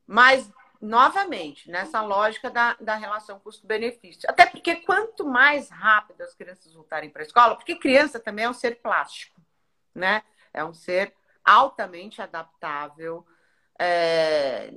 Mas 0.05 0.51
novamente, 0.87 1.71
nessa 1.71 2.01
lógica 2.01 2.49
da, 2.49 2.77
da 2.81 2.95
relação 2.95 3.41
custo-benefício. 3.41 4.29
Até 4.29 4.47
porque 4.47 4.77
quanto 4.77 5.27
mais 5.27 5.69
rápido 5.69 6.23
as 6.23 6.35
crianças 6.35 6.73
voltarem 6.73 7.11
para 7.11 7.23
a 7.23 7.27
escola, 7.27 7.57
porque 7.57 7.77
criança 7.77 8.21
também 8.21 8.45
é 8.45 8.51
um 8.51 8.55
ser 8.55 8.81
plástico, 8.81 9.41
né? 9.95 10.23
É 10.55 10.65
um 10.65 10.73
ser 10.73 11.13
altamente 11.45 12.23
adaptável. 12.23 13.27
É... 13.79 14.71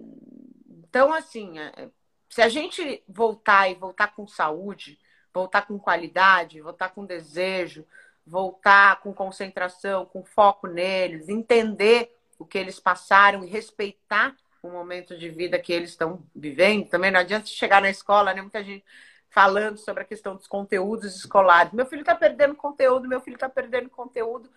Então, 0.68 1.14
assim, 1.14 1.60
é, 1.60 1.90
se 2.28 2.42
a 2.42 2.50
gente 2.50 3.04
voltar 3.08 3.70
e 3.70 3.76
voltar 3.76 4.16
com 4.16 4.28
saúde, 4.28 5.00
voltar 5.32 5.68
com 5.68 5.78
qualidade, 5.78 6.62
voltar 6.62 6.90
com 6.90 7.06
desejo, 7.06 7.86
voltar 8.26 9.00
com 9.02 9.14
concentração, 9.14 10.06
com 10.06 10.24
foco 10.26 10.66
neles, 10.66 11.30
entender 11.30 12.16
o 12.40 12.46
que 12.46 12.58
eles 12.58 12.80
passaram 12.80 13.44
e 13.44 13.48
respeitar 13.48 14.36
o 14.62 14.70
momento 14.70 15.18
de 15.18 15.30
vida 15.30 15.60
que 15.60 15.72
eles 15.72 15.92
estão 15.92 16.24
vivendo. 16.36 16.90
Também 16.90 17.12
não 17.12 17.20
adianta 17.20 17.48
chegar 17.48 17.82
na 17.82 17.90
escola, 17.90 18.34
né? 18.34 18.42
Muita 18.42 18.64
gente 18.64 18.86
falando 19.30 19.78
sobre 19.78 20.04
a 20.04 20.06
questão 20.06 20.36
dos 20.36 20.48
conteúdos 20.48 21.16
escolares. 21.16 21.72
Meu 21.72 21.86
filho 21.86 22.02
está 22.02 22.16
perdendo 22.16 22.56
conteúdo, 22.56 23.08
meu 23.08 23.22
filho 23.22 23.36
está 23.36 23.48
perdendo 23.48 23.90
conteúdo. 23.90 24.50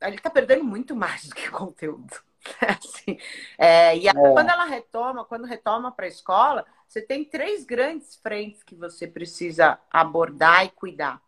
Ele 0.00 0.16
está 0.16 0.30
perdendo 0.30 0.64
muito 0.64 0.94
mais 0.94 1.26
do 1.26 1.34
que 1.34 1.48
conteúdo. 1.50 2.14
Assim, 2.60 3.18
é, 3.58 3.96
e 3.96 4.08
é. 4.08 4.12
quando 4.12 4.50
ela 4.50 4.64
retoma, 4.64 5.24
quando 5.24 5.46
retoma 5.46 5.90
para 5.90 6.06
a 6.06 6.08
escola, 6.08 6.64
você 6.86 7.02
tem 7.02 7.24
três 7.24 7.64
grandes 7.64 8.16
frentes 8.16 8.62
que 8.62 8.76
você 8.76 9.06
precisa 9.06 9.80
abordar 9.90 10.64
e 10.64 10.70
cuidar. 10.70 11.20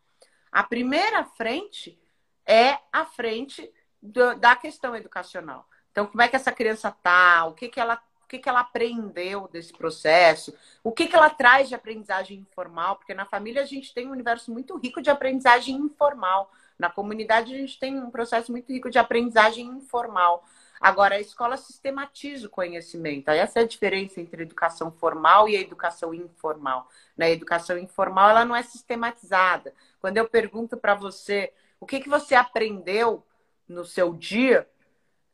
A 0.53 0.63
primeira 0.63 1.25
frente 1.25 2.01
é 2.47 2.79
a 2.93 3.05
frente 3.05 3.71
do, 4.01 4.35
da 4.37 4.55
questão 4.55 4.95
educacional. 4.95 5.69
Então, 5.99 6.07
como 6.07 6.23
é 6.23 6.29
que 6.29 6.37
essa 6.37 6.53
criança 6.53 6.93
tá? 6.93 7.45
O 7.47 7.55
que, 7.55 7.69
que 7.69 7.81
ela 7.81 8.01
o 8.23 8.29
que, 8.29 8.39
que 8.39 8.49
ela 8.49 8.61
aprendeu 8.61 9.49
desse 9.51 9.73
processo, 9.73 10.55
o 10.85 10.93
que, 10.93 11.07
que 11.07 11.17
ela 11.17 11.31
traz 11.31 11.67
de 11.67 11.75
aprendizagem 11.75 12.39
informal, 12.39 12.97
porque 12.97 13.15
na 13.15 13.25
família 13.25 13.63
a 13.63 13.65
gente 13.65 13.95
tem 13.95 14.07
um 14.07 14.11
universo 14.11 14.53
muito 14.53 14.77
rico 14.77 15.01
de 15.01 15.09
aprendizagem 15.09 15.75
informal, 15.75 16.53
na 16.79 16.91
comunidade 16.91 17.55
a 17.55 17.57
gente 17.57 17.81
tem 17.81 17.99
um 17.99 18.11
processo 18.11 18.53
muito 18.53 18.71
rico 18.71 18.91
de 18.91 18.99
aprendizagem 18.99 19.67
informal. 19.67 20.45
Agora, 20.79 21.15
a 21.15 21.21
escola 21.21 21.57
sistematiza 21.57 22.47
o 22.47 22.51
conhecimento. 22.51 23.31
Essa 23.31 23.61
é 23.61 23.63
a 23.63 23.67
diferença 23.67 24.21
entre 24.21 24.43
a 24.43 24.45
educação 24.45 24.93
formal 24.93 25.49
e 25.49 25.57
a 25.57 25.61
educação 25.61 26.13
informal. 26.13 26.87
Na 27.17 27.25
né? 27.25 27.33
educação 27.33 27.79
informal, 27.79 28.29
ela 28.29 28.45
não 28.45 28.55
é 28.55 28.63
sistematizada. 28.63 29.73
Quando 30.03 30.19
eu 30.19 30.29
pergunto 30.29 30.77
para 30.77 30.95
você 30.95 31.51
o 31.81 31.87
que, 31.87 31.99
que 31.99 32.11
você 32.11 32.35
aprendeu 32.35 33.25
no 33.67 33.87
seu 33.87 34.13
dia, 34.13 34.69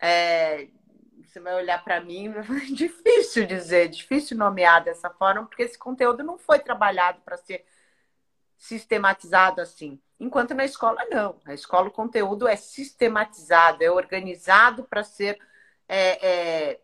é, 0.06 0.68
você 1.22 1.40
vai 1.40 1.54
olhar 1.54 1.82
para 1.82 1.98
mim, 1.98 2.30
difícil 2.74 3.46
dizer, 3.46 3.88
difícil 3.88 4.36
nomear 4.36 4.84
dessa 4.84 5.08
forma, 5.08 5.46
porque 5.46 5.62
esse 5.62 5.78
conteúdo 5.78 6.22
não 6.22 6.36
foi 6.36 6.58
trabalhado 6.58 7.22
para 7.22 7.38
ser 7.38 7.64
sistematizado 8.58 9.62
assim. 9.62 9.98
Enquanto 10.20 10.54
na 10.54 10.64
escola, 10.64 11.02
não. 11.10 11.40
Na 11.42 11.54
escola, 11.54 11.88
o 11.88 11.90
conteúdo 11.90 12.46
é 12.46 12.54
sistematizado, 12.54 13.82
é 13.82 13.90
organizado 13.90 14.84
para 14.84 15.02
ser 15.02 15.38
é, 15.88 16.26
é, 16.72 16.80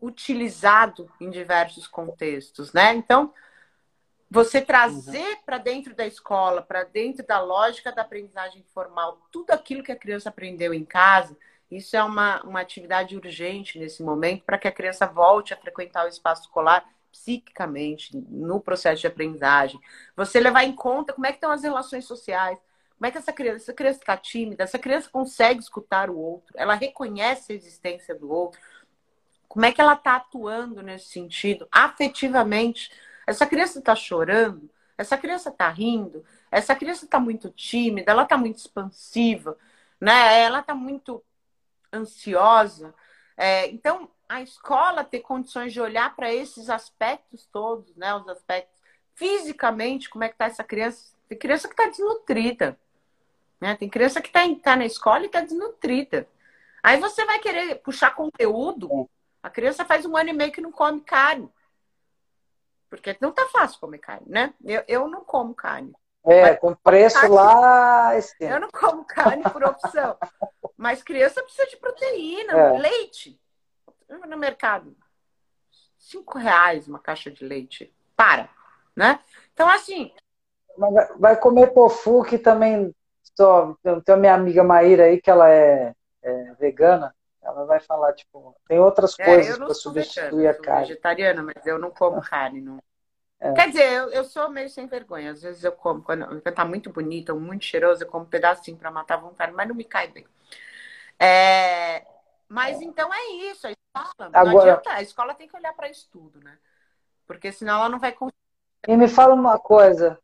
utilizado 0.00 1.10
em 1.20 1.30
diversos 1.30 1.88
contextos, 1.88 2.72
né? 2.72 2.94
Então, 2.94 3.34
você 4.30 4.60
trazer 4.60 5.18
uhum. 5.18 5.42
para 5.44 5.58
dentro 5.58 5.96
da 5.96 6.06
escola, 6.06 6.62
para 6.62 6.84
dentro 6.84 7.26
da 7.26 7.40
lógica 7.40 7.90
da 7.90 8.02
aprendizagem 8.02 8.62
formal, 8.72 9.26
tudo 9.32 9.50
aquilo 9.50 9.82
que 9.82 9.92
a 9.92 9.98
criança 9.98 10.28
aprendeu 10.28 10.72
em 10.72 10.84
casa, 10.84 11.36
isso 11.70 11.96
é 11.96 12.02
uma, 12.02 12.42
uma 12.42 12.60
atividade 12.60 13.16
urgente 13.16 13.78
nesse 13.78 14.02
momento 14.02 14.44
para 14.44 14.58
que 14.58 14.68
a 14.68 14.72
criança 14.72 15.06
volte 15.06 15.52
a 15.52 15.56
frequentar 15.56 16.04
o 16.04 16.08
espaço 16.08 16.42
escolar 16.42 16.86
psiquicamente, 17.10 18.14
no 18.14 18.60
processo 18.60 19.00
de 19.00 19.06
aprendizagem. 19.06 19.80
Você 20.14 20.38
levar 20.38 20.64
em 20.64 20.72
conta 20.72 21.14
como 21.14 21.26
é 21.26 21.30
que 21.30 21.36
estão 21.36 21.50
as 21.50 21.62
relações 21.62 22.04
sociais, 22.04 22.58
como 22.96 23.06
é 23.06 23.10
que 23.10 23.18
essa 23.18 23.32
criança, 23.32 23.64
essa 23.64 23.72
criança 23.72 23.98
está 23.98 24.16
tímida, 24.16 24.64
essa 24.64 24.78
criança 24.78 25.08
consegue 25.10 25.60
escutar 25.60 26.10
o 26.10 26.18
outro, 26.18 26.54
ela 26.56 26.74
reconhece 26.74 27.52
a 27.52 27.56
existência 27.56 28.14
do 28.14 28.30
outro, 28.30 28.60
como 29.48 29.64
é 29.64 29.72
que 29.72 29.80
ela 29.80 29.94
está 29.94 30.16
atuando 30.16 30.82
nesse 30.82 31.06
sentido, 31.08 31.66
afetivamente. 31.72 32.90
Essa 33.26 33.46
criança 33.46 33.78
está 33.78 33.94
chorando, 33.94 34.70
essa 34.98 35.16
criança 35.16 35.48
está 35.48 35.68
rindo, 35.68 36.24
essa 36.50 36.74
criança 36.74 37.06
está 37.06 37.18
muito 37.18 37.50
tímida, 37.50 38.12
ela 38.12 38.22
está 38.22 38.36
muito 38.36 38.58
expansiva, 38.58 39.56
né? 40.00 40.42
Ela 40.42 40.60
está 40.60 40.74
muito 40.74 41.24
ansiosa. 41.92 42.94
É, 43.36 43.68
então, 43.68 44.10
a 44.28 44.40
escola 44.40 45.04
ter 45.04 45.20
condições 45.20 45.72
de 45.72 45.80
olhar 45.80 46.14
para 46.16 46.32
esses 46.32 46.68
aspectos 46.68 47.46
todos, 47.46 47.94
né? 47.96 48.14
Os 48.14 48.28
aspectos 48.28 48.74
fisicamente, 49.14 50.10
como 50.10 50.24
é 50.24 50.28
que 50.28 50.34
está 50.34 50.46
essa 50.46 50.64
criança? 50.64 51.14
Tem 51.28 51.38
criança 51.38 51.68
que 51.68 51.74
está 51.74 51.88
desnutrida, 51.88 52.78
né? 53.60 53.76
Tem 53.76 53.88
criança 53.88 54.20
que 54.20 54.28
está 54.28 54.40
tá 54.62 54.76
na 54.76 54.86
escola 54.86 55.22
e 55.22 55.26
está 55.26 55.40
desnutrida. 55.40 56.28
Aí 56.82 56.98
você 57.00 57.24
vai 57.24 57.38
querer 57.38 57.76
puxar 57.76 58.14
conteúdo. 58.14 59.08
A 59.42 59.50
criança 59.50 59.84
faz 59.84 60.04
um 60.06 60.16
ano 60.16 60.30
e 60.30 60.32
meio 60.32 60.52
que 60.52 60.60
não 60.60 60.70
come 60.70 61.00
carne. 61.00 61.50
Porque 62.88 63.16
não 63.20 63.32
tá 63.32 63.46
fácil 63.48 63.80
comer 63.80 63.98
carne, 63.98 64.26
né? 64.28 64.54
Eu, 64.64 64.84
eu 64.86 65.08
não 65.08 65.24
como 65.24 65.54
carne. 65.54 65.92
É, 66.26 66.56
com 66.56 66.74
preço 66.74 67.20
carne, 67.20 67.34
lá. 67.34 68.10
Eu 68.40 68.60
não 68.60 68.68
como 68.70 69.04
carne 69.04 69.44
por 69.44 69.62
opção. 69.62 70.16
Mas 70.76 71.02
criança 71.02 71.42
precisa 71.42 71.66
de 71.68 71.76
proteína, 71.76 72.52
é. 72.52 72.78
leite. 72.78 73.40
No 74.08 74.36
mercado, 74.36 74.96
cinco 75.98 76.38
reais 76.38 76.86
uma 76.86 76.98
caixa 76.98 77.30
de 77.30 77.44
leite. 77.44 77.92
Para, 78.16 78.48
né? 78.94 79.20
Então, 79.52 79.68
assim. 79.68 80.12
Vai 81.18 81.36
comer 81.36 81.72
tofu, 81.72 82.22
que 82.22 82.38
também. 82.38 82.94
Só, 83.36 83.76
tem 84.04 84.14
a 84.14 84.18
minha 84.18 84.34
amiga 84.34 84.64
Maíra 84.64 85.04
aí, 85.04 85.20
que 85.20 85.30
ela 85.30 85.50
é, 85.50 85.94
é 86.22 86.54
vegana. 86.54 87.14
Ela 87.42 87.64
vai 87.64 87.78
falar, 87.80 88.12
tipo, 88.14 88.56
tem 88.66 88.80
outras 88.80 89.14
é, 89.18 89.24
coisas 89.24 89.58
para 89.58 89.74
substituir 89.74 90.30
vegana, 90.30 90.50
a 90.50 90.62
carne. 90.62 90.86
Vegetariana, 90.88 91.42
mas 91.42 91.66
eu 91.66 91.78
não 91.78 91.90
como 91.90 92.20
carne. 92.20 92.60
Não. 92.60 92.78
É. 93.38 93.52
Quer 93.52 93.68
dizer, 93.68 93.92
eu, 93.92 94.10
eu 94.10 94.24
sou 94.24 94.48
meio 94.48 94.68
sem 94.68 94.86
vergonha. 94.86 95.32
Às 95.32 95.42
vezes 95.42 95.62
eu 95.62 95.72
como, 95.72 96.02
quando, 96.02 96.26
quando 96.26 96.54
tá 96.54 96.64
muito 96.64 96.90
bonito 96.90 97.30
ou 97.32 97.40
muito 97.40 97.64
cheiroso, 97.64 98.02
eu 98.02 98.08
como 98.08 98.24
um 98.24 98.28
pedacinho 98.28 98.76
para 98.76 98.90
matar 98.90 99.14
a 99.14 99.20
vontade, 99.20 99.52
mas 99.52 99.68
não 99.68 99.74
me 99.74 99.84
cai 99.84 100.08
bem. 100.08 100.26
É, 101.18 102.06
mas 102.48 102.80
então 102.80 103.12
é 103.12 103.30
isso, 103.50 103.66
a 103.66 103.70
escola. 103.70 104.30
Agora, 104.32 104.44
não 104.44 104.60
adianta, 104.60 104.90
a 104.92 105.02
escola 105.02 105.34
tem 105.34 105.48
que 105.48 105.56
olhar 105.56 105.74
para 105.74 105.88
isso 105.88 106.08
tudo, 106.10 106.40
né? 106.40 106.56
Porque 107.26 107.50
senão 107.50 107.78
ela 107.78 107.88
não 107.88 107.98
vai 107.98 108.12
conseguir. 108.12 108.36
E 108.86 108.96
me 108.96 109.08
fala 109.08 109.34
uma 109.34 109.58
coisa. 109.58 110.18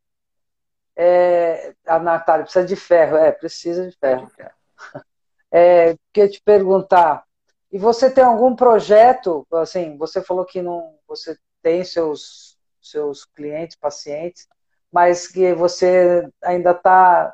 É, 0.94 1.74
a 1.86 1.98
Natália 1.98 2.44
precisa 2.44 2.66
de 2.66 2.76
ferro, 2.76 3.16
é, 3.16 3.32
precisa 3.32 3.88
de 3.88 3.96
ferro. 3.96 4.26
De 4.26 4.32
ferro. 4.34 4.54
É, 5.54 5.98
queria 6.14 6.30
te 6.30 6.40
perguntar, 6.40 7.26
e 7.70 7.78
você 7.78 8.10
tem 8.10 8.24
algum 8.24 8.56
projeto, 8.56 9.46
assim, 9.52 9.98
você 9.98 10.22
falou 10.22 10.46
que 10.46 10.62
não, 10.62 10.98
você 11.06 11.38
tem 11.62 11.84
seus, 11.84 12.51
seus 12.82 13.24
clientes, 13.24 13.76
pacientes, 13.76 14.48
mas 14.92 15.26
que 15.26 15.54
você 15.54 16.28
ainda 16.42 16.72
está, 16.72 17.32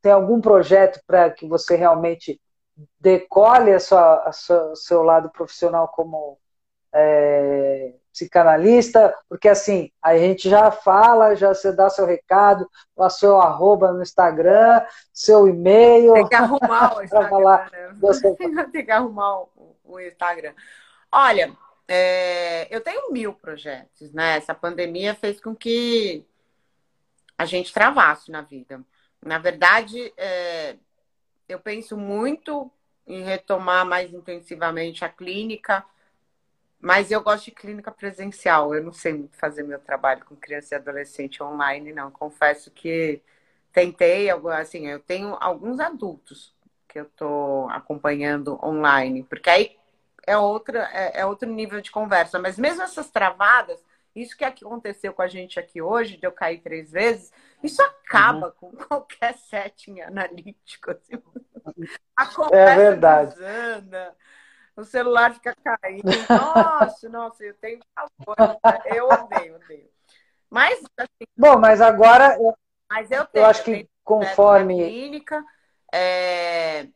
tem 0.00 0.12
algum 0.12 0.40
projeto 0.40 1.00
para 1.06 1.30
que 1.30 1.46
você 1.46 1.76
realmente 1.76 2.40
decole 3.00 3.72
a 3.72 3.80
sua, 3.80 4.22
a 4.22 4.32
sua, 4.32 4.72
o 4.72 4.76
seu 4.76 5.02
lado 5.02 5.30
profissional 5.30 5.88
como 5.88 6.38
é, 6.92 7.94
psicanalista, 8.12 9.14
porque 9.28 9.48
assim, 9.48 9.90
a 10.00 10.16
gente 10.16 10.48
já 10.48 10.70
fala, 10.70 11.36
já 11.36 11.54
você 11.54 11.70
dá 11.70 11.90
seu 11.90 12.06
recado, 12.06 12.66
o 12.96 13.10
seu 13.10 13.38
arroba 13.38 13.92
no 13.92 14.02
Instagram, 14.02 14.82
seu 15.12 15.46
e-mail. 15.46 16.14
Tem 16.14 16.28
que 16.28 16.34
arrumar 16.34 16.96
o 16.96 17.02
Instagram. 17.04 17.28
falar, 17.28 17.70
né? 17.70 17.94
você... 18.00 18.34
Tem 18.72 18.84
que 18.84 18.90
arrumar 18.90 19.44
o 19.84 20.00
Instagram. 20.00 20.54
Olha, 21.12 21.52
é, 21.88 22.74
eu 22.74 22.80
tenho 22.80 23.12
mil 23.12 23.32
projetos, 23.32 24.12
né? 24.12 24.36
Essa 24.36 24.54
pandemia 24.54 25.14
fez 25.14 25.40
com 25.40 25.54
que 25.54 26.24
a 27.38 27.44
gente 27.44 27.72
travasse 27.72 28.30
na 28.30 28.42
vida. 28.42 28.82
Na 29.24 29.38
verdade, 29.38 30.12
é, 30.16 30.76
eu 31.48 31.60
penso 31.60 31.96
muito 31.96 32.70
em 33.06 33.22
retomar 33.22 33.86
mais 33.86 34.12
intensivamente 34.12 35.04
a 35.04 35.08
clínica, 35.08 35.84
mas 36.80 37.10
eu 37.10 37.22
gosto 37.22 37.46
de 37.46 37.50
clínica 37.52 37.92
presencial. 37.92 38.74
Eu 38.74 38.82
não 38.82 38.92
sei 38.92 39.12
muito 39.12 39.36
fazer 39.36 39.62
meu 39.62 39.78
trabalho 39.78 40.24
com 40.24 40.34
criança 40.36 40.74
e 40.74 40.78
adolescente 40.78 41.42
online, 41.42 41.92
não. 41.92 42.10
Confesso 42.10 42.70
que 42.70 43.22
tentei, 43.72 44.28
assim, 44.30 44.88
eu 44.88 44.98
tenho 44.98 45.36
alguns 45.40 45.78
adultos 45.78 46.52
que 46.88 46.98
eu 46.98 47.04
estou 47.04 47.68
acompanhando 47.70 48.58
online, 48.64 49.22
porque 49.22 49.50
aí 49.50 49.76
é, 50.26 50.36
outra, 50.36 50.90
é, 50.92 51.20
é, 51.20 51.26
outro 51.26 51.48
nível 51.48 51.80
de 51.80 51.90
conversa. 51.90 52.38
Mas 52.38 52.58
mesmo 52.58 52.82
essas 52.82 53.10
travadas, 53.10 53.82
isso 54.14 54.36
que 54.36 54.44
aconteceu 54.44 55.12
com 55.12 55.22
a 55.22 55.28
gente 55.28 55.60
aqui 55.60 55.80
hoje, 55.80 56.16
de 56.16 56.26
eu 56.26 56.32
cair 56.32 56.58
três 56.60 56.90
vezes, 56.90 57.32
isso 57.62 57.80
acaba 57.82 58.48
uhum. 58.48 58.52
com 58.52 58.70
qualquer 58.86 59.34
setting 59.36 60.00
analítico. 60.00 60.90
Assim. 60.90 61.22
A 62.16 62.26
conversa 62.26 62.72
é 62.72 62.76
verdade. 62.76 63.34
Desanda, 63.34 64.16
o 64.76 64.84
celular 64.84 65.32
fica 65.34 65.54
caindo. 65.62 66.10
Nossa, 66.28 67.08
nossa, 67.08 67.44
eu 67.44 67.54
tenho 67.54 67.80
favor. 67.94 68.58
Eu 68.86 69.08
odeio, 69.08 69.56
odeio. 69.56 69.88
Mas, 70.50 70.82
assim, 70.96 71.26
Bom, 71.36 71.58
mas 71.58 71.80
agora. 71.80 72.36
Mas 72.90 73.10
eu 73.10 73.24
tenho. 73.26 73.44
Eu 73.44 73.48
acho 73.48 73.64
que 73.64 73.88
conforme. 74.04 74.76
Clínica, 74.76 75.44
é, 75.92 76.88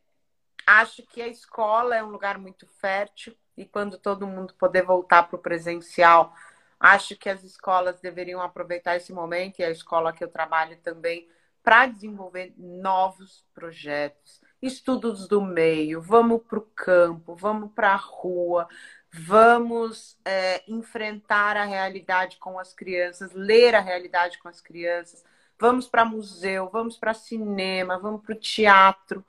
acho 0.79 1.03
que 1.03 1.21
a 1.21 1.27
escola 1.27 1.97
é 1.97 2.05
um 2.05 2.11
lugar 2.11 2.39
muito 2.39 2.67
fértil 2.67 3.37
e 3.57 3.65
quando 3.65 3.99
todo 3.99 4.27
mundo 4.27 4.55
poder 4.55 4.83
voltar 4.85 5.25
para 5.25 5.37
o 5.37 5.43
presencial, 5.43 6.33
acho 6.79 7.17
que 7.17 7.29
as 7.29 7.43
escolas 7.43 8.01
deveriam 8.01 8.41
aproveitar 8.41 8.97
esse 8.97 9.13
momento 9.13 9.59
e 9.59 9.65
a 9.65 9.71
escola 9.71 10.13
que 10.13 10.23
eu 10.23 10.29
trabalho 10.29 10.77
também 10.79 11.29
para 11.63 11.87
desenvolver 11.87 12.55
novos 12.57 13.45
projetos, 13.53 14.41
estudos 14.63 15.27
do 15.27 15.43
meio, 15.43 16.01
vamos 16.01 16.41
para 16.43 16.59
o 16.59 16.63
campo, 16.75 17.35
vamos 17.35 17.73
para 17.73 17.93
a 17.93 17.97
rua, 17.97 18.69
vamos 19.13 20.17
é, 20.25 20.63
enfrentar 20.71 21.57
a 21.57 21.65
realidade 21.65 22.37
com 22.39 22.59
as 22.59 22.73
crianças, 22.73 23.33
ler 23.33 23.75
a 23.75 23.81
realidade 23.81 24.39
com 24.39 24.49
as 24.49 24.61
crianças, 24.61 25.25
vamos 25.59 25.89
para 25.89 26.05
museu, 26.05 26.71
vamos 26.71 26.97
para 26.97 27.13
cinema, 27.13 27.99
vamos 27.99 28.23
para 28.23 28.35
o 28.35 28.39
teatro, 28.39 29.25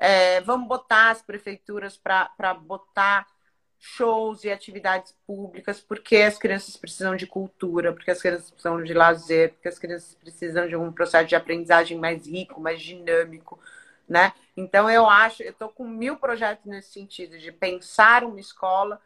é, 0.00 0.40
vamos 0.40 0.66
botar 0.66 1.10
as 1.10 1.20
prefeituras 1.20 1.94
para 1.94 2.54
botar 2.54 3.26
shows 3.78 4.44
e 4.44 4.50
atividades 4.50 5.14
públicas, 5.26 5.78
porque 5.78 6.16
as 6.16 6.38
crianças 6.38 6.74
precisam 6.76 7.14
de 7.14 7.26
cultura, 7.26 7.92
porque 7.92 8.10
as 8.10 8.20
crianças 8.20 8.50
precisam 8.50 8.82
de 8.82 8.94
lazer, 8.94 9.52
porque 9.52 9.68
as 9.68 9.78
crianças 9.78 10.14
precisam 10.14 10.66
de 10.66 10.74
um 10.74 10.90
processo 10.90 11.28
de 11.28 11.36
aprendizagem 11.36 11.98
mais 11.98 12.26
rico, 12.26 12.60
mais 12.60 12.80
dinâmico, 12.80 13.60
né? 14.08 14.32
Então 14.56 14.88
eu 14.90 15.08
acho, 15.08 15.42
eu 15.42 15.50
estou 15.50 15.68
com 15.68 15.86
mil 15.86 16.16
projetos 16.16 16.64
nesse 16.64 16.92
sentido 16.92 17.38
de 17.38 17.52
pensar 17.52 18.24
uma 18.24 18.40
escola 18.40 19.00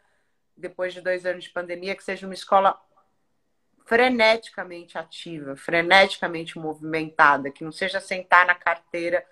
depois 0.55 0.93
de 0.93 1.01
dois 1.01 1.25
anos 1.25 1.43
de 1.43 1.49
pandemia 1.49 1.95
que 1.95 2.03
seja 2.03 2.25
uma 2.25 2.33
escola 2.33 2.79
freneticamente 3.85 4.97
ativa, 4.97 5.57
freneticamente 5.57 6.57
movimentada, 6.57 7.51
que 7.51 7.63
não 7.65 7.71
seja 7.71 7.99
sentar 7.99 8.45
na 8.47 8.55
carteira 8.55 9.25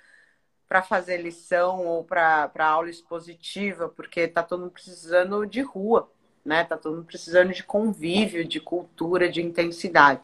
para 0.74 0.82
fazer 0.82 1.18
lição 1.18 1.86
ou 1.86 2.04
para 2.04 2.50
aula 2.58 2.90
expositiva, 2.90 3.90
porque 3.90 4.22
está 4.22 4.42
todo 4.42 4.62
mundo 4.62 4.72
precisando 4.72 5.46
de 5.46 5.62
rua, 5.62 6.10
né? 6.44 6.64
Está 6.64 6.76
todo 6.76 6.96
mundo 6.96 7.06
precisando 7.06 7.54
de 7.54 7.64
convívio, 7.64 8.44
de 8.44 8.60
cultura, 8.60 9.30
de 9.30 9.40
intensidade. 9.40 10.20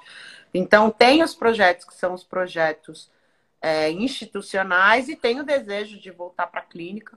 Então, 0.52 0.90
tem 0.90 1.22
os 1.22 1.36
projetos 1.36 1.86
que 1.86 1.94
são 1.94 2.16
os 2.16 2.24
projetos 2.24 3.12
é, 3.62 3.92
institucionais 3.92 5.08
e 5.08 5.16
tem 5.16 5.40
o 5.40 5.46
desejo 5.46 6.00
de 6.00 6.10
voltar 6.10 6.48
para 6.48 6.62
a 6.62 6.66
clínica, 6.66 7.16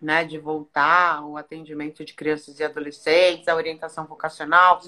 né? 0.00 0.24
De 0.24 0.38
voltar 0.38 1.16
ao 1.16 1.36
atendimento 1.36 2.04
de 2.04 2.14
crianças 2.14 2.60
e 2.60 2.64
adolescentes, 2.64 3.48
a 3.48 3.56
orientação 3.56 4.06
vocacional, 4.06 4.80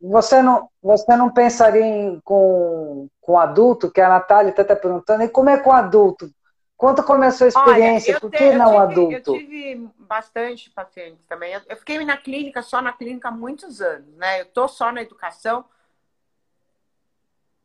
você 0.00 0.40
não, 0.40 0.70
você 0.80 1.16
não 1.16 1.32
pensaria 1.32 1.84
em, 1.84 2.20
com, 2.20 3.08
com 3.20 3.36
adulto, 3.36 3.90
que 3.90 4.00
a 4.00 4.08
Natália 4.08 4.50
está 4.50 4.76
perguntando, 4.76 5.24
e 5.24 5.28
como 5.28 5.50
é 5.50 5.58
com 5.58 5.72
adulto? 5.72 6.32
Quanto 6.78 7.02
começou 7.02 7.46
a 7.46 7.48
experiência? 7.48 8.12
Olha, 8.12 8.20
Por 8.20 8.30
que 8.30 8.52
não 8.52 8.66
tive, 8.66 8.78
adulto? 8.78 9.34
Eu 9.34 9.40
tive 9.40 9.90
bastante 9.98 10.70
pacientes 10.70 11.26
também. 11.26 11.52
Eu, 11.52 11.60
eu 11.68 11.76
fiquei 11.76 12.04
na 12.04 12.16
clínica, 12.16 12.62
só 12.62 12.80
na 12.80 12.92
clínica 12.92 13.28
há 13.28 13.32
muitos 13.32 13.82
anos, 13.82 14.14
né? 14.14 14.42
Eu 14.42 14.46
tô 14.46 14.68
só 14.68 14.92
na 14.92 15.02
educação 15.02 15.64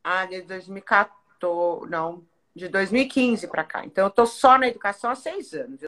ah, 0.03 0.25
de 0.25 0.41
2014, 0.41 1.91
não, 1.91 2.25
de 2.55 2.67
2015 2.67 3.47
para 3.47 3.63
cá. 3.63 3.85
Então, 3.85 4.05
eu 4.05 4.09
tô 4.09 4.25
só 4.25 4.57
na 4.57 4.67
educação 4.67 5.11
há 5.11 5.15
seis 5.15 5.53
anos. 5.53 5.81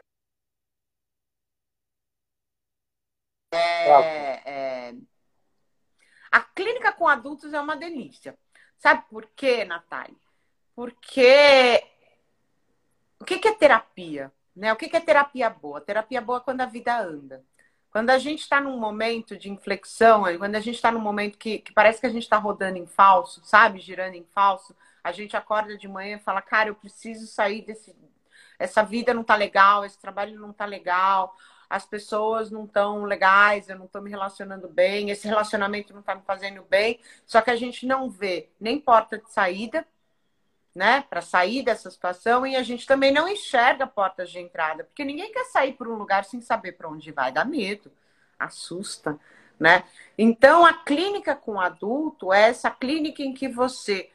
É, 3.52 4.50
é, 4.50 4.94
a 6.30 6.40
clínica 6.40 6.92
com 6.92 7.08
adultos 7.08 7.52
é 7.52 7.60
uma 7.60 7.76
delícia. 7.76 8.38
Sabe 8.78 9.04
por 9.10 9.26
quê, 9.34 9.64
Natália? 9.64 10.14
Porque 10.76 11.82
o 13.20 13.24
que 13.24 13.46
é 13.46 13.54
terapia? 13.54 14.32
Né? 14.54 14.72
O 14.72 14.76
que 14.76 14.94
é 14.94 15.00
terapia 15.00 15.50
boa? 15.50 15.80
Terapia 15.80 16.20
boa 16.20 16.38
é 16.38 16.40
quando 16.42 16.60
a 16.62 16.66
vida 16.66 16.98
anda. 16.98 17.44
Quando 17.90 18.10
a 18.10 18.18
gente 18.18 18.40
está 18.40 18.60
num 18.60 18.78
momento 18.78 19.36
de 19.36 19.50
inflexão, 19.50 20.24
quando 20.38 20.54
a 20.54 20.60
gente 20.60 20.74
está 20.74 20.90
num 20.92 21.00
momento 21.00 21.38
que, 21.38 21.60
que, 21.60 21.72
parece 21.72 22.00
que 22.00 22.06
a 22.06 22.10
gente 22.10 22.24
está 22.24 22.36
rodando 22.36 22.76
em 22.76 22.86
falso, 22.86 23.40
sabe? 23.42 23.80
Girando 23.80 24.14
em 24.14 24.24
falso, 24.34 24.76
a 25.02 25.12
gente 25.12 25.36
acorda 25.36 25.78
de 25.78 25.88
manhã 25.88 26.16
e 26.16 26.20
fala, 26.20 26.42
cara, 26.42 26.68
eu 26.68 26.74
preciso 26.74 27.26
sair 27.26 27.62
desse. 27.62 27.96
Essa 28.58 28.82
vida 28.82 29.14
não 29.14 29.24
tá 29.24 29.34
legal, 29.34 29.84
esse 29.84 29.98
trabalho 29.98 30.38
não 30.38 30.52
tá 30.52 30.66
legal, 30.66 31.34
as 31.68 31.86
pessoas 31.86 32.50
não 32.50 32.64
estão 32.64 33.04
legais, 33.04 33.68
eu 33.68 33.78
não 33.78 33.86
estou 33.86 34.02
me 34.02 34.10
relacionando 34.10 34.68
bem, 34.68 35.10
esse 35.10 35.26
relacionamento 35.26 35.92
não 35.92 36.00
está 36.00 36.14
me 36.14 36.22
fazendo 36.22 36.62
bem. 36.62 37.00
Só 37.26 37.40
que 37.40 37.50
a 37.50 37.56
gente 37.56 37.86
não 37.86 38.10
vê 38.10 38.50
nem 38.60 38.78
porta 38.78 39.18
de 39.18 39.30
saída, 39.32 39.86
né, 40.76 41.02
para 41.08 41.22
sair 41.22 41.62
dessa 41.62 41.90
situação, 41.90 42.46
e 42.46 42.54
a 42.54 42.62
gente 42.62 42.86
também 42.86 43.10
não 43.10 43.26
enxerga 43.26 43.86
portas 43.86 44.30
de 44.30 44.38
entrada, 44.38 44.84
porque 44.84 45.06
ninguém 45.06 45.32
quer 45.32 45.46
sair 45.46 45.72
por 45.72 45.88
um 45.88 45.94
lugar 45.94 46.26
sem 46.26 46.42
saber 46.42 46.72
para 46.72 46.86
onde 46.86 47.10
vai, 47.10 47.32
dá 47.32 47.46
medo, 47.46 47.90
assusta, 48.38 49.18
né? 49.58 49.84
Então 50.18 50.66
a 50.66 50.74
clínica 50.74 51.34
com 51.34 51.58
adulto 51.58 52.30
é 52.30 52.42
essa 52.50 52.70
clínica 52.70 53.22
em 53.22 53.32
que 53.32 53.48
você 53.48 54.10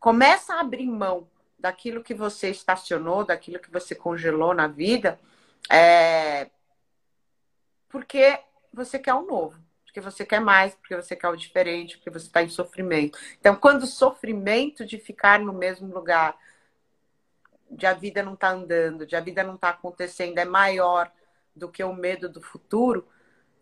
começa 0.00 0.54
a 0.54 0.60
abrir 0.60 0.86
mão 0.86 1.28
daquilo 1.58 2.02
que 2.02 2.14
você 2.14 2.48
estacionou, 2.48 3.22
daquilo 3.22 3.60
que 3.60 3.70
você 3.70 3.94
congelou 3.94 4.54
na 4.54 4.66
vida, 4.66 5.20
é, 5.68 6.48
porque 7.90 8.40
você 8.72 8.98
quer 8.98 9.12
o 9.12 9.18
um 9.18 9.26
novo, 9.26 9.60
porque 9.96 10.00
você 10.00 10.26
quer 10.26 10.40
mais, 10.40 10.74
porque 10.74 10.94
você 10.94 11.16
quer 11.16 11.28
o 11.28 11.36
diferente, 11.36 11.96
porque 11.96 12.10
você 12.10 12.26
está 12.26 12.42
em 12.42 12.50
sofrimento. 12.50 13.18
Então, 13.40 13.56
quando 13.56 13.84
o 13.84 13.86
sofrimento 13.86 14.84
de 14.84 14.98
ficar 14.98 15.40
no 15.40 15.54
mesmo 15.54 15.92
lugar, 15.92 16.36
de 17.70 17.86
a 17.86 17.94
vida 17.94 18.22
não 18.22 18.36
tá 18.36 18.50
andando, 18.50 19.06
de 19.06 19.16
a 19.16 19.20
vida 19.20 19.42
não 19.42 19.56
tá 19.56 19.70
acontecendo, 19.70 20.36
é 20.36 20.44
maior 20.44 21.10
do 21.54 21.70
que 21.70 21.82
o 21.82 21.94
medo 21.94 22.28
do 22.28 22.42
futuro, 22.42 23.08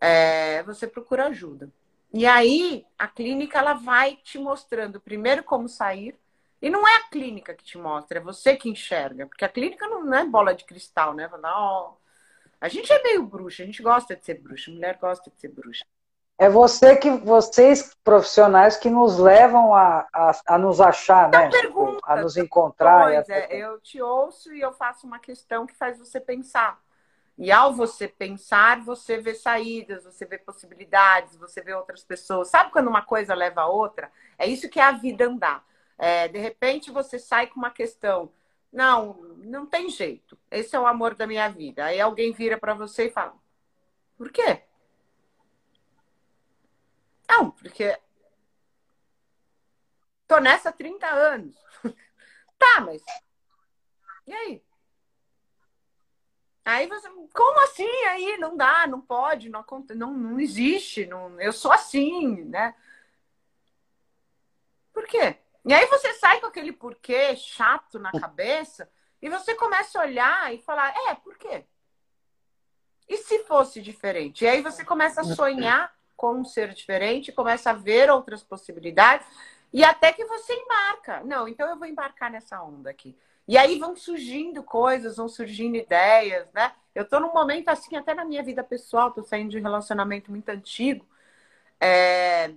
é, 0.01 0.61
você 0.63 0.85
procura 0.85 1.27
ajuda. 1.27 1.71
E 2.13 2.25
aí, 2.25 2.85
a 2.99 3.07
clínica 3.07 3.57
ela 3.59 3.73
vai 3.73 4.17
te 4.17 4.37
mostrando 4.37 4.99
primeiro 4.99 5.41
como 5.41 5.69
sair, 5.69 6.19
e 6.61 6.69
não 6.69 6.85
é 6.85 6.97
a 6.97 7.07
clínica 7.07 7.53
que 7.53 7.63
te 7.63 7.77
mostra, 7.77 8.17
é 8.17 8.21
você 8.21 8.57
que 8.57 8.69
enxerga, 8.69 9.25
porque 9.25 9.45
a 9.45 9.49
clínica 9.49 9.87
não 9.87 10.13
é 10.13 10.25
bola 10.25 10.53
de 10.53 10.65
cristal, 10.65 11.13
né? 11.13 11.29
Oh, 11.31 11.93
a 12.59 12.67
gente 12.67 12.91
é 12.91 13.01
meio 13.03 13.23
bruxa, 13.25 13.63
a 13.63 13.65
gente 13.65 13.81
gosta 13.81 14.17
de 14.17 14.25
ser 14.25 14.41
bruxa, 14.41 14.69
mulher 14.69 14.97
gosta 14.97 15.31
de 15.31 15.39
ser 15.39 15.47
bruxa. 15.47 15.85
É 16.37 16.49
você 16.49 16.97
que, 16.97 17.09
vocês 17.09 17.95
profissionais 18.03 18.75
que 18.75 18.89
nos 18.89 19.17
levam 19.17 19.73
a, 19.73 20.05
a, 20.13 20.31
a 20.47 20.57
nos 20.57 20.81
achar, 20.81 21.29
né? 21.29 21.49
Pergunta, 21.49 22.01
a 22.03 22.17
nos 22.17 22.35
encontrar. 22.35 23.03
Pois 23.03 23.29
é, 23.29 23.55
eu 23.55 23.79
te 23.79 24.01
ouço 24.01 24.53
e 24.53 24.59
eu 24.59 24.73
faço 24.73 25.07
uma 25.07 25.17
questão 25.17 25.65
que 25.65 25.73
faz 25.73 25.97
você 25.97 26.19
pensar. 26.19 26.77
E 27.37 27.51
ao 27.51 27.73
você 27.73 28.07
pensar, 28.07 28.81
você 28.83 29.17
vê 29.17 29.33
saídas, 29.33 30.03
você 30.03 30.25
vê 30.25 30.37
possibilidades, 30.37 31.37
você 31.37 31.61
vê 31.61 31.73
outras 31.73 32.03
pessoas. 32.03 32.49
Sabe 32.49 32.71
quando 32.71 32.87
uma 32.87 33.01
coisa 33.01 33.33
leva 33.33 33.61
a 33.61 33.67
outra? 33.67 34.11
É 34.37 34.45
isso 34.45 34.69
que 34.69 34.79
é 34.79 34.83
a 34.83 34.91
vida 34.91 35.25
andar. 35.25 35.63
É, 35.97 36.27
de 36.27 36.37
repente 36.37 36.91
você 36.91 37.17
sai 37.17 37.47
com 37.47 37.59
uma 37.59 37.71
questão 37.71 38.29
não, 38.75 39.13
não 39.37 39.65
tem 39.65 39.89
jeito. 39.89 40.37
Esse 40.51 40.75
é 40.75 40.79
o 40.79 40.85
amor 40.85 41.15
da 41.15 41.25
minha 41.25 41.47
vida. 41.47 41.85
Aí 41.85 42.01
alguém 42.01 42.33
vira 42.33 42.57
para 42.57 42.73
você 42.73 43.05
e 43.05 43.09
fala: 43.09 43.33
Por 44.17 44.29
quê? 44.31 44.63
Não, 47.29 47.51
porque 47.51 47.97
tô 50.27 50.39
nessa 50.39 50.69
há 50.69 50.71
30 50.71 51.07
anos. 51.07 51.55
tá, 52.57 52.81
mas 52.81 53.03
e 54.27 54.33
aí? 54.33 54.63
Aí 56.63 56.87
você, 56.87 57.07
como 57.31 57.59
assim? 57.63 57.87
Aí 58.07 58.37
não 58.37 58.57
dá, 58.57 58.87
não 58.87 58.99
pode, 58.99 59.49
não, 59.49 59.63
não, 59.95 60.13
não 60.13 60.39
existe, 60.39 61.05
não, 61.05 61.39
eu 61.39 61.53
sou 61.53 61.71
assim, 61.71 62.43
né? 62.45 62.75
Por 64.91 65.05
quê? 65.05 65.37
E 65.63 65.73
aí 65.73 65.85
você 65.85 66.13
sai 66.15 66.39
com 66.39 66.47
aquele 66.47 66.71
porquê 66.71 67.35
chato 67.35 67.99
na 67.99 68.11
cabeça 68.11 68.89
e 69.21 69.29
você 69.29 69.53
começa 69.53 69.99
a 69.99 70.03
olhar 70.03 70.53
e 70.53 70.61
falar, 70.61 70.91
é, 71.07 71.15
por 71.15 71.37
quê? 71.37 71.65
E 73.07 73.17
se 73.17 73.43
fosse 73.43 73.79
diferente? 73.79 74.43
E 74.43 74.47
aí 74.47 74.61
você 74.63 74.83
começa 74.83 75.21
a 75.21 75.35
sonhar 75.35 75.95
com 76.15 76.33
um 76.39 76.45
ser 76.45 76.73
diferente, 76.73 77.31
começa 77.31 77.71
a 77.71 77.73
ver 77.73 78.09
outras 78.09 78.43
possibilidades 78.43 79.27
e 79.73 79.83
até 79.83 80.13
que 80.13 80.25
você 80.25 80.53
embarca. 80.53 81.21
Não, 81.23 81.47
então 81.47 81.69
eu 81.69 81.77
vou 81.77 81.87
embarcar 81.87 82.31
nessa 82.31 82.61
onda 82.63 82.89
aqui. 82.89 83.15
E 83.47 83.57
aí 83.57 83.77
vão 83.77 83.95
surgindo 83.95 84.63
coisas, 84.63 85.17
vão 85.17 85.27
surgindo 85.27 85.75
ideias, 85.75 86.47
né? 86.53 86.73
Eu 86.95 87.03
estou 87.03 87.19
num 87.19 87.33
momento 87.33 87.69
assim, 87.69 87.95
até 87.95 88.13
na 88.13 88.25
minha 88.25 88.41
vida 88.41 88.63
pessoal, 88.63 89.09
estou 89.09 89.23
saindo 89.23 89.51
de 89.51 89.59
um 89.59 89.63
relacionamento 89.63 90.31
muito 90.31 90.49
antigo. 90.49 91.05
É... 91.79 92.53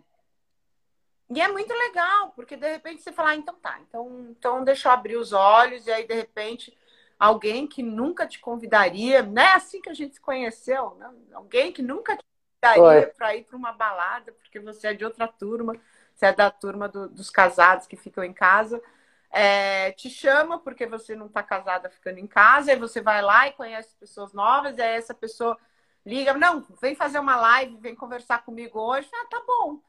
E 1.30 1.40
é 1.42 1.48
muito 1.48 1.74
legal, 1.74 2.30
porque 2.36 2.56
de 2.56 2.70
repente 2.70 3.02
você 3.02 3.12
fala, 3.12 3.30
ah, 3.30 3.36
então 3.36 3.54
tá, 3.56 3.78
então, 3.86 4.28
então 4.30 4.64
deixa 4.64 4.88
eu 4.88 4.92
abrir 4.92 5.16
os 5.16 5.32
olhos, 5.32 5.86
e 5.86 5.90
aí 5.92 6.06
de 6.06 6.14
repente 6.14 6.76
alguém 7.18 7.66
que 7.66 7.82
nunca 7.82 8.26
te 8.26 8.38
convidaria, 8.38 9.22
não 9.22 9.42
é 9.42 9.52
assim 9.54 9.80
que 9.82 9.90
a 9.90 9.94
gente 9.94 10.14
se 10.14 10.20
conheceu, 10.20 10.94
né? 10.94 11.12
alguém 11.34 11.72
que 11.72 11.82
nunca 11.82 12.16
te 12.16 12.24
para 12.60 13.36
ir 13.36 13.44
para 13.44 13.56
uma 13.56 13.72
balada, 13.72 14.32
porque 14.32 14.58
você 14.58 14.88
é 14.88 14.94
de 14.94 15.04
outra 15.04 15.28
turma, 15.28 15.74
você 16.14 16.26
é 16.26 16.32
da 16.32 16.50
turma 16.50 16.88
do, 16.88 17.08
dos 17.08 17.30
casados 17.30 17.86
que 17.86 17.96
ficam 17.96 18.24
em 18.24 18.32
casa 18.32 18.82
é, 19.30 19.92
te 19.92 20.08
chama 20.08 20.58
porque 20.58 20.86
você 20.86 21.14
não 21.14 21.26
está 21.26 21.42
casada 21.42 21.90
ficando 21.90 22.18
em 22.18 22.26
casa, 22.26 22.72
aí 22.72 22.78
você 22.78 23.00
vai 23.00 23.22
lá 23.22 23.46
e 23.48 23.52
conhece 23.52 23.94
pessoas 23.96 24.32
novas, 24.32 24.76
e 24.78 24.82
aí 24.82 24.96
essa 24.96 25.14
pessoa 25.14 25.56
liga, 26.04 26.34
não, 26.34 26.64
vem 26.80 26.94
fazer 26.94 27.18
uma 27.18 27.36
live, 27.36 27.76
vem 27.76 27.94
conversar 27.94 28.44
comigo 28.44 28.80
hoje. 28.80 29.08
Ah, 29.12 29.26
tá 29.30 29.42
bom. 29.46 29.80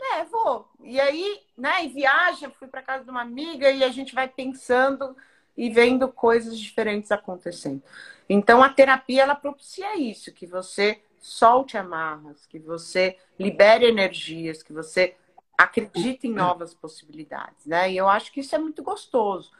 É, 0.00 0.24
vou. 0.24 0.70
E 0.80 1.00
aí, 1.00 1.42
né, 1.56 1.84
e 1.84 1.88
viaja, 1.88 2.50
fui 2.50 2.68
para 2.68 2.82
casa 2.82 3.04
de 3.04 3.10
uma 3.10 3.22
amiga 3.22 3.70
e 3.70 3.84
a 3.84 3.90
gente 3.90 4.14
vai 4.14 4.28
pensando 4.28 5.16
e 5.56 5.68
vendo 5.68 6.08
coisas 6.08 6.58
diferentes 6.58 7.10
acontecendo. 7.10 7.82
Então 8.28 8.62
a 8.62 8.68
terapia 8.68 9.22
ela 9.22 9.34
propicia 9.34 9.96
isso, 9.96 10.32
que 10.32 10.46
você 10.46 11.02
solte 11.20 11.76
amarras, 11.76 12.46
que 12.46 12.58
você 12.58 13.16
libere 13.38 13.86
energias, 13.86 14.62
que 14.62 14.72
você 14.72 15.16
acredita 15.56 16.26
em 16.26 16.32
novas 16.32 16.72
possibilidades, 16.72 17.66
né? 17.66 17.90
E 17.90 17.96
eu 17.96 18.08
acho 18.08 18.32
que 18.32 18.40
isso 18.40 18.54
é 18.54 18.58
muito 18.58 18.82
gostoso. 18.82 19.50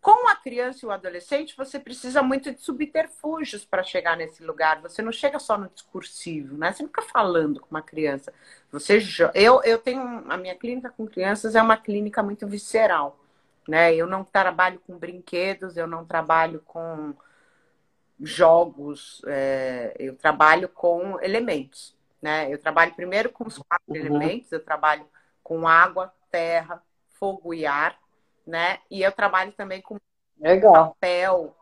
Com 0.00 0.28
a 0.28 0.36
criança 0.36 0.84
e 0.84 0.88
o 0.88 0.92
adolescente, 0.92 1.56
você 1.56 1.80
precisa 1.80 2.22
muito 2.22 2.54
de 2.54 2.60
subterfúgios 2.60 3.64
para 3.64 3.82
chegar 3.82 4.16
nesse 4.16 4.44
lugar. 4.44 4.80
Você 4.82 5.02
não 5.02 5.10
chega 5.10 5.40
só 5.40 5.58
no 5.58 5.68
discursivo, 5.68 6.56
né? 6.56 6.72
Você 6.72 6.84
não 6.84 6.88
fica 6.88 7.02
falando 7.02 7.58
com 7.58 7.66
uma 7.72 7.82
criança. 7.82 8.32
Você, 8.70 9.00
eu, 9.34 9.60
eu 9.64 9.78
tenho 9.78 10.00
a 10.30 10.36
minha 10.36 10.54
clínica 10.54 10.90
com 10.90 11.08
crianças 11.08 11.56
é 11.56 11.62
uma 11.62 11.76
clínica 11.76 12.22
muito 12.22 12.46
visceral, 12.46 13.18
né? 13.66 13.92
Eu 13.96 14.06
não 14.06 14.22
trabalho 14.22 14.80
com 14.86 14.96
brinquedos, 14.96 15.76
eu 15.76 15.88
não 15.88 16.04
trabalho 16.04 16.62
com 16.64 17.12
jogos, 18.20 19.22
é, 19.26 19.94
eu 19.98 20.16
trabalho 20.16 20.68
com 20.68 21.20
elementos, 21.20 21.96
né? 22.20 22.52
Eu 22.52 22.58
trabalho 22.58 22.94
primeiro 22.94 23.30
com 23.30 23.46
os 23.46 23.58
quatro 23.58 23.84
uhum. 23.88 23.96
elementos, 23.96 24.50
eu 24.52 24.64
trabalho 24.64 25.06
com 25.42 25.68
água, 25.68 26.12
terra, 26.30 26.82
fogo 27.10 27.52
e 27.52 27.66
ar, 27.66 27.98
né? 28.46 28.78
E 28.90 29.02
eu 29.02 29.12
trabalho 29.12 29.52
também 29.52 29.82
com 29.82 29.98
Legal. 30.40 30.72
papel, 30.72 31.56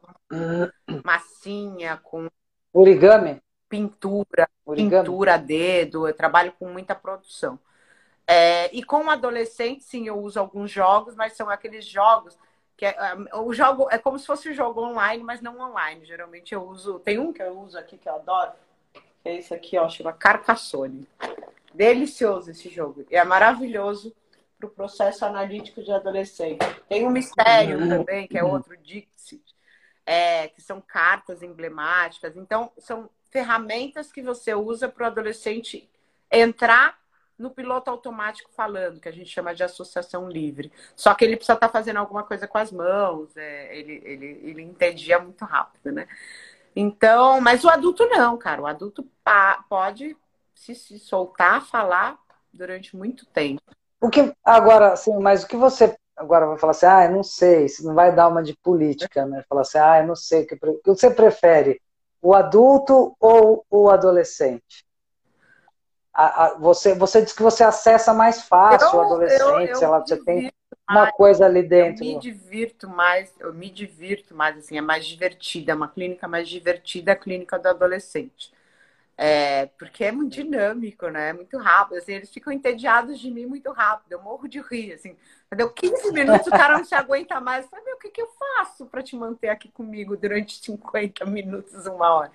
massinha, 1.05 1.97
com 2.03 2.29
origami, 2.73 3.41
pintura, 3.69 4.49
origami. 4.65 5.05
pintura 5.05 5.35
a 5.35 5.39
dedo. 5.39 6.07
Eu 6.09 6.15
trabalho 6.15 6.53
com 6.53 6.69
muita 6.69 6.95
produção. 6.95 7.59
É, 8.27 8.75
e 8.75 8.83
com 8.83 9.11
adolescente, 9.11 9.85
sim, 9.85 10.07
eu 10.07 10.19
uso 10.19 10.41
alguns 10.41 10.71
jogos, 10.71 11.15
mas 11.15 11.35
são 11.35 11.51
aqueles 11.51 11.85
jogos 11.85 12.39
que 12.77 12.85
é, 12.85 12.91
é, 12.91 13.37
o 13.37 13.53
jogo 13.53 13.89
é 13.91 13.99
como 13.99 14.19
se 14.19 14.27
fosse 14.27 14.51
um 14.51 14.55
jogo 14.55 14.83
online, 14.83 15.23
mas 15.23 15.41
não 15.41 15.59
online. 15.61 16.05
Geralmente 16.05 16.55
eu 16.55 16.63
uso, 16.63 16.99
tem 16.99 17.19
um 17.19 17.33
que 17.33 17.43
eu 17.43 17.59
uso 17.61 17.79
aqui 17.79 17.97
que 17.97 18.09
eu 18.09 18.15
adoro, 18.15 18.53
que 18.93 19.29
é 19.29 19.39
esse 19.39 19.55
aqui, 19.55 19.79
ó, 19.79 19.89
chama 19.89 20.13
Carcassonne. 20.13 21.09
Delicioso 21.73 22.51
esse 22.51 22.69
jogo. 22.69 23.05
E 23.11 23.17
é 23.17 23.25
maravilhoso 23.25 24.15
para 24.59 24.67
o 24.67 24.71
processo 24.71 25.25
analítico 25.25 25.83
de 25.83 25.93
adolescente. 25.93 26.65
Tem 26.89 27.07
um 27.07 27.11
mistério 27.11 27.79
uhum. 27.79 27.89
também, 27.89 28.27
que 28.29 28.39
é 28.39 28.45
outro 28.45 28.77
Dixit, 28.77 29.43
é, 30.07 30.49
que 30.49 30.61
são 30.61 30.81
cartas 30.81 31.43
emblemáticas. 31.43 32.37
Então, 32.37 32.71
são 32.79 33.11
ferramentas 33.31 34.13
que 34.13 34.23
você 34.23 34.55
usa 34.55 34.89
para 34.89 35.05
o 35.05 35.07
adolescente 35.07 35.91
entrar 36.31 36.99
no 37.39 37.51
piloto 37.51 37.91
automático 37.91 38.51
falando, 38.55 39.01
que 39.01 39.09
a 39.09 39.13
gente 39.13 39.29
chama 39.29 39.55
de 39.55 39.63
associação 39.63 40.29
livre. 40.29 40.73
Só 40.95 41.15
que 41.15 41.25
ele 41.25 41.37
precisa 41.37 41.55
estar 41.55 41.69
tá 41.69 41.73
fazendo 41.73 41.99
alguma 41.99 42.23
coisa 42.23 42.47
com 42.47 42.59
as 42.59 42.71
mãos, 42.71 43.37
é, 43.37 43.77
ele, 43.77 44.01
ele, 44.05 44.41
ele 44.43 44.63
entendia 44.63 45.19
muito 45.19 45.45
rápido, 45.45 45.93
né? 45.93 46.07
Então, 46.77 47.41
mas 47.41 47.65
o 47.65 47.69
adulto 47.69 48.07
não, 48.07 48.37
cara. 48.37 48.63
O 48.63 48.67
adulto 48.67 49.09
pode 49.69 50.17
se, 50.55 50.75
se 50.75 50.99
soltar, 50.99 51.65
falar 51.65 52.19
durante 52.53 52.97
muito 52.97 53.27
tempo. 53.27 53.63
O 54.01 54.11
que 54.11 54.33
agora, 54.45 54.93
assim, 54.93 55.17
mas 55.19 55.45
o 55.45 55.49
que 55.49 55.57
você 55.57 55.97
agora 56.17 56.47
vai 56.47 56.59
falar 56.59 56.71
assim, 56.73 56.87
ah, 56.87 57.05
eu 57.05 57.11
não 57.11 57.23
sei, 57.23 57.69
se 57.69 57.85
não 57.85 57.95
vai 57.95 58.15
dar 58.15 58.29
uma 58.29 58.43
de 58.43 58.57
política, 58.57 59.27
né? 59.27 59.43
Falar 59.49 59.63
assim, 59.63 59.79
ah, 59.79 60.01
eu 60.01 60.07
não 60.07 60.17
sei, 60.17 60.43
o 60.43 60.47
que, 60.47 60.55
o 60.55 60.79
que 60.79 60.91
você 60.91 61.11
prefere, 61.11 61.81
o 62.23 62.35
adulto 62.35 63.17
ou 63.21 63.65
o 63.71 63.91
adolescente? 63.91 64.85
A, 66.15 66.45
a, 66.45 66.55
você, 66.55 66.95
você 66.95 67.21
diz 67.23 67.33
que 67.33 67.43
você 67.43 67.65
acessa 67.65 68.15
mais 68.15 68.43
fácil 68.43 68.89
eu, 68.89 68.97
o 68.97 69.01
adolescente, 69.01 69.73
eu, 69.73 69.81
eu 69.81 69.91
lá, 69.91 69.99
você 69.99 70.17
tem 70.17 70.53
uma 70.89 71.11
coisa 71.11 71.45
ali 71.45 71.63
dentro. 71.63 72.05
Eu 72.05 72.15
me 72.15 72.21
divirto 72.21 72.89
mais, 72.89 73.35
eu 73.41 73.53
me 73.53 73.69
divirto 73.69 74.35
mais, 74.35 74.57
assim, 74.57 74.79
é 74.79 74.81
mais 74.81 75.07
divertida, 75.07 75.73
é 75.73 75.75
uma 75.75 75.89
clínica 75.89 76.29
mais 76.29 76.49
divertida 76.49 77.13
a 77.13 77.17
clínica 77.17 77.59
do 77.59 77.69
adolescente. 77.69 78.53
É, 79.17 79.67
porque 79.79 80.05
é 80.05 80.11
muito 80.13 80.33
dinâmico, 80.33 81.09
né? 81.09 81.29
É 81.29 81.33
muito 81.33 81.57
rápido. 81.57 81.99
Assim, 81.99 82.15
eles 82.15 82.31
ficam 82.31 82.53
entediados 82.53 83.19
de 83.21 83.31
mim 83.31 83.47
muito 83.47 83.71
rápido. 83.71 84.13
Eu 84.13 84.23
morro 84.23 84.49
de 84.49 84.61
rir, 84.61 84.93
assim. 84.93 85.17
Deu 85.55 85.71
15 85.71 86.13
minutos, 86.13 86.49
o 86.49 86.51
cara 86.51 86.77
não 86.77 86.85
se 86.85 86.97
aguenta 86.97 87.41
mais. 87.41 87.65
Sabe 87.67 87.93
o 87.93 87.99
que, 87.99 88.11
que 88.11 88.21
eu 88.21 88.29
faço 88.29 88.87
para 88.87 89.03
te 89.03 89.15
manter 89.15 89.49
aqui 89.49 89.69
comigo 89.71 90.17
durante 90.17 90.57
50 90.59 91.25
minutos, 91.27 91.87
uma 91.87 92.13
hora? 92.13 92.33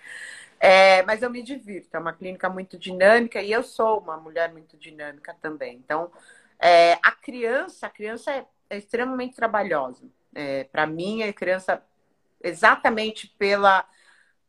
É, 0.59 1.03
mas 1.03 1.21
eu 1.21 1.29
me 1.29 1.41
divirto. 1.41 1.95
É 1.95 1.99
uma 1.99 2.13
clínica 2.13 2.49
muito 2.49 2.77
dinâmica 2.77 3.41
e 3.41 3.51
eu 3.51 3.63
sou 3.63 3.99
uma 3.99 4.17
mulher 4.17 4.51
muito 4.51 4.77
dinâmica 4.77 5.35
também. 5.41 5.77
Então, 5.77 6.11
é, 6.59 6.93
a 7.01 7.11
criança, 7.11 7.87
a 7.87 7.89
criança 7.89 8.31
é, 8.31 8.45
é 8.69 8.77
extremamente 8.77 9.35
trabalhosa. 9.35 10.05
É, 10.35 10.65
para 10.65 10.85
mim, 10.85 11.23
a 11.23 11.31
criança, 11.33 11.83
exatamente 12.43 13.27
pela 13.27 13.87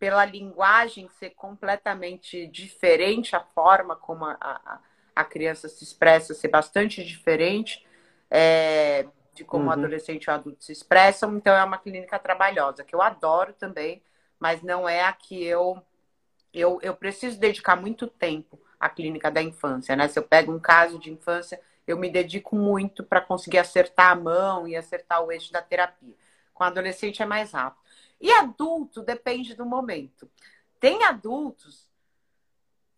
pela 0.00 0.24
linguagem 0.24 1.10
ser 1.18 1.30
completamente 1.30 2.46
diferente, 2.46 3.36
a 3.36 3.40
forma 3.40 3.94
como 3.94 4.24
a, 4.24 4.34
a, 4.40 4.80
a 5.14 5.24
criança 5.24 5.68
se 5.68 5.84
expressa 5.84 6.32
ser 6.32 6.48
bastante 6.48 7.04
diferente 7.04 7.86
é, 8.30 9.06
de 9.34 9.44
como 9.44 9.64
uhum. 9.64 9.70
o 9.70 9.72
adolescente 9.72 10.24
e 10.24 10.30
o 10.30 10.32
adulto 10.32 10.64
se 10.64 10.72
expressam. 10.72 11.36
Então, 11.36 11.54
é 11.54 11.62
uma 11.62 11.76
clínica 11.76 12.18
trabalhosa, 12.18 12.82
que 12.82 12.94
eu 12.94 13.02
adoro 13.02 13.52
também, 13.52 14.02
mas 14.38 14.62
não 14.62 14.88
é 14.88 15.02
a 15.02 15.12
que 15.12 15.44
eu, 15.44 15.82
eu, 16.52 16.78
eu 16.82 16.94
preciso 16.94 17.38
dedicar 17.38 17.76
muito 17.76 18.06
tempo 18.06 18.58
à 18.78 18.88
clínica 18.88 19.30
da 19.30 19.42
infância. 19.42 19.94
Né? 19.94 20.08
Se 20.08 20.18
eu 20.18 20.22
pego 20.22 20.52
um 20.52 20.58
caso 20.58 20.98
de 20.98 21.10
infância, 21.10 21.60
eu 21.86 21.96
me 21.96 22.10
dedico 22.10 22.56
muito 22.56 23.04
para 23.04 23.20
conseguir 23.20 23.58
acertar 23.58 24.12
a 24.12 24.14
mão 24.14 24.66
e 24.66 24.76
acertar 24.76 25.22
o 25.22 25.30
eixo 25.32 25.52
da 25.52 25.62
terapia. 25.62 26.14
Com 26.52 26.64
adolescente 26.64 27.22
é 27.22 27.26
mais 27.26 27.52
rápido. 27.52 27.80
E 28.20 28.30
adulto 28.32 29.02
depende 29.02 29.54
do 29.54 29.64
momento. 29.64 30.30
Tem 30.78 31.04
adultos 31.04 31.88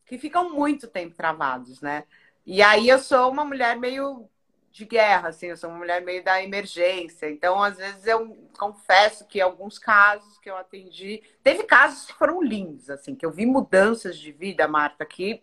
que 0.05 0.19
ficam 0.19 0.51
muito 0.51 0.89
tempo 0.89 1.15
travados, 1.15 1.81
né? 1.81 2.05
E 2.45 2.61
aí 2.61 2.89
eu 2.89 2.99
sou 2.99 3.31
uma 3.31 3.45
mulher 3.45 3.77
meio 3.77 4.29
de 4.73 4.87
guerra, 4.87 5.29
assim, 5.29 5.47
eu 5.47 5.57
sou 5.57 5.69
uma 5.69 5.79
mulher 5.79 6.01
meio 6.03 6.25
da 6.25 6.43
emergência. 6.43 7.31
Então, 7.31 7.63
às 7.63 7.77
vezes, 7.77 8.07
eu 8.07 8.49
confesso 8.59 9.27
que 9.27 9.41
alguns 9.41 9.79
casos 9.79 10.39
que 10.39 10.51
eu 10.51 10.57
atendi. 10.57 11.23
Teve 11.43 11.65
casos 11.65 12.07
que 12.07 12.15
foram 12.15 12.43
lindos, 12.43 12.89
assim, 12.89 13.15
que 13.15 13.25
eu 13.25 13.31
vi 13.31 13.45
mudanças 13.45 14.17
de 14.19 14.33
vida, 14.33 14.67
Marta, 14.67 15.05
que. 15.05 15.43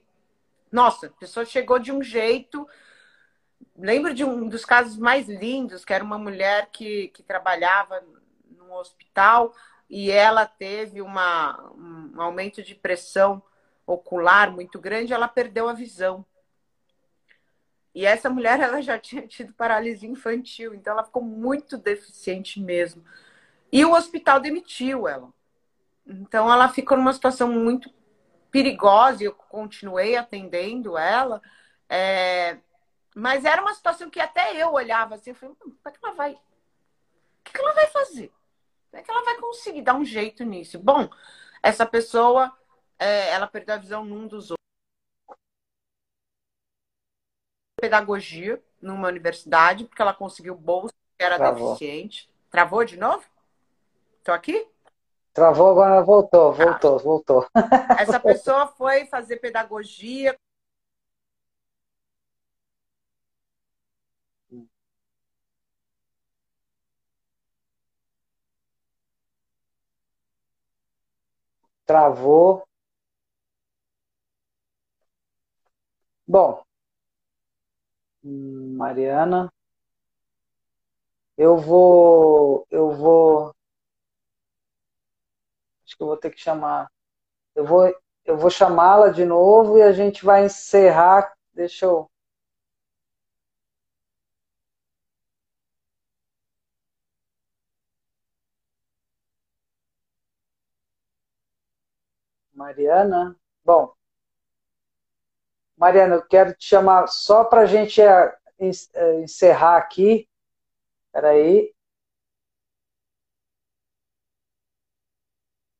Nossa, 0.71 1.07
a 1.07 1.11
pessoa 1.11 1.45
chegou 1.45 1.77
de 1.77 1.91
um 1.91 2.01
jeito. 2.01 2.67
Lembro 3.77 4.13
de 4.13 4.23
um 4.25 4.49
dos 4.49 4.65
casos 4.65 4.97
mais 4.97 5.29
lindos, 5.29 5.85
que 5.85 5.93
era 5.93 6.03
uma 6.03 6.17
mulher 6.17 6.69
que, 6.71 7.09
que 7.09 7.23
trabalhava 7.23 8.03
num 8.49 8.73
hospital 8.73 9.53
e 9.89 10.11
ela 10.11 10.45
teve 10.45 11.01
uma, 11.01 11.71
um 11.73 12.21
aumento 12.21 12.61
de 12.61 12.75
pressão 12.75 13.41
ocular 13.85 14.51
muito 14.51 14.79
grande, 14.79 15.13
ela 15.13 15.27
perdeu 15.27 15.67
a 15.67 15.73
visão. 15.73 16.23
E 17.99 18.05
essa 18.05 18.29
mulher 18.29 18.61
ela 18.61 18.81
já 18.81 18.97
tinha 18.97 19.27
tido 19.27 19.53
paralisia 19.53 20.07
infantil, 20.07 20.73
então 20.73 20.93
ela 20.93 21.03
ficou 21.03 21.21
muito 21.21 21.77
deficiente 21.77 22.57
mesmo. 22.57 23.03
E 23.69 23.83
o 23.83 23.91
hospital 23.91 24.39
demitiu 24.39 25.05
ela. 25.05 25.33
Então 26.07 26.49
ela 26.49 26.69
ficou 26.69 26.97
numa 26.97 27.11
situação 27.11 27.51
muito 27.51 27.93
perigosa 28.49 29.21
e 29.21 29.25
eu 29.25 29.33
continuei 29.33 30.15
atendendo 30.15 30.97
ela. 30.97 31.41
É... 31.89 32.59
Mas 33.13 33.43
era 33.43 33.61
uma 33.61 33.73
situação 33.73 34.09
que 34.09 34.21
até 34.21 34.55
eu 34.55 34.71
olhava 34.71 35.15
assim, 35.15 35.31
eu 35.31 35.35
falei, 35.35 35.53
hum, 35.55 35.75
como 35.75 35.81
é 35.85 35.91
que 35.91 35.99
ela 36.01 36.15
vai? 36.15 36.31
O 36.35 36.39
que 37.43 37.59
ela 37.59 37.73
vai 37.73 37.87
fazer? 37.87 38.31
Como 38.89 39.01
é 39.01 39.03
que 39.03 39.11
ela 39.11 39.25
vai 39.25 39.37
conseguir 39.39 39.81
dar 39.81 39.95
um 39.95 40.05
jeito 40.05 40.45
nisso? 40.45 40.79
Bom, 40.79 41.09
essa 41.61 41.85
pessoa, 41.85 42.57
é, 42.97 43.31
ela 43.31 43.45
perdeu 43.45 43.75
a 43.75 43.77
visão 43.77 44.05
num 44.05 44.25
dos 44.25 44.51
outros. 44.51 44.59
Pedagogia 47.79 48.61
numa 48.81 49.07
universidade, 49.07 49.85
porque 49.85 50.01
ela 50.01 50.13
conseguiu 50.13 50.55
bolsa, 50.55 50.93
que 51.17 51.23
era 51.23 51.37
Travou. 51.37 51.67
deficiente. 51.67 52.29
Travou 52.49 52.83
de 52.83 52.97
novo? 52.97 53.23
Estou 54.17 54.33
aqui? 54.33 54.67
Travou, 55.33 55.71
agora 55.71 56.01
voltou, 56.01 56.53
voltou, 56.53 56.95
ah. 56.97 57.01
voltou. 57.01 57.47
Essa 57.97 58.19
pessoa 58.19 58.67
foi 58.67 59.05
fazer 59.05 59.37
pedagogia. 59.37 60.35
Travou. 71.85 72.63
Bom, 76.27 76.63
Mariana, 78.23 79.51
eu 81.37 81.57
vou, 81.57 82.67
eu 82.69 82.91
vou 82.91 83.51
Acho 85.85 85.97
que 85.97 86.03
eu 86.03 86.07
vou 86.07 86.17
ter 86.17 86.29
que 86.29 86.39
chamar. 86.39 86.87
Eu 87.55 87.65
vou, 87.65 87.93
eu 88.25 88.37
vou 88.37 88.49
chamá-la 88.49 89.09
de 89.09 89.25
novo 89.25 89.77
e 89.77 89.83
a 89.83 89.91
gente 89.91 90.23
vai 90.25 90.45
encerrar. 90.45 91.33
Deixa 91.53 91.85
eu. 91.85 92.09
Mariana. 102.53 103.35
Bom, 103.65 103.91
Mariana, 105.79 106.15
eu 106.15 106.21
quero 106.21 106.53
te 106.53 106.65
chamar 106.65 107.07
só 107.07 107.45
para 107.45 107.61
a 107.61 107.65
gente 107.65 108.01
é, 108.01 108.35
é, 108.59 109.21
encerrar 109.21 109.77
aqui. 109.77 110.27
Espera 111.05 111.29
aí. 111.29 111.73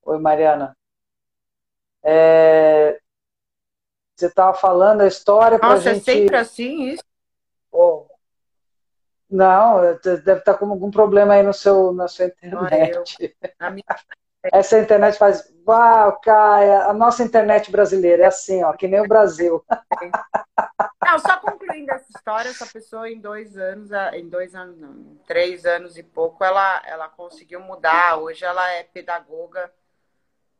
Oi, 0.06 0.18
Mariana. 0.18 0.76
É... 2.02 2.97
Você 4.16 4.28
estava 4.28 4.58
falando 4.58 5.02
a 5.02 5.08
história 5.08 5.60
para 5.60 5.76
gente... 5.76 6.10
é 6.10 6.14
sempre 6.14 6.38
assim 6.38 6.84
isso? 6.84 7.04
Oh. 7.70 8.08
Não, 9.30 9.82
deve 10.02 10.39
estar 10.39 10.58
com 10.58 10.70
algum 10.70 10.89
problema 10.89 11.34
aí 11.34 11.43
no 11.43 11.54
seu, 11.54 11.91
na 11.91 12.08
sua 12.08 12.28
internet. 12.28 13.36
Eu... 13.60 13.72
Minha... 13.72 13.84
Essa 14.44 14.80
internet 14.80 15.18
faz, 15.18 15.54
uau, 15.68 16.20
Caia, 16.22 16.86
a 16.86 16.94
nossa 16.94 17.24
internet 17.24 17.70
brasileira 17.70 18.24
é 18.24 18.28
assim, 18.28 18.64
ó, 18.64 18.72
que 18.74 18.88
nem 18.88 19.02
o 19.02 19.08
Brasil. 19.08 19.64
Não, 21.04 21.20
só 21.20 21.38
concluindo 21.38 21.92
essa 21.92 22.10
história, 22.16 22.50
essa 22.50 22.66
pessoa 22.68 23.10
em 23.10 23.20
dois 23.20 23.58
anos, 23.58 23.90
em 24.14 24.30
dois 24.30 24.54
anos, 24.54 24.78
não, 24.78 24.92
em 24.92 25.20
três 25.26 25.66
anos 25.66 25.98
e 25.98 26.04
pouco, 26.04 26.44
ela, 26.44 26.84
ela 26.86 27.10
conseguiu 27.10 27.60
mudar. 27.62 28.20
Hoje 28.20 28.46
ela 28.46 28.70
é 28.74 28.84
pedagoga 28.84 29.72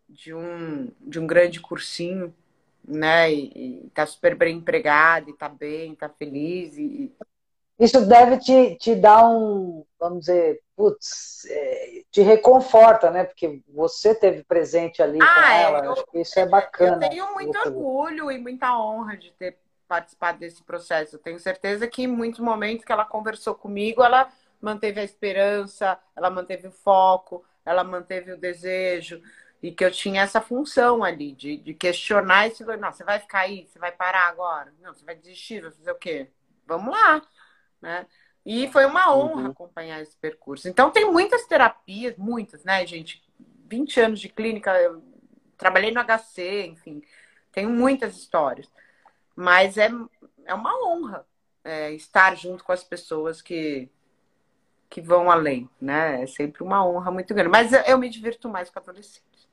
de 0.08 0.34
um, 0.34 0.92
de 1.00 1.20
um 1.20 1.28
grande 1.28 1.60
cursinho, 1.60 2.34
né? 2.84 3.32
E, 3.32 3.84
e 3.86 3.90
tá 3.92 4.06
super 4.08 4.36
bem 4.36 4.58
empregado, 4.58 5.30
e 5.30 5.34
tá 5.34 5.48
bem, 5.48 5.94
tá 5.94 6.10
feliz. 6.10 6.76
E... 6.78 7.16
Isso 7.80 8.06
deve 8.08 8.40
te, 8.40 8.76
te 8.78 8.96
dar 8.96 9.30
um, 9.30 9.86
vamos 10.00 10.22
dizer, 10.22 10.62
putz, 10.80 11.46
é, 11.50 12.04
te 12.10 12.22
reconforta, 12.22 13.12
né? 13.12 13.26
Porque 13.26 13.62
você 13.68 14.16
teve 14.16 14.46
presente 14.46 15.04
ali 15.04 15.20
ah, 15.22 15.26
com 15.26 15.42
é, 15.42 15.64
ela. 15.64 15.86
Eu, 15.86 15.92
Acho 15.92 16.06
que 16.06 16.22
isso 16.22 16.40
é 16.40 16.46
bacana. 16.46 17.06
Eu 17.06 17.10
tenho 17.10 17.34
muito 17.34 17.60
orgulho 17.60 18.32
e 18.32 18.38
muita 18.40 18.80
honra 18.80 19.18
de 19.18 19.30
ter 19.34 19.60
participado 19.90 20.40
desse 20.40 20.64
processo. 20.64 21.18
Eu 21.18 21.20
tenho 21.20 21.38
certeza 21.38 21.86
que 21.86 22.04
em 22.04 22.08
muitos 22.08 22.40
momentos 22.40 22.86
que 22.86 22.94
ela 22.94 23.04
conversou 23.04 23.54
comigo, 23.56 24.02
ela 24.02 24.32
manteve 24.62 25.02
a 25.02 25.04
esperança, 25.04 26.00
ela 26.16 26.30
manteve 26.30 26.68
o 26.68 26.72
foco, 26.72 27.44
ela 27.66 27.84
manteve 27.84 28.32
o 28.32 28.38
desejo 28.38 29.22
e 29.62 29.74
que 29.74 29.84
eu 29.84 29.92
tinha 29.92 30.22
essa 30.22 30.40
função 30.40 31.04
ali 31.04 31.34
de, 31.34 31.58
de 31.58 31.74
questionar 31.74 32.48
esse 32.48 32.64
não, 32.64 32.90
você 32.90 33.04
vai 33.04 33.20
ficar 33.20 33.40
aí, 33.40 33.68
você 33.68 33.78
vai 33.78 33.92
parar 33.92 34.30
agora, 34.30 34.74
não, 34.80 34.94
você 34.94 35.04
vai 35.04 35.16
desistir, 35.16 35.62
vai 35.62 35.72
fazer 35.72 35.92
o 35.92 35.96
quê? 35.96 36.30
Vamos 36.66 36.94
lá, 36.94 37.22
né? 37.82 38.08
E 38.52 38.68
foi 38.72 38.84
uma 38.84 39.14
honra 39.14 39.44
uhum. 39.44 39.52
acompanhar 39.52 40.02
esse 40.02 40.18
percurso. 40.18 40.68
Então 40.68 40.90
tem 40.90 41.06
muitas 41.12 41.46
terapias, 41.46 42.18
muitas, 42.18 42.64
né, 42.64 42.84
gente? 42.84 43.24
20 43.68 44.00
anos 44.00 44.20
de 44.20 44.28
clínica, 44.28 44.74
trabalhei 45.56 45.92
no 45.92 46.04
HC, 46.04 46.66
enfim, 46.66 47.04
tenho 47.52 47.70
muitas 47.70 48.18
histórias. 48.18 48.68
Mas 49.36 49.78
é, 49.78 49.92
é 50.46 50.54
uma 50.56 50.76
honra 50.84 51.28
é, 51.64 51.92
estar 51.94 52.36
junto 52.36 52.64
com 52.64 52.72
as 52.72 52.84
pessoas 52.84 53.40
que, 53.40 53.88
que 54.90 55.00
vão 55.00 55.30
além, 55.30 55.70
né? 55.80 56.24
É 56.24 56.26
sempre 56.26 56.64
uma 56.64 56.84
honra 56.84 57.12
muito 57.12 57.36
grande. 57.36 57.52
Mas 57.52 57.72
eu, 57.72 57.82
eu 57.82 58.00
me 58.00 58.10
divirto 58.10 58.50
mais 58.50 58.68
com 58.72 58.80
adolescentes. 58.80 59.48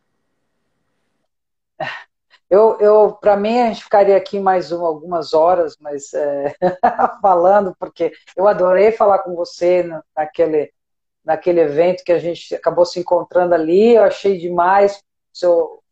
Eu, 2.48 2.78
eu 2.78 3.12
para 3.12 3.36
mim, 3.36 3.60
a 3.60 3.68
gente 3.68 3.82
ficaria 3.84 4.16
aqui 4.16 4.38
mais 4.38 4.70
uma, 4.70 4.86
algumas 4.86 5.34
horas, 5.34 5.76
mas 5.80 6.14
é, 6.14 6.54
falando, 7.20 7.74
porque 7.78 8.12
eu 8.36 8.46
adorei 8.46 8.92
falar 8.92 9.20
com 9.20 9.34
você 9.34 9.84
naquele, 10.16 10.72
naquele 11.24 11.60
evento 11.60 12.04
que 12.04 12.12
a 12.12 12.18
gente 12.18 12.54
acabou 12.54 12.84
se 12.86 13.00
encontrando 13.00 13.54
ali. 13.54 13.94
Eu 13.94 14.04
achei 14.04 14.38
demais 14.38 15.02
seu, 15.32 15.82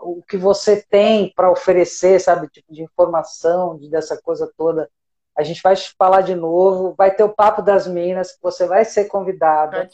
o 0.00 0.22
que 0.22 0.36
você 0.36 0.80
tem 0.88 1.32
para 1.34 1.50
oferecer, 1.50 2.20
sabe, 2.20 2.48
tipo 2.48 2.72
de 2.72 2.82
informação, 2.82 3.76
de, 3.76 3.90
dessa 3.90 4.20
coisa 4.20 4.50
toda. 4.56 4.88
A 5.36 5.42
gente 5.42 5.60
vai 5.62 5.74
falar 5.98 6.22
de 6.22 6.34
novo, 6.34 6.94
vai 6.96 7.14
ter 7.14 7.24
o 7.24 7.34
Papo 7.34 7.60
das 7.60 7.86
Minas, 7.86 8.36
você 8.40 8.66
vai 8.66 8.84
ser 8.84 9.06
convidada 9.06 9.88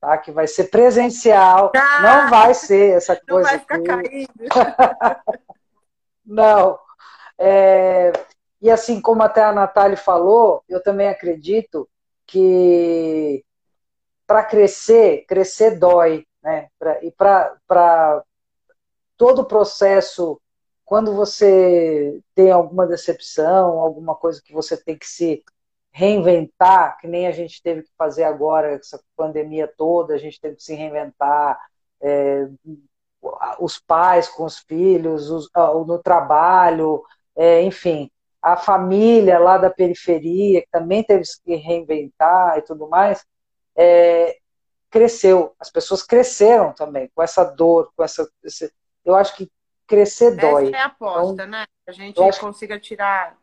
tá? 0.00 0.16
Que 0.18 0.30
vai 0.30 0.46
ser 0.46 0.64
presencial, 0.64 1.72
ah, 1.74 2.00
não 2.02 2.30
vai 2.30 2.54
ser 2.54 2.96
essa 2.96 3.14
coisa. 3.16 3.28
Não 3.28 3.42
vai 3.42 3.58
ficar 3.58 3.82
caindo. 3.82 4.32
não. 6.24 6.78
É, 7.38 8.12
e 8.60 8.70
assim, 8.70 9.00
como 9.00 9.22
até 9.22 9.42
a 9.42 9.52
Natália 9.52 9.96
falou, 9.96 10.64
eu 10.68 10.82
também 10.82 11.08
acredito 11.08 11.88
que 12.26 13.44
para 14.26 14.44
crescer, 14.44 15.24
crescer 15.26 15.78
dói, 15.78 16.26
né? 16.42 16.68
Pra, 16.78 17.02
e 17.02 17.10
para 17.10 18.22
todo 19.16 19.40
o 19.40 19.46
processo, 19.46 20.40
quando 20.84 21.14
você 21.14 22.20
tem 22.34 22.50
alguma 22.50 22.86
decepção, 22.86 23.78
alguma 23.78 24.14
coisa 24.14 24.42
que 24.42 24.52
você 24.52 24.76
tem 24.76 24.98
que 24.98 25.06
se 25.06 25.42
reinventar, 25.90 26.98
que 26.98 27.06
nem 27.06 27.26
a 27.26 27.32
gente 27.32 27.62
teve 27.62 27.82
que 27.82 27.90
fazer 27.96 28.24
agora, 28.24 28.72
essa 28.72 29.00
pandemia 29.16 29.72
toda, 29.76 30.14
a 30.14 30.18
gente 30.18 30.40
teve 30.40 30.56
que 30.56 30.62
se 30.62 30.74
reinventar, 30.74 31.58
é, 32.00 32.46
os 33.58 33.78
pais 33.80 34.28
com 34.28 34.44
os 34.44 34.58
filhos, 34.58 35.30
os, 35.30 35.50
no 35.86 35.98
trabalho, 35.98 37.02
é, 37.36 37.62
enfim, 37.62 38.10
a 38.40 38.56
família 38.56 39.38
lá 39.38 39.58
da 39.58 39.70
periferia, 39.70 40.62
que 40.62 40.68
também 40.70 41.02
teve 41.02 41.24
que 41.44 41.56
reinventar 41.56 42.58
e 42.58 42.62
tudo 42.62 42.88
mais, 42.88 43.24
é, 43.76 44.38
cresceu. 44.90 45.54
As 45.58 45.70
pessoas 45.70 46.02
cresceram 46.02 46.72
também 46.72 47.10
com 47.14 47.22
essa 47.22 47.44
dor, 47.44 47.92
com 47.96 48.04
essa. 48.04 48.28
Esse, 48.44 48.72
eu 49.04 49.14
acho 49.14 49.36
que 49.36 49.50
crescer 49.86 50.36
dói. 50.36 50.68
Essa 50.68 50.76
é 50.76 50.80
a 50.80 50.86
aposta, 50.86 51.32
então, 51.32 51.46
né? 51.46 51.64
A 51.86 51.92
gente 51.92 52.40
consiga 52.40 52.78
tirar 52.78 53.36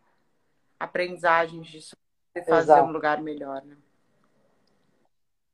aprendizagens 0.80 1.68
disso 1.68 1.96
fazer 2.44 2.72
Exato. 2.72 2.90
um 2.90 2.92
lugar 2.92 3.22
melhor, 3.22 3.64
né? 3.64 3.76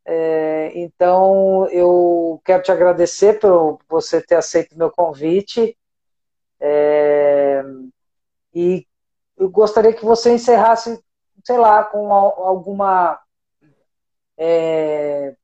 É, 0.04 0.72
então, 0.76 1.68
eu 1.68 2.42
quero 2.44 2.64
te 2.64 2.72
agradecer 2.72 3.40
por 3.40 3.80
você 3.88 4.22
ter 4.22 4.36
aceito 4.36 4.74
o 4.74 4.78
meu 4.78 4.90
convite. 4.90 5.78
É, 6.60 7.64
e 8.54 8.86
eu 9.38 9.50
gostaria 9.50 9.94
que 9.94 10.04
você 10.04 10.34
encerrasse, 10.34 11.02
sei 11.44 11.58
lá, 11.58 11.84
com 11.84 12.12
alguma. 12.12 13.20
É, 14.38 15.36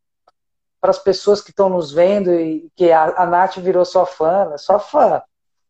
para 0.80 0.92
as 0.92 1.00
pessoas 1.00 1.42
que 1.42 1.50
estão 1.50 1.70
nos 1.70 1.92
vendo 1.92 2.34
e 2.34 2.70
que 2.76 2.92
a, 2.92 3.24
a 3.24 3.26
Nath 3.26 3.58
virou 3.58 3.84
sua 3.86 4.06
fã, 4.06 4.50
né? 4.50 4.58
sua 4.58 4.80
fã. 4.80 5.22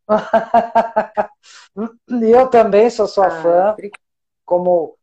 e 2.09 2.31
eu 2.31 2.49
também 2.49 2.89
sou 2.89 3.07
sua 3.07 3.27
ah, 3.27 3.41
fã, 3.41 3.75
como 4.45 4.96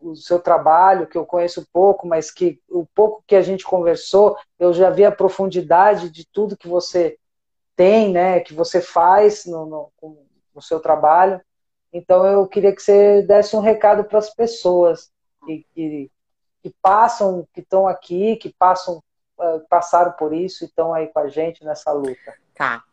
o 0.00 0.14
seu 0.14 0.38
trabalho, 0.38 1.06
que 1.06 1.18
eu 1.18 1.26
conheço 1.26 1.66
pouco, 1.72 2.06
mas 2.06 2.30
que 2.30 2.60
o 2.68 2.86
pouco 2.94 3.22
que 3.26 3.34
a 3.34 3.42
gente 3.42 3.64
conversou, 3.64 4.36
eu 4.58 4.72
já 4.72 4.90
vi 4.90 5.04
a 5.04 5.12
profundidade 5.12 6.10
de 6.10 6.26
tudo 6.26 6.56
que 6.56 6.68
você 6.68 7.18
tem, 7.76 8.12
né, 8.12 8.40
que 8.40 8.54
você 8.54 8.80
faz 8.80 9.44
no, 9.46 9.66
no, 9.66 10.18
no 10.54 10.62
seu 10.62 10.80
trabalho. 10.80 11.40
Então 11.92 12.24
eu 12.26 12.46
queria 12.46 12.74
que 12.74 12.82
você 12.82 13.22
desse 13.22 13.56
um 13.56 13.60
recado 13.60 14.04
para 14.04 14.18
as 14.18 14.30
pessoas 14.30 15.10
que, 15.44 15.66
que, 15.74 16.10
que, 16.62 16.74
passam, 16.80 17.46
que 17.52 17.60
estão 17.60 17.86
aqui, 17.86 18.36
que 18.36 18.54
passam, 18.58 19.02
uh, 19.38 19.60
passaram 19.68 20.12
por 20.12 20.32
isso 20.32 20.64
e 20.64 20.66
estão 20.66 20.94
aí 20.94 21.08
com 21.08 21.18
a 21.18 21.28
gente 21.28 21.64
nessa 21.64 21.92
luta. 21.92 22.34
Tá. 22.54 22.84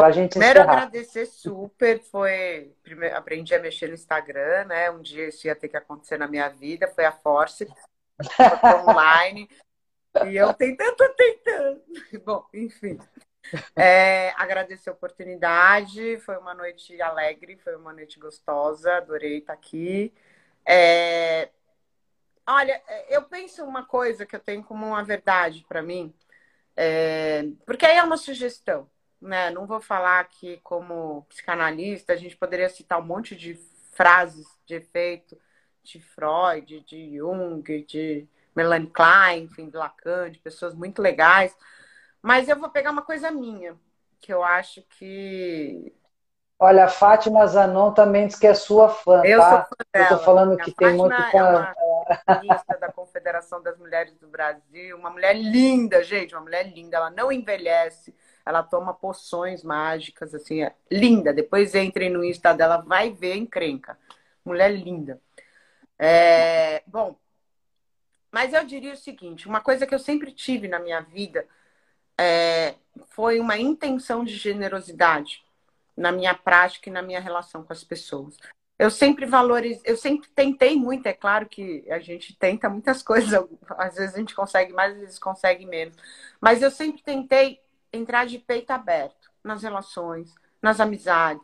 Pra 0.00 0.10
gente 0.10 0.30
Primeiro 0.30 0.60
encerrar. 0.60 0.78
agradecer 0.78 1.26
super, 1.26 2.00
foi 2.00 2.74
primeiro, 2.82 3.16
aprendi 3.16 3.54
a 3.54 3.58
mexer 3.60 3.88
no 3.88 3.94
Instagram, 3.94 4.64
né? 4.64 4.90
Um 4.90 5.02
dia 5.02 5.28
isso 5.28 5.46
ia 5.46 5.54
ter 5.54 5.68
que 5.68 5.76
acontecer 5.76 6.16
na 6.16 6.26
minha 6.26 6.48
vida, 6.48 6.88
foi 6.88 7.04
a 7.04 7.12
Force 7.12 7.66
online. 8.86 9.48
e 10.26 10.36
eu 10.36 10.54
tentando, 10.54 10.96
tentando. 11.16 11.82
Bom, 12.24 12.46
enfim. 12.54 12.98
É, 13.76 14.30
agradecer 14.36 14.88
a 14.88 14.92
oportunidade, 14.92 16.18
foi 16.20 16.38
uma 16.38 16.54
noite 16.54 17.00
alegre, 17.02 17.58
foi 17.58 17.76
uma 17.76 17.92
noite 17.92 18.18
gostosa, 18.18 18.96
adorei 18.96 19.38
estar 19.38 19.52
aqui. 19.52 20.14
É, 20.66 21.50
olha, 22.46 22.82
eu 23.08 23.22
penso 23.22 23.64
uma 23.64 23.84
coisa 23.84 24.24
que 24.24 24.34
eu 24.34 24.40
tenho 24.40 24.62
como 24.64 24.86
uma 24.86 25.02
verdade 25.02 25.64
para 25.68 25.82
mim, 25.82 26.14
é, 26.74 27.44
porque 27.66 27.84
aí 27.84 27.98
é 27.98 28.02
uma 28.02 28.16
sugestão 28.16 28.88
né? 29.20 29.50
Não 29.50 29.66
vou 29.66 29.80
falar 29.80 30.24
que 30.24 30.58
como 30.58 31.24
psicanalista 31.28 32.12
a 32.12 32.16
gente 32.16 32.36
poderia 32.36 32.68
citar 32.68 32.98
um 32.98 33.04
monte 33.04 33.36
de 33.36 33.54
frases 33.92 34.46
de 34.64 34.74
efeito 34.74 35.36
de 35.82 36.00
Freud, 36.00 36.80
de 36.80 37.16
Jung, 37.16 37.62
de 37.84 38.28
Melanie 38.54 38.90
Klein, 38.90 39.44
enfim, 39.44 39.68
de 39.68 39.76
Lacan, 39.76 40.30
de 40.30 40.38
pessoas 40.38 40.74
muito 40.74 41.00
legais. 41.00 41.56
Mas 42.22 42.48
eu 42.48 42.58
vou 42.58 42.70
pegar 42.70 42.90
uma 42.90 43.02
coisa 43.02 43.30
minha, 43.30 43.76
que 44.20 44.32
eu 44.32 44.42
acho 44.42 44.82
que 44.82 45.92
Olha, 46.62 46.84
a 46.84 46.88
Fátima 46.88 47.46
Zanon 47.46 47.90
também 47.94 48.26
diz 48.26 48.38
que 48.38 48.46
é 48.46 48.52
sua 48.52 48.90
fã, 48.90 49.22
eu 49.24 49.38
tá? 49.38 49.50
Sou 49.50 49.58
fã 49.64 49.84
dela. 49.94 50.10
Eu 50.10 50.18
tô 50.18 50.24
falando 50.24 50.56
que 50.58 50.72
tem 50.72 50.92
muito 50.92 51.16
com 51.30 51.38
é 51.38 51.42
uma 51.42 51.74
da 52.78 52.92
Confederação 52.92 53.62
das 53.62 53.78
Mulheres 53.78 54.14
do 54.18 54.28
Brasil, 54.28 54.94
uma 54.98 55.08
mulher 55.08 55.34
linda, 55.34 56.04
gente, 56.04 56.34
uma 56.34 56.42
mulher 56.42 56.70
linda, 56.70 56.98
ela 56.98 57.10
não 57.10 57.32
envelhece, 57.32 58.14
ela 58.50 58.62
toma 58.62 58.92
poções 58.92 59.62
mágicas, 59.62 60.34
assim, 60.34 60.62
é 60.62 60.74
linda. 60.90 61.32
Depois 61.32 61.74
entrem 61.74 62.10
no 62.10 62.24
Insta 62.24 62.52
dela, 62.52 62.78
vai 62.78 63.10
ver 63.10 63.36
encrenca. 63.36 63.98
Mulher 64.44 64.70
linda. 64.72 65.20
É, 65.98 66.82
bom, 66.86 67.16
mas 68.30 68.52
eu 68.52 68.64
diria 68.64 68.92
o 68.92 68.96
seguinte: 68.96 69.48
uma 69.48 69.60
coisa 69.60 69.86
que 69.86 69.94
eu 69.94 69.98
sempre 69.98 70.32
tive 70.32 70.68
na 70.68 70.78
minha 70.78 71.00
vida 71.00 71.46
é, 72.18 72.74
foi 73.08 73.40
uma 73.40 73.58
intenção 73.58 74.24
de 74.24 74.36
generosidade 74.36 75.42
na 75.96 76.12
minha 76.12 76.34
prática 76.34 76.88
e 76.88 76.92
na 76.92 77.02
minha 77.02 77.20
relação 77.20 77.62
com 77.62 77.72
as 77.72 77.84
pessoas. 77.84 78.36
Eu 78.78 78.90
sempre 78.90 79.26
valorizo, 79.26 79.82
eu 79.84 79.96
sempre 79.96 80.28
tentei 80.30 80.74
muito, 80.74 81.06
é 81.06 81.12
claro 81.12 81.46
que 81.46 81.84
a 81.90 81.98
gente 81.98 82.34
tenta 82.34 82.68
muitas 82.68 83.02
coisas, 83.04 83.32
às 83.76 83.94
vezes 83.96 84.14
a 84.14 84.18
gente 84.18 84.34
consegue 84.34 84.72
mais, 84.72 84.94
às 84.94 85.00
vezes 85.00 85.18
consegue 85.18 85.66
menos, 85.66 85.96
mas 86.40 86.62
eu 86.62 86.70
sempre 86.70 87.02
tentei 87.02 87.60
entrar 87.92 88.26
de 88.26 88.38
peito 88.38 88.70
aberto 88.70 89.30
nas 89.42 89.62
relações, 89.62 90.34
nas 90.62 90.80
amizades, 90.80 91.42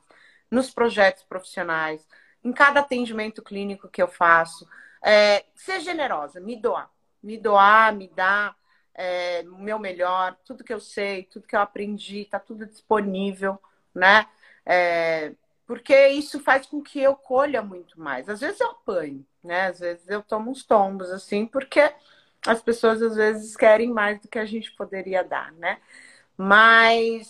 nos 0.51 0.70
projetos 0.70 1.22
profissionais, 1.24 2.07
em 2.44 2.53
cada 2.53 2.80
atendimento 2.80 3.42
clínico 3.42 3.88
que 3.88 4.03
eu 4.03 4.09
faço. 4.09 4.68
É, 5.03 5.44
ser 5.55 5.80
generosa, 5.80 6.40
me 6.40 6.57
doar. 6.57 6.90
Me 7.22 7.36
doar, 7.38 7.94
me 7.94 8.09
dar 8.09 8.57
é, 8.94 9.44
o 9.47 9.59
meu 9.59 9.78
melhor, 9.78 10.36
tudo 10.44 10.64
que 10.64 10.72
eu 10.72 10.80
sei, 10.80 11.24
tudo 11.24 11.47
que 11.47 11.55
eu 11.55 11.61
aprendi, 11.61 12.20
está 12.20 12.38
tudo 12.38 12.66
disponível, 12.66 13.61
né? 13.94 14.26
É, 14.64 15.32
porque 15.66 16.09
isso 16.09 16.40
faz 16.40 16.66
com 16.66 16.80
que 16.80 17.01
eu 17.01 17.14
colha 17.14 17.61
muito 17.62 18.01
mais. 18.01 18.28
Às 18.28 18.40
vezes 18.40 18.61
eu 18.61 18.70
apanho, 18.70 19.26
né? 19.42 19.66
Às 19.68 19.80
vezes 19.80 20.09
eu 20.09 20.22
tomo 20.22 20.51
uns 20.51 20.64
tombos, 20.64 21.11
assim, 21.11 21.47
porque 21.47 21.92
as 22.47 22.62
pessoas 22.62 23.03
às 23.03 23.16
vezes 23.16 23.57
querem 23.57 23.92
mais 23.92 24.20
do 24.20 24.28
que 24.28 24.38
a 24.38 24.47
gente 24.47 24.72
poderia 24.72 25.22
dar, 25.24 25.53
né? 25.53 25.80
Mas, 26.37 27.28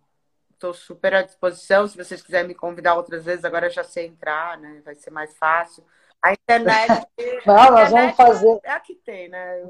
estou 0.52 0.72
super 0.72 1.14
à 1.14 1.22
disposição. 1.22 1.86
Se 1.86 1.96
vocês 1.96 2.22
quiserem 2.22 2.48
me 2.48 2.54
convidar 2.54 2.94
outras 2.94 3.24
vezes, 3.24 3.44
agora 3.44 3.66
eu 3.66 3.70
já 3.70 3.84
sei 3.84 4.06
entrar, 4.06 4.56
né? 4.58 4.80
Vai 4.84 4.94
ser 4.94 5.10
mais 5.10 5.36
fácil. 5.36 5.84
A 6.26 6.32
internet. 6.32 7.06
Não, 7.46 7.56
a 7.56 7.70
nós 7.70 7.90
vamos 7.90 8.16
fazer. 8.16 8.58
É 8.64 8.70
a 8.70 8.80
que 8.80 8.94
tem, 8.94 9.28
né? 9.28 9.64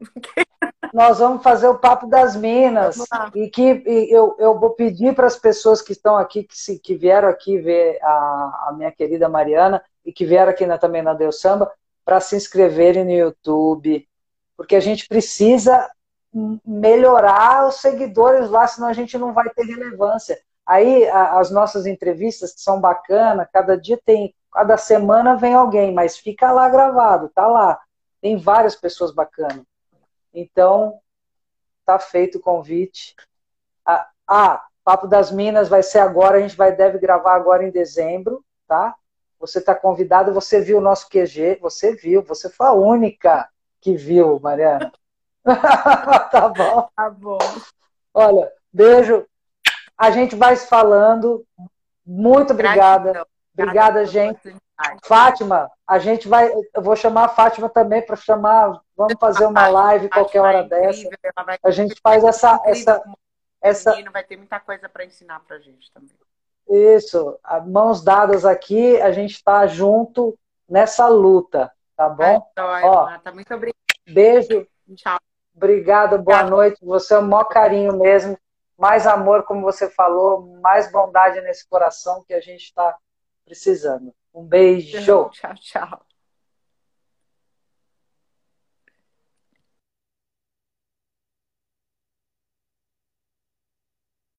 nós 0.92 1.18
vamos 1.18 1.42
fazer 1.42 1.68
o 1.68 1.78
papo 1.78 2.06
das 2.06 2.36
minas 2.36 2.98
e 3.34 3.48
que 3.48 3.82
e 3.86 4.14
eu, 4.14 4.36
eu 4.38 4.58
vou 4.58 4.70
pedir 4.70 5.14
para 5.14 5.26
as 5.26 5.36
pessoas 5.36 5.80
que 5.80 5.92
estão 5.92 6.16
aqui 6.16 6.44
que 6.44 6.56
se 6.56 6.78
que 6.78 6.94
vieram 6.94 7.28
aqui 7.28 7.58
ver 7.58 7.98
a, 8.02 8.68
a 8.68 8.74
minha 8.76 8.92
querida 8.92 9.28
Mariana 9.28 9.82
e 10.04 10.12
que 10.12 10.24
vieram 10.24 10.50
aqui 10.50 10.66
na, 10.66 10.78
também 10.78 11.02
na 11.02 11.14
Deus 11.14 11.40
Samba 11.40 11.72
para 12.04 12.20
se 12.20 12.36
inscreverem 12.36 13.04
no 13.04 13.10
YouTube 13.10 14.06
porque 14.56 14.76
a 14.76 14.80
gente 14.80 15.08
precisa 15.08 15.90
melhorar 16.66 17.66
os 17.66 17.76
seguidores 17.76 18.50
lá, 18.50 18.66
senão 18.66 18.88
a 18.88 18.92
gente 18.92 19.16
não 19.16 19.32
vai 19.32 19.48
ter 19.50 19.64
relevância. 19.64 20.38
Aí 20.66 21.06
a, 21.08 21.38
as 21.38 21.50
nossas 21.50 21.86
entrevistas 21.86 22.54
que 22.54 22.60
são 22.60 22.80
bacanas, 22.80 23.48
cada 23.52 23.76
dia 23.76 23.98
tem, 24.04 24.34
cada 24.54 24.76
semana 24.76 25.36
vem 25.36 25.52
alguém, 25.52 25.92
mas 25.92 26.16
fica 26.16 26.52
lá 26.52 26.68
gravado, 26.68 27.28
tá 27.34 27.46
lá. 27.48 27.80
Tem 28.20 28.36
várias 28.36 28.76
pessoas 28.76 29.10
bacanas. 29.10 29.64
Então, 30.32 31.00
tá 31.84 31.98
feito 31.98 32.38
o 32.38 32.40
convite. 32.40 33.16
Ah, 33.84 34.08
ah, 34.26 34.64
Papo 34.84 35.08
das 35.08 35.32
Minas 35.32 35.68
vai 35.68 35.82
ser 35.82 35.98
agora, 35.98 36.38
a 36.38 36.40
gente 36.40 36.56
vai 36.56 36.74
deve 36.74 36.98
gravar 36.98 37.34
agora 37.34 37.64
em 37.64 37.70
dezembro, 37.70 38.44
tá? 38.68 38.94
Você 39.40 39.58
está 39.58 39.74
convidado, 39.74 40.32
você 40.32 40.60
viu 40.60 40.78
o 40.78 40.80
nosso 40.80 41.08
QG, 41.08 41.58
você 41.60 41.94
viu, 41.94 42.22
você 42.22 42.48
foi 42.48 42.68
a 42.68 42.72
única 42.72 43.48
que 43.80 43.96
viu, 43.96 44.38
Mariana. 44.38 44.92
tá 46.30 46.48
bom. 46.48 46.88
Tá 46.94 47.10
bom. 47.10 47.38
Olha, 48.14 48.50
beijo. 48.72 49.26
A 49.98 50.10
gente 50.10 50.36
vai 50.36 50.56
se 50.56 50.66
falando. 50.68 51.44
Muito 52.06 52.52
obrigada. 52.52 53.12
Gratidão. 53.12 53.33
Obrigada, 53.56 54.04
gente. 54.04 54.56
Fátima, 55.04 55.70
a 55.86 55.98
gente 55.98 56.26
vai. 56.28 56.52
Eu 56.74 56.82
vou 56.82 56.96
chamar 56.96 57.26
a 57.26 57.28
Fátima 57.28 57.68
também 57.68 58.02
para 58.02 58.16
chamar. 58.16 58.80
Vamos 58.96 59.14
fazer 59.18 59.46
uma 59.46 59.68
live 59.68 60.08
qualquer 60.08 60.40
hora 60.40 60.58
é 60.58 60.64
dessa. 60.64 61.08
A 61.62 61.70
gente 61.70 61.94
faz 62.02 62.24
essa. 62.24 62.60
essa, 62.64 63.02
essa... 63.62 64.10
Vai 64.12 64.24
ter 64.24 64.36
muita 64.36 64.58
coisa 64.58 64.88
para 64.88 65.04
ensinar 65.04 65.40
para 65.40 65.56
a 65.56 65.60
gente 65.60 65.92
também. 65.92 66.10
Isso, 66.68 67.38
mãos 67.66 68.02
dadas 68.02 68.44
aqui, 68.44 69.00
a 69.00 69.12
gente 69.12 69.34
está 69.34 69.66
junto 69.66 70.36
nessa 70.68 71.06
luta, 71.08 71.70
tá 71.94 72.08
bom? 72.08 72.44
Ó, 72.58 73.18
tá 73.18 73.30
muito 73.32 73.54
obrigada. 73.54 73.78
Beijo. 74.06 74.66
Tchau. 74.96 75.18
Obrigado, 75.54 76.18
boa 76.18 76.38
Tchau. 76.38 76.50
noite. 76.50 76.84
Você 76.84 77.14
é 77.14 77.18
o 77.18 77.22
maior 77.22 77.44
carinho 77.44 77.96
mesmo. 77.98 78.36
Mais 78.76 79.06
amor, 79.06 79.44
como 79.44 79.62
você 79.62 79.88
falou, 79.88 80.58
mais 80.60 80.90
bondade 80.90 81.40
nesse 81.42 81.68
coração 81.68 82.24
que 82.26 82.34
a 82.34 82.40
gente 82.40 82.64
está 82.64 82.96
precisando. 83.44 84.14
Um 84.34 84.46
beijo. 84.46 85.30
Tchau, 85.30 85.54
tchau. 85.60 86.06